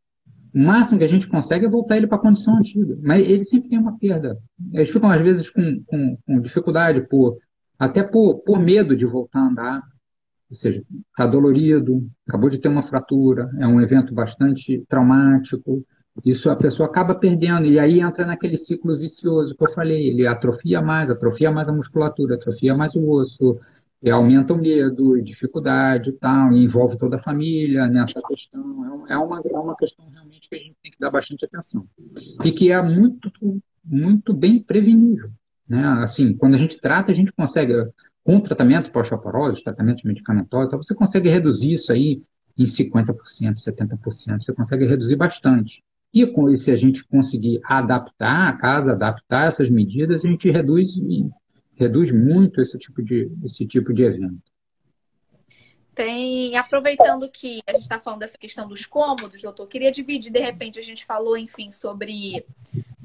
o 0.54 0.58
máximo 0.60 0.98
que 0.98 1.04
a 1.04 1.08
gente 1.08 1.26
consegue 1.26 1.66
é 1.66 1.68
voltar 1.68 1.96
ele 1.96 2.06
para 2.06 2.16
a 2.16 2.20
condição 2.20 2.56
antiga. 2.56 2.96
Mas 3.02 3.26
ele 3.28 3.42
sempre 3.42 3.68
tem 3.68 3.78
uma 3.78 3.98
perda. 3.98 4.38
Eles 4.72 4.88
ficam, 4.88 5.10
às 5.10 5.20
vezes, 5.20 5.50
com, 5.50 5.82
com, 5.84 6.16
com 6.24 6.40
dificuldade, 6.40 7.00
por, 7.08 7.38
até 7.76 8.04
por, 8.04 8.38
por 8.38 8.60
medo 8.60 8.96
de 8.96 9.04
voltar 9.04 9.40
a 9.40 9.48
andar. 9.48 9.82
Ou 10.48 10.56
seja, 10.56 10.80
está 11.10 11.26
dolorido, 11.26 12.06
acabou 12.28 12.48
de 12.48 12.58
ter 12.58 12.68
uma 12.68 12.84
fratura, 12.84 13.50
é 13.58 13.66
um 13.66 13.80
evento 13.80 14.14
bastante 14.14 14.84
traumático, 14.88 15.84
isso 16.22 16.48
a 16.48 16.56
pessoa 16.56 16.88
acaba 16.88 17.14
perdendo, 17.14 17.66
e 17.66 17.78
aí 17.78 18.00
entra 18.00 18.24
naquele 18.24 18.56
ciclo 18.56 18.96
vicioso 18.96 19.54
que 19.54 19.64
eu 19.64 19.70
falei, 19.70 20.08
ele 20.08 20.26
atrofia 20.26 20.80
mais, 20.80 21.10
atrofia 21.10 21.50
mais 21.50 21.68
a 21.68 21.72
musculatura, 21.72 22.36
atrofia 22.36 22.74
mais 22.74 22.94
o 22.94 23.10
osso, 23.10 23.58
aumenta 24.10 24.52
o 24.52 24.58
medo, 24.58 25.20
dificuldade 25.22 26.10
e 26.10 26.12
tal, 26.12 26.52
e 26.52 26.62
envolve 26.62 26.98
toda 26.98 27.16
a 27.16 27.18
família 27.18 27.86
nessa 27.86 28.20
questão. 28.22 29.06
É, 29.08 29.14
é 29.14 29.16
uma, 29.16 29.40
é 29.40 29.58
uma 29.58 29.76
questão 29.76 30.08
realmente 30.10 30.48
que 30.48 30.54
a 30.54 30.58
gente 30.58 30.76
tem 30.82 30.92
que 30.92 30.98
dar 30.98 31.10
bastante 31.10 31.44
atenção. 31.44 31.86
E 32.44 32.52
que 32.52 32.70
é 32.70 32.80
muito, 32.82 33.30
muito 33.84 34.32
bem 34.34 34.62
prevenível. 34.62 35.30
Né? 35.68 35.82
Assim, 36.02 36.34
quando 36.34 36.54
a 36.54 36.58
gente 36.58 36.78
trata, 36.78 37.10
a 37.10 37.14
gente 37.14 37.32
consegue, 37.32 37.72
com 38.22 38.40
tratamento 38.40 38.92
pós-osteoporose, 38.92 39.64
tratamento 39.64 40.06
medicamentoso, 40.06 40.66
então 40.66 40.82
você 40.82 40.94
consegue 40.94 41.28
reduzir 41.28 41.72
isso 41.72 41.92
aí 41.92 42.22
em 42.56 42.64
50%, 42.64 43.14
70%, 43.56 44.42
você 44.42 44.52
consegue 44.52 44.84
reduzir 44.86 45.16
bastante. 45.16 45.82
E 46.14 46.24
com, 46.24 46.54
se 46.54 46.70
a 46.70 46.76
gente 46.76 47.02
conseguir 47.04 47.60
adaptar 47.64 48.48
a 48.48 48.52
casa, 48.52 48.92
adaptar 48.92 49.48
essas 49.48 49.68
medidas, 49.68 50.24
a 50.24 50.28
gente 50.28 50.48
reduz, 50.48 50.92
reduz 51.74 52.12
muito 52.12 52.60
esse 52.60 52.78
tipo 52.78 53.02
de, 53.02 53.28
esse 53.44 53.66
tipo 53.66 53.92
de 53.92 54.04
evento. 54.04 54.54
Tem, 55.92 56.56
aproveitando 56.56 57.28
que 57.28 57.60
a 57.66 57.72
gente 57.72 57.82
está 57.82 57.98
falando 57.98 58.20
dessa 58.20 58.38
questão 58.38 58.68
dos 58.68 58.86
cômodos, 58.86 59.42
doutor, 59.42 59.66
queria 59.66 59.90
dividir, 59.90 60.30
de 60.30 60.38
repente, 60.38 60.78
a 60.78 60.82
gente 60.82 61.04
falou, 61.04 61.36
enfim, 61.36 61.72
sobre 61.72 62.44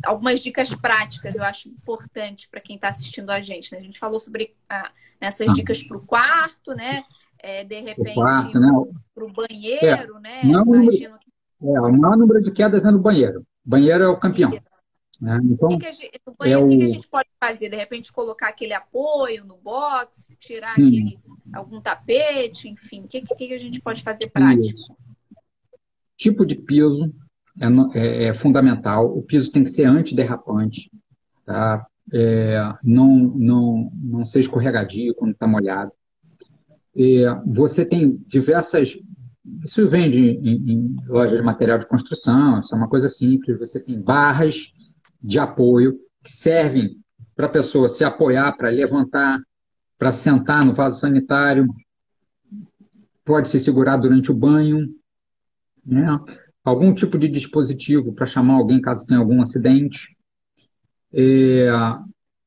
algumas 0.05 0.39
dicas 0.39 0.74
práticas, 0.76 1.36
eu 1.36 1.43
acho 1.43 1.68
importante 1.68 2.47
para 2.47 2.62
quem 2.62 2.76
está 2.76 2.89
assistindo 2.89 3.32
a 3.32 3.41
gente. 3.41 3.72
Né? 3.72 3.80
A 3.80 3.84
gente 3.84 3.97
falou 3.97 4.20
sobre 4.20 4.55
ah, 4.70 4.91
essas 5.20 5.51
dicas 5.53 5.82
para 5.84 5.97
o 5.97 6.01
quarto, 6.01 6.74
né? 6.76 7.03
É, 7.41 7.64
de 7.64 7.80
repente, 7.80 8.16
para 8.16 9.24
o 9.24 9.28
né? 9.28 9.34
banheiro, 9.34 10.18
é. 10.18 10.20
né? 10.20 10.41
Não, 10.43 10.64
Imagino 10.76 11.18
que 11.20 11.29
é, 11.62 11.82
o 11.82 11.91
maior 11.91 12.18
número 12.18 12.41
de 12.41 12.51
quedas 12.51 12.86
é 12.86 12.91
no 12.91 12.99
banheiro. 12.99 13.41
O 13.66 13.70
banheiro 13.70 14.03
é 14.03 14.07
o 14.07 14.20
campeão. 14.20 14.51
Né? 15.20 15.39
Então, 15.43 15.68
o 15.68 15.72
que, 15.72 15.80
que, 15.80 15.88
a 15.88 15.91
gente, 15.91 16.22
no 16.26 16.34
banheiro, 16.34 16.62
é 16.62 16.64
o... 16.64 16.70
que, 16.70 16.84
a 16.84 16.88
gente 16.88 17.10
pode 17.10 17.30
fazer? 17.39 17.70
De 17.70 17.76
repente, 17.76 18.12
colocar 18.12 18.47
aquele 18.47 18.74
apoio 18.74 19.45
no 19.45 19.57
box, 19.57 20.34
tirar 20.39 20.72
aquele, 20.72 21.20
algum 21.53 21.82
tapete, 21.82 22.70
enfim. 22.70 23.03
O 23.03 23.07
que, 23.07 23.22
que, 23.22 23.53
a 23.53 23.57
gente 23.57 23.82
pode 23.82 24.01
fazer 24.01 24.30
prático? 24.30 24.76
Isso. 24.76 24.95
Tipo 26.16 26.45
de 26.45 26.55
piso 26.55 27.14
é, 27.60 27.99
é, 27.99 28.24
é, 28.28 28.34
fundamental. 28.34 29.05
O 29.05 29.22
piso 29.22 29.51
tem 29.51 29.64
que 29.64 29.72
ser 29.72 29.86
antiderrapante. 29.86 30.89
Tá? 31.45 31.86
É, 32.14 32.74
não, 32.82 33.18
não, 33.36 33.91
não 33.93 34.26
ser 34.26 34.39
escorregadio 34.39 35.14
quando 35.16 35.34
está 35.34 35.45
molhado. 35.47 35.91
É, 36.97 37.34
você 37.45 37.86
tem 37.86 38.18
diversas 38.28 38.97
isso 39.64 39.88
vende 39.89 40.20
em, 40.20 40.72
em 40.72 40.95
loja 41.08 41.36
de 41.36 41.41
material 41.41 41.80
de 41.80 41.88
construção, 41.88 42.60
isso 42.60 42.74
é 42.74 42.78
uma 42.78 42.89
coisa 42.89 43.10
simples. 43.10 43.60
Você 43.60 43.80
tem 43.80 44.00
barras 44.02 44.72
de 45.22 45.39
apoio 45.39 46.00
que 46.24 46.32
servem 46.32 46.97
para 47.36 47.47
a 47.47 47.50
pessoa 47.50 47.89
se 47.89 48.04
apoiar, 48.04 48.54
para 48.58 48.70
levantar, 48.70 49.39
para 49.97 50.12
sentar 50.12 50.66
no 50.66 50.74
vaso 50.74 51.00
sanitário, 51.00 51.68
pode 53.24 53.50
se 53.50 53.60
segurar 53.60 53.97
durante 53.97 54.32
o 54.32 54.36
banho, 54.36 54.88
né? 55.86 56.08
algum 56.64 56.93
tipo 56.93 57.18
de 57.18 57.28
dispositivo 57.28 58.14
para 58.14 58.26
chamar 58.26 58.56
alguém 58.56 58.82
caso 58.82 59.06
tenha 59.06 59.20
algum 59.20 59.41
acidente. 59.41 60.16
É, 61.14 61.70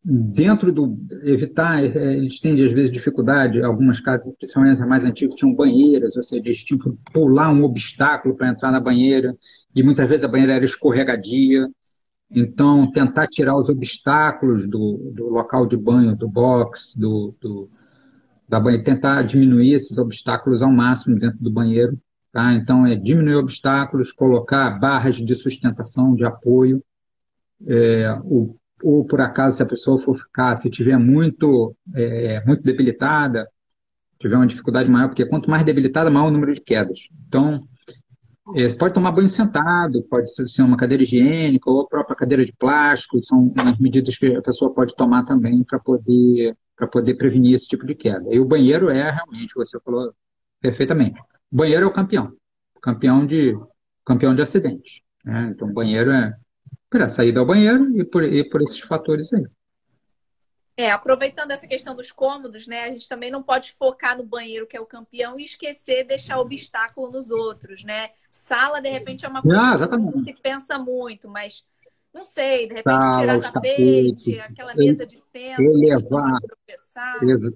dentro 0.04 0.72
do 0.72 0.98
evitar, 1.22 1.82
é, 1.82 2.16
eles 2.16 2.40
têm 2.40 2.60
às 2.64 2.72
vezes 2.72 2.90
dificuldade, 2.90 3.62
algumas 3.62 4.00
casas, 4.00 4.26
principalmente 4.36 4.82
as 4.82 4.88
mais 4.88 5.04
antigas, 5.04 5.36
tinham 5.36 5.54
banheiras, 5.54 6.16
ou 6.16 6.22
seja, 6.22 6.42
eles 6.44 6.64
tinham 6.64 6.80
que 6.80 6.90
pular 7.12 7.50
um 7.50 7.62
obstáculo 7.62 8.34
para 8.34 8.48
entrar 8.48 8.72
na 8.72 8.80
banheira, 8.80 9.36
e 9.74 9.82
muitas 9.82 10.08
vezes 10.08 10.24
a 10.24 10.28
banheira 10.28 10.54
era 10.54 10.64
escorregadia. 10.64 11.68
Então, 12.34 12.90
tentar 12.90 13.26
tirar 13.28 13.56
os 13.56 13.68
obstáculos 13.68 14.66
do, 14.66 15.12
do 15.14 15.28
local 15.28 15.66
de 15.66 15.76
banho, 15.76 16.16
do 16.16 16.28
box, 16.28 16.98
do, 16.98 17.34
do, 17.40 17.70
da 18.48 18.58
banheira, 18.58 18.84
tentar 18.84 19.22
diminuir 19.22 19.74
esses 19.74 19.98
obstáculos 19.98 20.62
ao 20.62 20.72
máximo 20.72 21.18
dentro 21.18 21.38
do 21.38 21.50
banheiro. 21.50 21.98
Tá? 22.32 22.54
Então, 22.54 22.86
é 22.86 22.96
diminuir 22.96 23.36
obstáculos, 23.36 24.12
colocar 24.12 24.78
barras 24.80 25.16
de 25.16 25.34
sustentação, 25.34 26.14
de 26.14 26.24
apoio, 26.24 26.82
é, 27.66 28.18
o 28.24 28.56
ou 28.82 29.04
por 29.04 29.20
acaso 29.20 29.56
se 29.56 29.62
a 29.62 29.66
pessoa 29.66 29.98
for 29.98 30.16
ficar, 30.16 30.56
se 30.56 30.70
tiver 30.70 30.98
muito, 30.98 31.74
é, 31.94 32.42
muito 32.44 32.62
debilitada, 32.62 33.48
tiver 34.18 34.36
uma 34.36 34.46
dificuldade 34.46 34.90
maior, 34.90 35.08
porque 35.08 35.26
quanto 35.26 35.50
mais 35.50 35.64
debilitada, 35.64 36.10
maior 36.10 36.28
o 36.28 36.30
número 36.30 36.52
de 36.52 36.60
quedas. 36.60 36.98
Então, 37.26 37.60
é, 38.56 38.74
pode 38.74 38.94
tomar 38.94 39.12
banho 39.12 39.28
sentado, 39.28 40.02
pode 40.10 40.28
ser 40.50 40.62
uma 40.62 40.76
cadeira 40.76 41.02
higiênica 41.02 41.70
ou 41.70 41.82
a 41.82 41.88
própria 41.88 42.16
cadeira 42.16 42.44
de 42.44 42.52
plástico, 42.52 43.22
são 43.24 43.52
as 43.56 43.78
medidas 43.78 44.16
que 44.16 44.34
a 44.34 44.42
pessoa 44.42 44.72
pode 44.74 44.94
tomar 44.96 45.24
também 45.24 45.62
para 45.62 45.78
poder, 45.78 46.56
poder 46.90 47.14
prevenir 47.14 47.54
esse 47.54 47.68
tipo 47.68 47.86
de 47.86 47.94
queda. 47.94 48.32
E 48.34 48.40
o 48.40 48.44
banheiro 48.44 48.88
é 48.90 49.10
realmente, 49.10 49.54
você 49.54 49.78
falou 49.80 50.12
perfeitamente, 50.60 51.20
o 51.50 51.56
banheiro 51.56 51.84
é 51.84 51.88
o 51.88 51.92
campeão, 51.92 52.32
campeão 52.80 53.26
de, 53.26 53.56
campeão 54.04 54.34
de 54.34 54.42
acidentes. 54.42 55.00
Né? 55.24 55.52
Então, 55.54 55.68
o 55.68 55.72
banheiro 55.72 56.10
é, 56.10 56.34
para 56.92 57.08
sair 57.08 57.32
do 57.32 57.44
banheiro 57.44 57.98
e 57.98 58.04
por, 58.04 58.22
e 58.22 58.44
por 58.44 58.60
esses 58.60 58.78
fatores 58.80 59.32
aí. 59.32 59.46
É, 60.76 60.90
aproveitando 60.90 61.50
essa 61.50 61.66
questão 61.66 61.96
dos 61.96 62.12
cômodos, 62.12 62.66
né? 62.66 62.84
A 62.84 62.88
gente 62.88 63.08
também 63.08 63.30
não 63.30 63.42
pode 63.42 63.72
focar 63.72 64.16
no 64.16 64.24
banheiro, 64.24 64.66
que 64.66 64.76
é 64.76 64.80
o 64.80 64.86
campeão, 64.86 65.38
e 65.38 65.44
esquecer 65.44 66.04
deixar 66.04 66.38
obstáculo 66.38 67.10
nos 67.10 67.30
outros, 67.30 67.82
né? 67.82 68.10
Sala, 68.30 68.80
de 68.80 68.88
repente, 68.88 69.24
é 69.24 69.28
uma 69.28 69.42
coisa 69.42 69.84
ah, 69.84 69.88
que 69.88 69.96
não 69.96 70.12
se 70.12 70.34
pensa 70.34 70.78
muito, 70.78 71.28
mas 71.28 71.64
não 72.12 72.24
sei, 72.24 72.68
de 72.68 72.74
repente 72.74 73.00
Sala, 73.00 73.20
tirar 73.20 73.40
tapete, 73.40 74.36
tapete, 74.36 74.40
aquela 74.40 74.74
mesa 74.74 75.06
de 75.06 75.16
centro, 75.16 75.64
elevar, 75.64 76.38
ex 77.22 77.52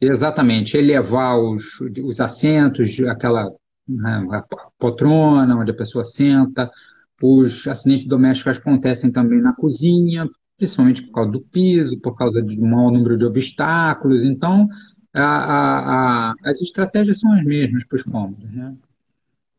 exatamente, 0.00 0.76
elevar 0.76 1.38
os, 1.38 1.62
os 1.80 2.20
assentos, 2.20 2.98
aquela 3.00 3.50
né, 3.86 4.44
poltrona 4.78 5.56
onde 5.56 5.70
a 5.70 5.76
pessoa 5.76 6.04
senta, 6.04 6.70
os 7.22 7.66
acidentes 7.66 8.06
domésticos 8.06 8.58
acontecem 8.58 9.10
também 9.10 9.40
na 9.40 9.52
cozinha, 9.52 10.28
principalmente 10.56 11.02
por 11.02 11.12
causa 11.12 11.30
do 11.30 11.40
piso, 11.40 12.00
por 12.00 12.16
causa 12.16 12.42
de 12.42 12.60
um 12.60 12.68
maior 12.68 12.90
número 12.90 13.16
de 13.16 13.24
obstáculos. 13.24 14.24
Então, 14.24 14.68
a, 15.14 15.22
a, 15.22 16.30
a, 16.30 16.34
as 16.44 16.60
estratégias 16.60 17.20
são 17.20 17.32
as 17.32 17.44
mesmas 17.44 17.84
para 17.84 17.96
os 17.96 18.02
cômodos. 18.02 18.50
Né? 18.52 18.74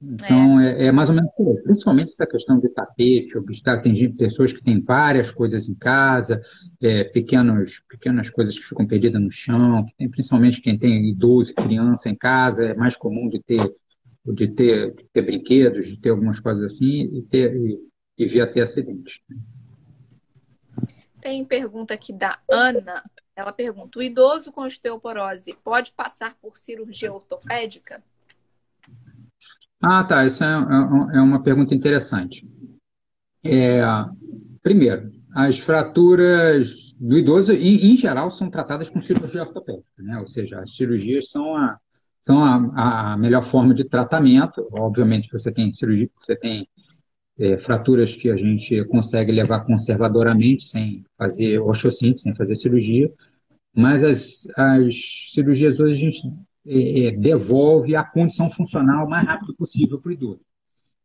Então, 0.01 0.59
é, 0.59 0.84
é, 0.84 0.86
é 0.88 0.91
mais 0.91 1.09
ou 1.09 1.16
menos 1.16 1.32
aí. 1.39 1.64
Principalmente 1.64 2.11
essa 2.11 2.28
questão 2.28 2.59
de 2.59 2.68
tapete, 2.70 3.38
obstáculo. 3.38 3.84
Tem 3.84 3.95
gente, 3.95 4.18
pessoas 4.18 4.51
que 4.51 4.64
têm 4.64 4.82
várias 4.82 5.32
coisas 5.32 5.70
em 5.70 5.76
casa, 5.76 6.41
é, 6.82 7.05
pequenos, 7.05 7.80
pequenas 7.88 8.30
coisas 8.30 8.57
que 8.57 8.66
ficam 8.66 8.86
perdidas 8.86 9.22
no 9.22 9.32
chão. 9.32 9.86
Tem, 9.97 10.09
principalmente 10.09 10.61
quem 10.61 10.78
tem 10.78 11.09
idoso, 11.09 11.53
criança 11.53 12.09
em 12.09 12.16
casa, 12.16 12.66
é 12.66 12.76
mais 12.76 12.95
comum 12.95 13.30
de 13.30 13.41
ter, 13.41 13.74
de 14.26 14.47
ter, 14.47 14.93
de 14.95 15.03
ter 15.11 15.21
brinquedos, 15.21 15.88
de 15.88 15.97
ter 15.97 16.09
algumas 16.09 16.39
coisas 16.39 16.63
assim, 16.63 17.03
e, 17.13 17.21
ter, 17.24 17.55
e, 17.55 17.80
e 18.17 18.28
vir 18.28 18.41
a 18.41 18.47
ter 18.47 18.61
acidentes. 18.61 19.19
Tem 21.19 21.43
pergunta 21.43 21.93
aqui 21.93 22.13
da 22.13 22.39
Ana. 22.49 23.03
Ela 23.36 23.51
pergunta: 23.51 23.99
o 23.99 24.03
idoso 24.03 24.51
com 24.51 24.61
osteoporose 24.61 25.57
pode 25.63 25.91
passar 25.93 26.36
por 26.41 26.57
cirurgia 26.57 27.11
ortopédica? 27.11 28.03
Ah, 29.82 30.03
tá. 30.03 30.26
Isso 30.26 30.43
é, 30.43 30.47
é, 30.47 31.17
é 31.17 31.21
uma 31.21 31.41
pergunta 31.41 31.74
interessante. 31.74 32.47
É, 33.43 33.82
primeiro, 34.61 35.11
as 35.36 35.59
fraturas 35.59 36.93
do 36.99 37.17
idoso, 37.17 37.51
em, 37.51 37.91
em, 37.91 37.95
geral, 37.97 38.32
são 38.32 38.49
tratadas 38.49 38.89
com 38.89 39.01
cirurgia 39.01 39.41
ortopédica, 39.41 40.01
né? 40.01 40.19
Ou 40.19 40.28
seja, 40.28 40.59
as 40.61 40.76
cirurgias 40.76 41.30
são 41.30 41.55
a, 41.55 41.78
são 42.26 42.43
a, 42.43 43.13
a 43.13 43.17
melhor 43.17 43.43
forma 43.43 43.74
de 43.74 43.84
tratamento. 43.84 44.67
Obviamente, 44.71 45.32
você 45.32 45.51
tem 45.51 45.71
cirurgia, 45.71 46.09
você 46.17 46.36
tem 46.36 46.67
é, 47.38 47.57
fraturas 47.57 48.15
que 48.15 48.30
a 48.30 48.38
gente 48.38 48.84
consegue 48.86 49.32
levar 49.32 49.61
conservadoramente, 49.61 50.65
sem 50.65 51.05
fazer 51.17 51.59
osteossíntese, 51.59 52.24
sem 52.24 52.36
fazer 52.36 52.55
cirurgia, 52.55 53.11
mas 53.76 54.03
as, 54.03 54.47
as 54.55 54.95
cirurgias 55.32 55.80
hoje 55.80 55.97
a 55.97 56.11
gente 56.11 56.21
é, 56.65 57.07
é 57.07 57.11
devolve 57.11 57.95
a 57.95 58.03
condição 58.03 58.49
funcional 58.49 59.05
o 59.05 59.09
mais 59.09 59.26
rápido 59.26 59.55
possível 59.55 59.99
para 59.99 60.09
o 60.09 60.13
idoso. 60.13 60.41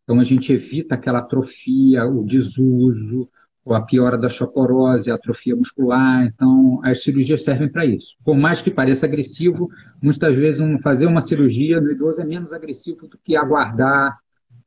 Então 0.05 0.21
a 0.21 0.25
gente 0.25 0.53
evita 0.53 0.95
aquela 0.95 1.19
atrofia, 1.19 2.07
o 2.07 2.25
desuso, 2.25 3.29
a 3.75 3.83
piora 3.83 4.19
da 4.19 4.27
osteoporose, 4.27 5.11
a 5.11 5.15
atrofia 5.15 5.57
muscular. 5.57 6.27
Então 6.27 6.81
as 6.85 7.03
cirurgias 7.03 7.45
servem 7.45 7.69
para 7.69 7.85
isso. 7.85 8.15
Por 8.25 8.37
mais 8.37 8.61
que 8.61 8.71
pareça 8.71 9.07
agressivo, 9.07 9.71
muitas 10.03 10.35
vezes 10.35 10.61
um, 10.61 10.79
fazer 10.79 11.07
uma 11.07 11.21
cirurgia 11.21 11.81
no 11.81 11.91
idoso 11.91 12.21
é 12.21 12.25
menos 12.25 12.53
agressivo 12.53 13.07
do 13.07 13.19
que 13.19 13.37
aguardar 13.37 14.19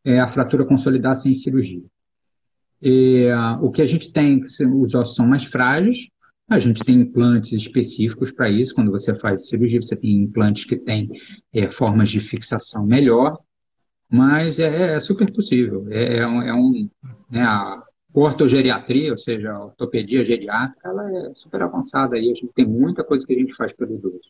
é, 0.04 0.20
a 0.20 0.28
fratura 0.28 0.66
consolidar 0.66 1.16
sem 1.16 1.34
cirurgia. 1.34 1.84
E, 2.82 3.30
uh, 3.32 3.64
o 3.64 3.72
que 3.72 3.82
a 3.82 3.86
gente 3.86 4.12
tem, 4.12 4.42
os 4.42 4.96
ossos 4.96 5.16
são 5.16 5.28
mais 5.28 5.46
frágeis, 5.46 6.10
a 6.50 6.60
gente 6.60 6.84
tem 6.84 7.00
implantes 7.00 7.54
específicos 7.54 8.32
para 8.32 8.50
isso. 8.50 8.76
Quando 8.76 8.92
você 8.92 9.16
faz 9.16 9.48
cirurgia, 9.48 9.82
você 9.82 9.96
tem 9.96 10.12
implantes 10.24 10.66
que 10.66 10.76
têm 10.76 11.10
é, 11.54 11.70
formas 11.70 12.10
de 12.10 12.20
fixação 12.20 12.86
melhor, 12.86 13.40
mas 14.10 14.60
é, 14.60 14.96
é 14.96 15.00
super 15.00 15.32
possível. 15.32 15.88
É, 15.90 16.18
é 16.18 16.28
um, 16.28 16.42
é 16.42 17.08
né, 17.30 17.42
a 17.42 17.82
ortogeriatria, 18.14 19.12
ou 19.12 19.18
seja, 19.18 19.58
ortopedia 19.58 20.26
geriátrica, 20.26 20.90
ela 20.90 21.10
é 21.10 21.34
super 21.36 21.62
avançada 21.62 22.16
aí. 22.16 22.32
A 22.32 22.36
gente 22.36 22.52
tem 22.54 22.66
muita 22.66 23.04
coisa 23.04 23.26
que 23.26 23.34
a 23.34 23.38
gente 23.38 23.56
faz 23.56 23.72
para 23.74 23.88
o 23.88 23.96
idoso. 23.96 24.30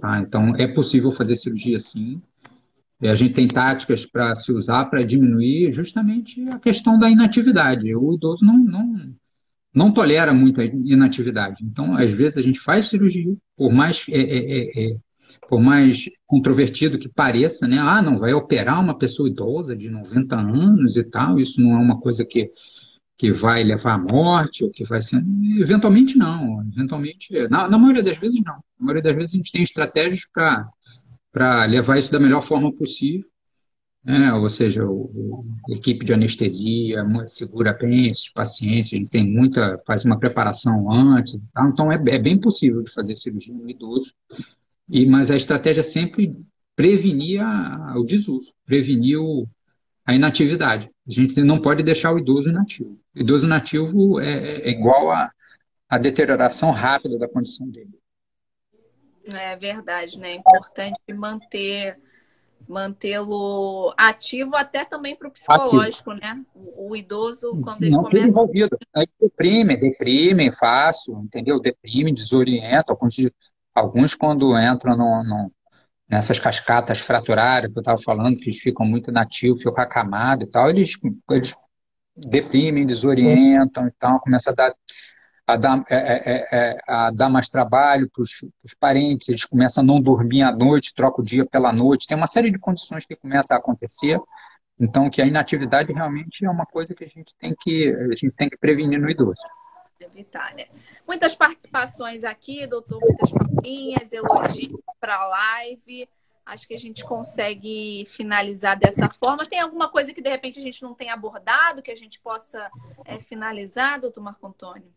Tá? 0.00 0.20
Então, 0.20 0.54
é 0.56 0.66
possível 0.66 1.10
fazer 1.10 1.36
cirurgia 1.36 1.78
sim. 1.78 2.20
E 3.00 3.08
a 3.08 3.14
gente 3.14 3.34
tem 3.34 3.48
táticas 3.48 4.04
para 4.04 4.34
se 4.34 4.52
usar 4.52 4.84
para 4.86 5.02
diminuir 5.02 5.72
justamente 5.72 6.46
a 6.50 6.58
questão 6.58 6.98
da 6.98 7.08
inatividade. 7.08 7.94
O 7.94 8.14
idoso 8.14 8.44
não, 8.44 8.58
não, 8.58 9.14
não 9.74 9.92
tolera 9.92 10.34
muita 10.34 10.64
inatividade. 10.64 11.64
Então, 11.64 11.96
às 11.96 12.12
vezes, 12.12 12.36
a 12.36 12.42
gente 12.42 12.60
faz 12.60 12.86
cirurgia, 12.86 13.34
por 13.56 13.72
mais, 13.72 14.04
é, 14.08 14.20
é, 14.20 14.38
é, 14.38 14.92
é, 14.92 14.96
por 15.48 15.60
mais 15.60 16.10
controvertido 16.26 16.98
que 16.98 17.08
pareça, 17.08 17.66
né? 17.66 17.78
Ah, 17.78 18.02
não, 18.02 18.18
vai 18.18 18.34
operar 18.34 18.80
uma 18.80 18.98
pessoa 18.98 19.28
idosa 19.28 19.74
de 19.74 19.88
90 19.88 20.36
anos 20.36 20.96
e 20.96 21.04
tal, 21.04 21.40
isso 21.40 21.60
não 21.60 21.76
é 21.76 21.78
uma 21.78 21.98
coisa 22.00 22.24
que, 22.24 22.50
que 23.20 23.30
vai 23.30 23.62
levar 23.62 23.96
à 23.96 23.98
morte, 23.98 24.64
ou 24.64 24.70
que 24.70 24.82
vai 24.82 25.02
ser. 25.02 25.22
Eventualmente, 25.58 26.16
não. 26.16 26.66
Eventualmente, 26.72 27.28
na, 27.50 27.68
na 27.68 27.76
maioria 27.76 28.02
das 28.02 28.18
vezes, 28.18 28.40
não. 28.42 28.54
Na 28.54 28.62
maioria 28.86 29.02
das 29.02 29.14
vezes, 29.14 29.34
a 29.34 29.36
gente 29.36 29.52
tem 29.52 29.62
estratégias 29.62 30.22
para 31.30 31.66
levar 31.66 31.98
isso 31.98 32.10
da 32.10 32.18
melhor 32.18 32.40
forma 32.40 32.72
possível. 32.72 33.28
Né? 34.02 34.32
Ou 34.32 34.48
seja, 34.48 34.86
o, 34.86 35.44
a 35.68 35.74
equipe 35.74 36.02
de 36.02 36.14
anestesia 36.14 37.04
segura 37.26 37.74
bem 37.74 38.10
esses 38.10 38.32
pacientes, 38.32 38.94
a 38.94 38.96
gente 38.96 39.10
tem 39.10 39.30
muita, 39.30 39.78
faz 39.86 40.02
uma 40.02 40.18
preparação 40.18 40.90
antes, 40.90 41.38
tá? 41.52 41.68
então 41.70 41.92
é, 41.92 41.96
é, 41.96 42.18
bem 42.18 42.40
possível 42.40 42.82
de 42.82 42.90
fazer 42.90 43.16
cirurgia 43.16 43.52
no 43.52 43.68
idoso, 43.68 44.14
e, 44.88 45.04
mas 45.04 45.30
a 45.30 45.36
estratégia 45.36 45.80
é 45.80 45.84
sempre 45.84 46.34
prevenir 46.74 47.42
a, 47.42 47.92
o 47.98 48.04
desuso, 48.04 48.50
prevenir 48.64 49.18
o, 49.18 49.46
a 50.04 50.14
inatividade. 50.14 50.90
A 51.06 51.12
gente 51.12 51.40
não 51.42 51.60
pode 51.60 51.82
deixar 51.82 52.12
o 52.12 52.18
idoso 52.18 52.48
inativo. 52.48 52.98
O 53.14 53.20
idoso 53.20 53.46
inativo 53.46 54.20
é, 54.20 54.62
é 54.62 54.70
igual 54.70 55.10
a, 55.10 55.30
a 55.88 55.98
deterioração 55.98 56.70
rápida 56.70 57.18
da 57.18 57.28
condição 57.28 57.68
dele. 57.68 57.98
É 59.34 59.56
verdade, 59.56 60.18
né? 60.18 60.32
É 60.32 60.34
importante 60.36 60.98
manter 61.14 61.98
mantê-lo 62.68 63.92
ativo 63.96 64.54
até 64.54 64.84
também 64.84 65.16
para 65.16 65.28
o 65.28 65.30
psicológico, 65.30 66.10
ativo. 66.10 66.26
né? 66.26 66.44
O, 66.54 66.90
o, 66.90 66.96
idoso, 66.96 67.58
quando 67.62 67.82
ele 67.82 67.90
Não 67.90 68.04
começa... 68.04 68.28
envolvido. 68.28 68.78
Aí 68.94 69.08
deprime, 69.20 69.76
deprime 69.76 70.52
fácil, 70.52 71.18
entendeu? 71.20 71.60
Deprime, 71.60 72.14
desorienta. 72.14 72.92
Alguns, 72.92 73.16
alguns 73.74 74.14
quando 74.14 74.56
entram 74.58 74.96
no, 74.96 75.24
no, 75.24 75.52
nessas 76.10 76.38
cascatas 76.40 76.98
fraturárias 76.98 77.72
que 77.72 77.78
eu 77.78 77.82
estava 77.82 78.02
falando, 78.02 78.36
que 78.36 78.44
eles 78.44 78.58
ficam 78.58 78.84
muito 78.84 79.12
nativos, 79.12 79.62
ficam 79.62 79.82
acamados 79.82 80.46
e 80.46 80.50
tal, 80.50 80.68
eles, 80.68 80.92
eles 81.30 81.54
deprimem, 82.16 82.86
desorientam 82.86 83.86
e 83.86 83.92
tal, 83.92 84.20
começa 84.20 84.50
a 84.50 84.54
dar 84.54 84.74
a 85.46 85.56
dar, 85.56 85.84
é, 85.90 85.96
é, 85.96 86.32
é, 86.32 86.48
é 86.52 86.78
a 86.86 87.10
dar 87.10 87.28
mais 87.28 87.48
trabalho 87.48 88.08
para 88.12 88.22
os 88.22 88.74
parentes, 88.78 89.28
eles 89.28 89.44
começam 89.44 89.82
a 89.82 89.86
não 89.86 90.00
dormir 90.00 90.42
à 90.42 90.52
noite, 90.52 90.94
trocam 90.94 91.22
o 91.22 91.26
dia 91.26 91.44
pela 91.44 91.72
noite, 91.72 92.06
tem 92.06 92.16
uma 92.16 92.28
série 92.28 92.52
de 92.52 92.58
condições 92.58 93.04
que 93.04 93.16
começam 93.16 93.56
a 93.56 93.60
acontecer. 93.60 94.20
Então, 94.78 95.10
que 95.10 95.20
a 95.20 95.26
inatividade 95.26 95.92
realmente 95.92 96.44
é 96.44 96.50
uma 96.50 96.64
coisa 96.64 96.94
que 96.94 97.04
a 97.04 97.08
gente 97.08 97.34
tem 97.38 97.54
que, 97.60 97.88
a 97.88 98.14
gente 98.14 98.32
tem 98.32 98.48
que 98.48 98.56
prevenir 98.56 98.98
no 99.00 99.10
idoso. 99.10 99.40
Né? 100.56 100.66
Muitas 101.06 101.34
participações 101.34 102.24
aqui, 102.24 102.66
doutor, 102.66 103.00
muitas 103.00 103.30
palminhas, 103.30 104.12
elogios 104.12 104.80
para 104.98 105.16
a 105.16 105.26
live. 105.28 106.08
Acho 106.44 106.66
que 106.66 106.74
a 106.74 106.78
gente 106.78 107.04
consegue 107.04 108.04
finalizar 108.08 108.78
dessa 108.78 109.08
forma. 109.22 109.46
Tem 109.46 109.60
alguma 109.60 109.88
coisa 109.88 110.12
que 110.12 110.22
de 110.22 110.30
repente 110.30 110.58
a 110.58 110.62
gente 110.62 110.82
não 110.82 110.94
tem 110.94 111.10
abordado, 111.10 111.82
que 111.82 111.90
a 111.90 111.96
gente 111.96 112.18
possa 112.18 112.70
é, 113.04 113.20
finalizar, 113.20 114.00
doutor 114.00 114.22
Marco 114.22 114.46
Antônio? 114.46 114.92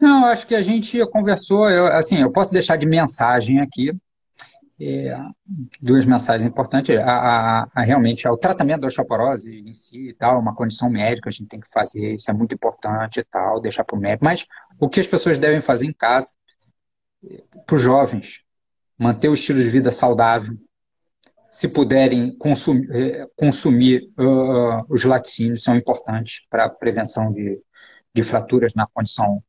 Não, 0.00 0.26
acho 0.26 0.46
que 0.46 0.54
a 0.54 0.62
gente 0.62 1.04
conversou, 1.06 1.68
eu, 1.68 1.86
assim, 1.86 2.20
eu 2.20 2.32
posso 2.32 2.52
deixar 2.52 2.76
de 2.76 2.86
mensagem 2.86 3.60
aqui, 3.60 3.92
é, 4.80 5.16
duas 5.80 6.04
mensagens 6.04 6.48
importantes, 6.48 6.96
a, 6.96 7.02
a, 7.04 7.68
a, 7.74 7.82
realmente 7.82 8.26
o 8.26 8.36
tratamento 8.36 8.80
da 8.80 8.86
osteoporose 8.88 9.50
em 9.50 9.72
si 9.74 10.10
e 10.10 10.14
tal, 10.14 10.40
uma 10.40 10.54
condição 10.54 10.90
médica, 10.90 11.28
a 11.28 11.32
gente 11.32 11.48
tem 11.48 11.60
que 11.60 11.70
fazer, 11.70 12.14
isso 12.14 12.30
é 12.30 12.34
muito 12.34 12.54
importante 12.54 13.20
e 13.20 13.24
tal, 13.24 13.60
deixar 13.60 13.84
para 13.84 13.96
o 13.96 14.00
médico, 14.00 14.24
mas 14.24 14.46
o 14.80 14.88
que 14.88 15.00
as 15.00 15.06
pessoas 15.06 15.38
devem 15.38 15.60
fazer 15.60 15.86
em 15.86 15.92
casa, 15.92 16.32
para 17.66 17.76
os 17.76 17.82
jovens, 17.82 18.42
manter 18.98 19.28
o 19.28 19.34
estilo 19.34 19.62
de 19.62 19.70
vida 19.70 19.90
saudável, 19.90 20.56
se 21.50 21.68
puderem 21.68 22.36
consumir, 22.38 22.90
é, 22.90 23.26
consumir 23.36 24.10
uh, 24.18 24.84
os 24.88 25.04
laticínios, 25.04 25.62
são 25.62 25.76
importantes 25.76 26.46
para 26.48 26.64
a 26.64 26.70
prevenção 26.70 27.30
de, 27.30 27.60
de 28.14 28.22
fraturas 28.22 28.72
na 28.74 28.86
condição 28.86 29.42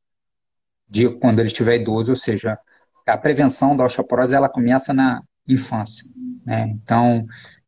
de 0.87 1.09
quando 1.19 1.39
ele 1.39 1.47
estiver 1.47 1.77
idoso, 1.77 2.11
ou 2.11 2.17
seja, 2.17 2.59
a 3.05 3.17
prevenção 3.17 3.75
da 3.75 3.85
osteoporose 3.85 4.35
ela 4.35 4.49
começa 4.49 4.93
na 4.93 5.21
infância. 5.47 6.05
Né? 6.45 6.69
Então, 6.81 7.23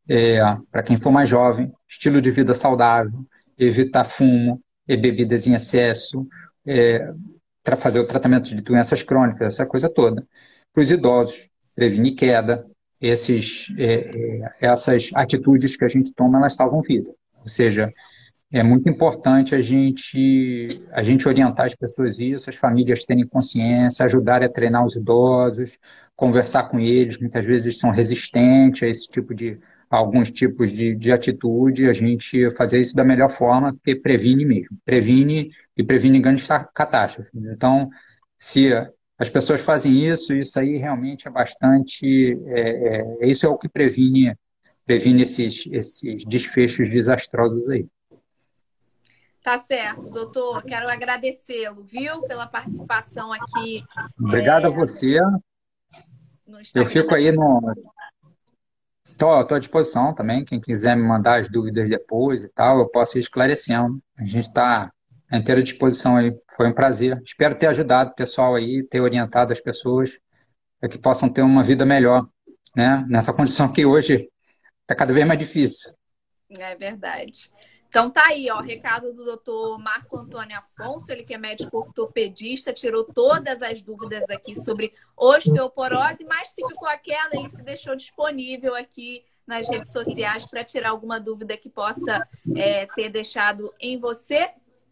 é, 0.07 0.39
para 0.71 0.83
quem 0.83 0.97
for 0.97 1.11
mais 1.11 1.29
jovem, 1.29 1.71
estilo 1.87 2.21
de 2.21 2.31
vida 2.31 2.53
saudável, 2.53 3.25
evitar 3.57 4.05
fumo 4.05 4.61
e 4.87 4.95
bebidas 4.95 5.47
em 5.47 5.53
excesso, 5.53 6.27
é, 6.65 7.11
fazer 7.77 7.99
o 7.99 8.07
tratamento 8.07 8.49
de 8.49 8.61
doenças 8.61 9.01
crônicas, 9.01 9.53
essa 9.53 9.65
coisa 9.65 9.89
toda. 9.89 10.25
Para 10.73 10.83
os 10.83 10.91
idosos, 10.91 11.49
prevenir 11.75 12.15
queda, 12.15 12.65
esses, 13.01 13.67
é, 13.77 13.93
é, 13.93 14.51
essas 14.61 15.09
atitudes 15.15 15.75
que 15.75 15.83
a 15.83 15.87
gente 15.87 16.13
toma, 16.13 16.37
elas 16.37 16.55
salvam 16.55 16.81
vida. 16.81 17.11
Ou 17.41 17.47
seja, 17.47 17.91
é 18.57 18.63
muito 18.63 18.87
importante 18.89 19.53
a 19.53 19.61
gente, 19.61 20.81
a 20.91 21.03
gente 21.03 21.27
orientar 21.27 21.65
as 21.65 21.75
pessoas 21.75 22.19
isso, 22.19 22.49
as 22.49 22.55
famílias 22.55 23.03
terem 23.03 23.27
consciência, 23.27 24.05
ajudar 24.05 24.41
a 24.41 24.49
treinar 24.49 24.85
os 24.85 24.95
idosos, 24.95 25.77
conversar 26.15 26.69
com 26.69 26.79
eles. 26.79 27.19
Muitas 27.19 27.45
vezes 27.45 27.77
são 27.77 27.91
resistentes 27.91 28.83
a 28.83 28.87
esse 28.87 29.09
tipo 29.11 29.35
de 29.35 29.59
alguns 29.89 30.31
tipos 30.31 30.71
de, 30.71 30.95
de 30.95 31.11
atitude, 31.11 31.89
a 31.89 31.93
gente 31.93 32.49
fazer 32.51 32.79
isso 32.79 32.95
da 32.95 33.03
melhor 33.03 33.29
forma, 33.29 33.73
porque 33.73 33.93
previne 33.95 34.45
mesmo, 34.45 34.77
previne 34.85 35.51
e 35.75 35.83
previne 35.83 36.21
grandes 36.21 36.47
catástrofes. 36.73 37.33
Então, 37.35 37.89
se 38.37 38.69
as 39.17 39.29
pessoas 39.29 39.61
fazem 39.61 40.09
isso, 40.09 40.33
isso 40.33 40.57
aí 40.57 40.77
realmente 40.77 41.27
é 41.27 41.31
bastante, 41.31 42.33
é, 42.47 43.01
é, 43.21 43.27
isso 43.27 43.45
é 43.45 43.49
o 43.49 43.57
que 43.57 43.67
previne 43.67 44.33
previne 44.85 45.23
esses, 45.23 45.67
esses 45.71 46.23
desfechos 46.25 46.89
desastrosos 46.89 47.67
aí. 47.69 47.87
Tá 49.45 49.59
certo, 49.59 50.09
doutor. 50.09 50.63
Quero 50.63 50.89
agradecê-lo, 50.89 51.83
viu, 51.83 52.23
pela 52.23 52.47
participação 52.47 53.31
aqui. 53.31 53.83
Obrigado 54.19 54.63
é... 54.63 54.65
a 54.65 54.71
você. 54.71 55.19
Eu 56.73 56.85
fico 56.87 57.13
aí 57.13 57.31
no. 57.31 57.61
Estou 59.07 59.29
à 59.31 59.59
disposição 59.59 60.15
também. 60.15 60.43
Quem 60.43 60.59
quiser 60.59 60.97
me 60.97 61.03
mandar 61.03 61.41
as 61.41 61.47
dúvidas 61.47 61.87
depois 61.87 62.43
e 62.43 62.49
tal, 62.49 62.79
eu 62.79 62.89
posso 62.89 63.19
ir 63.19 63.21
esclarecendo. 63.21 64.01
A 64.17 64.25
gente 64.25 64.47
está 64.47 64.91
à 65.31 65.37
inteira 65.37 65.61
disposição 65.61 66.17
aí. 66.17 66.35
Foi 66.57 66.67
um 66.67 66.73
prazer. 66.73 67.21
Espero 67.23 67.53
ter 67.53 67.67
ajudado 67.67 68.09
o 68.09 68.15
pessoal 68.15 68.55
aí, 68.55 68.83
ter 68.89 68.99
orientado 68.99 69.53
as 69.53 69.59
pessoas 69.59 70.17
para 70.79 70.89
que 70.89 70.97
possam 70.97 71.29
ter 71.29 71.43
uma 71.43 71.61
vida 71.61 71.85
melhor, 71.85 72.27
né? 72.75 73.05
Nessa 73.07 73.31
condição 73.31 73.71
que 73.71 73.85
hoje 73.85 74.27
está 74.81 74.95
cada 74.95 75.13
vez 75.13 75.27
mais 75.27 75.39
difícil. 75.39 75.93
É 76.49 76.75
verdade. 76.75 77.51
Então 77.95 78.09
tá 78.09 78.25
aí, 78.25 78.51
ó, 78.51 78.59
recado 78.59 79.13
do 79.13 79.23
doutor 79.23 79.79
Marco 79.79 80.17
Antônio 80.17 80.57
Afonso, 80.57 81.09
ele 81.13 81.23
que 81.23 81.33
é 81.33 81.37
médico 81.37 81.77
ortopedista, 81.77 82.73
tirou 82.73 83.05
todas 83.05 83.61
as 83.61 83.81
dúvidas 83.81 84.29
aqui 84.29 84.53
sobre 84.53 84.93
osteoporose, 85.15 86.25
mas 86.25 86.49
se 86.49 86.67
ficou 86.67 86.89
aquela, 86.89 87.29
ele 87.31 87.49
se 87.49 87.63
deixou 87.63 87.95
disponível 87.95 88.75
aqui 88.75 89.23
nas 89.47 89.69
redes 89.69 89.93
sociais 89.93 90.45
para 90.45 90.61
tirar 90.61 90.89
alguma 90.89 91.21
dúvida 91.21 91.55
que 91.55 91.69
possa 91.69 92.27
é, 92.53 92.85
ter 92.85 93.07
deixado 93.07 93.73
em 93.79 93.97
você. 93.97 94.51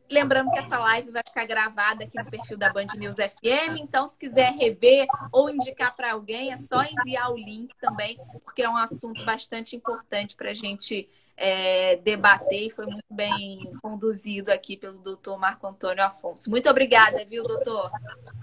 Lembrando 0.10 0.52
que 0.52 0.60
essa 0.60 0.80
live 0.80 1.12
vai 1.12 1.24
ficar 1.28 1.46
gravada 1.46 2.06
aqui 2.06 2.18
no 2.18 2.32
perfil 2.32 2.58
da 2.58 2.72
Band 2.72 2.88
News 2.96 3.18
FM, 3.18 3.80
então 3.82 4.08
se 4.08 4.18
quiser 4.18 4.54
rever 4.54 5.08
ou 5.30 5.50
indicar 5.50 5.94
para 5.94 6.14
alguém, 6.14 6.54
é 6.54 6.58
só 6.58 6.82
enviar 6.82 7.34
o 7.34 7.36
link 7.36 7.76
também, 7.82 8.18
porque 8.46 8.64
é 8.64 8.70
um 8.70 8.78
assunto 8.78 9.26
bastante 9.26 9.76
importante 9.76 10.38
para 10.38 10.52
a 10.52 10.54
gente 10.54 11.10
é, 11.36 11.98
debater 11.98 12.68
e 12.68 12.72
foi 12.72 12.86
muito 12.86 13.06
bem 13.10 13.72
conduzido 13.82 14.52
aqui 14.52 14.78
pelo 14.78 15.00
doutor 15.00 15.38
Marco 15.38 15.66
Antônio 15.68 16.04
Afonso. 16.04 16.50
Muito 16.50 16.70
obrigada, 16.70 17.24
viu, 17.26 17.44
doutor? 17.44 17.90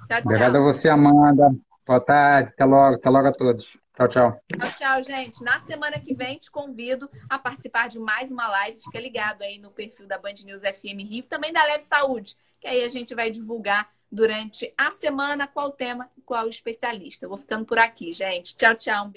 Tchau. 0.08 0.20
Obrigado 0.24 0.56
a 0.56 0.60
você, 0.60 0.88
Amanda. 0.88 1.50
Boa 1.86 2.04
tarde, 2.04 2.50
até 2.50 2.64
logo, 2.64 2.96
até 2.96 3.10
logo 3.10 3.28
a 3.28 3.32
todos. 3.32 3.78
Tchau, 3.96 4.08
tchau. 4.08 4.40
Tchau, 4.48 4.70
tchau, 4.78 5.02
gente. 5.02 5.42
Na 5.42 5.58
semana 5.58 5.98
que 5.98 6.14
vem, 6.14 6.38
te 6.38 6.50
convido 6.50 7.10
a 7.28 7.38
participar 7.38 7.88
de 7.88 7.98
mais 7.98 8.30
uma 8.30 8.48
live. 8.48 8.80
Fica 8.80 9.00
ligado 9.00 9.42
aí 9.42 9.58
no 9.58 9.70
perfil 9.70 10.06
da 10.06 10.16
Band 10.16 10.34
News 10.44 10.62
FM 10.62 11.06
Rio, 11.08 11.24
também 11.24 11.52
da 11.52 11.62
Leve 11.64 11.82
Saúde, 11.82 12.36
que 12.60 12.68
aí 12.68 12.84
a 12.84 12.88
gente 12.88 13.14
vai 13.14 13.30
divulgar 13.30 13.88
durante 14.10 14.72
a 14.76 14.90
semana 14.90 15.46
qual 15.46 15.70
tema 15.70 16.08
e 16.16 16.20
qual 16.20 16.48
especialista. 16.48 17.24
Eu 17.24 17.30
vou 17.30 17.38
ficando 17.38 17.64
por 17.64 17.78
aqui, 17.78 18.12
gente. 18.12 18.56
Tchau, 18.56 18.74
tchau. 18.74 19.12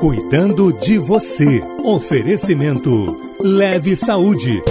Cuidando 0.00 0.72
de 0.72 0.98
você. 0.98 1.60
Oferecimento 1.84 3.20
Leve 3.40 3.96
Saúde. 3.96 4.62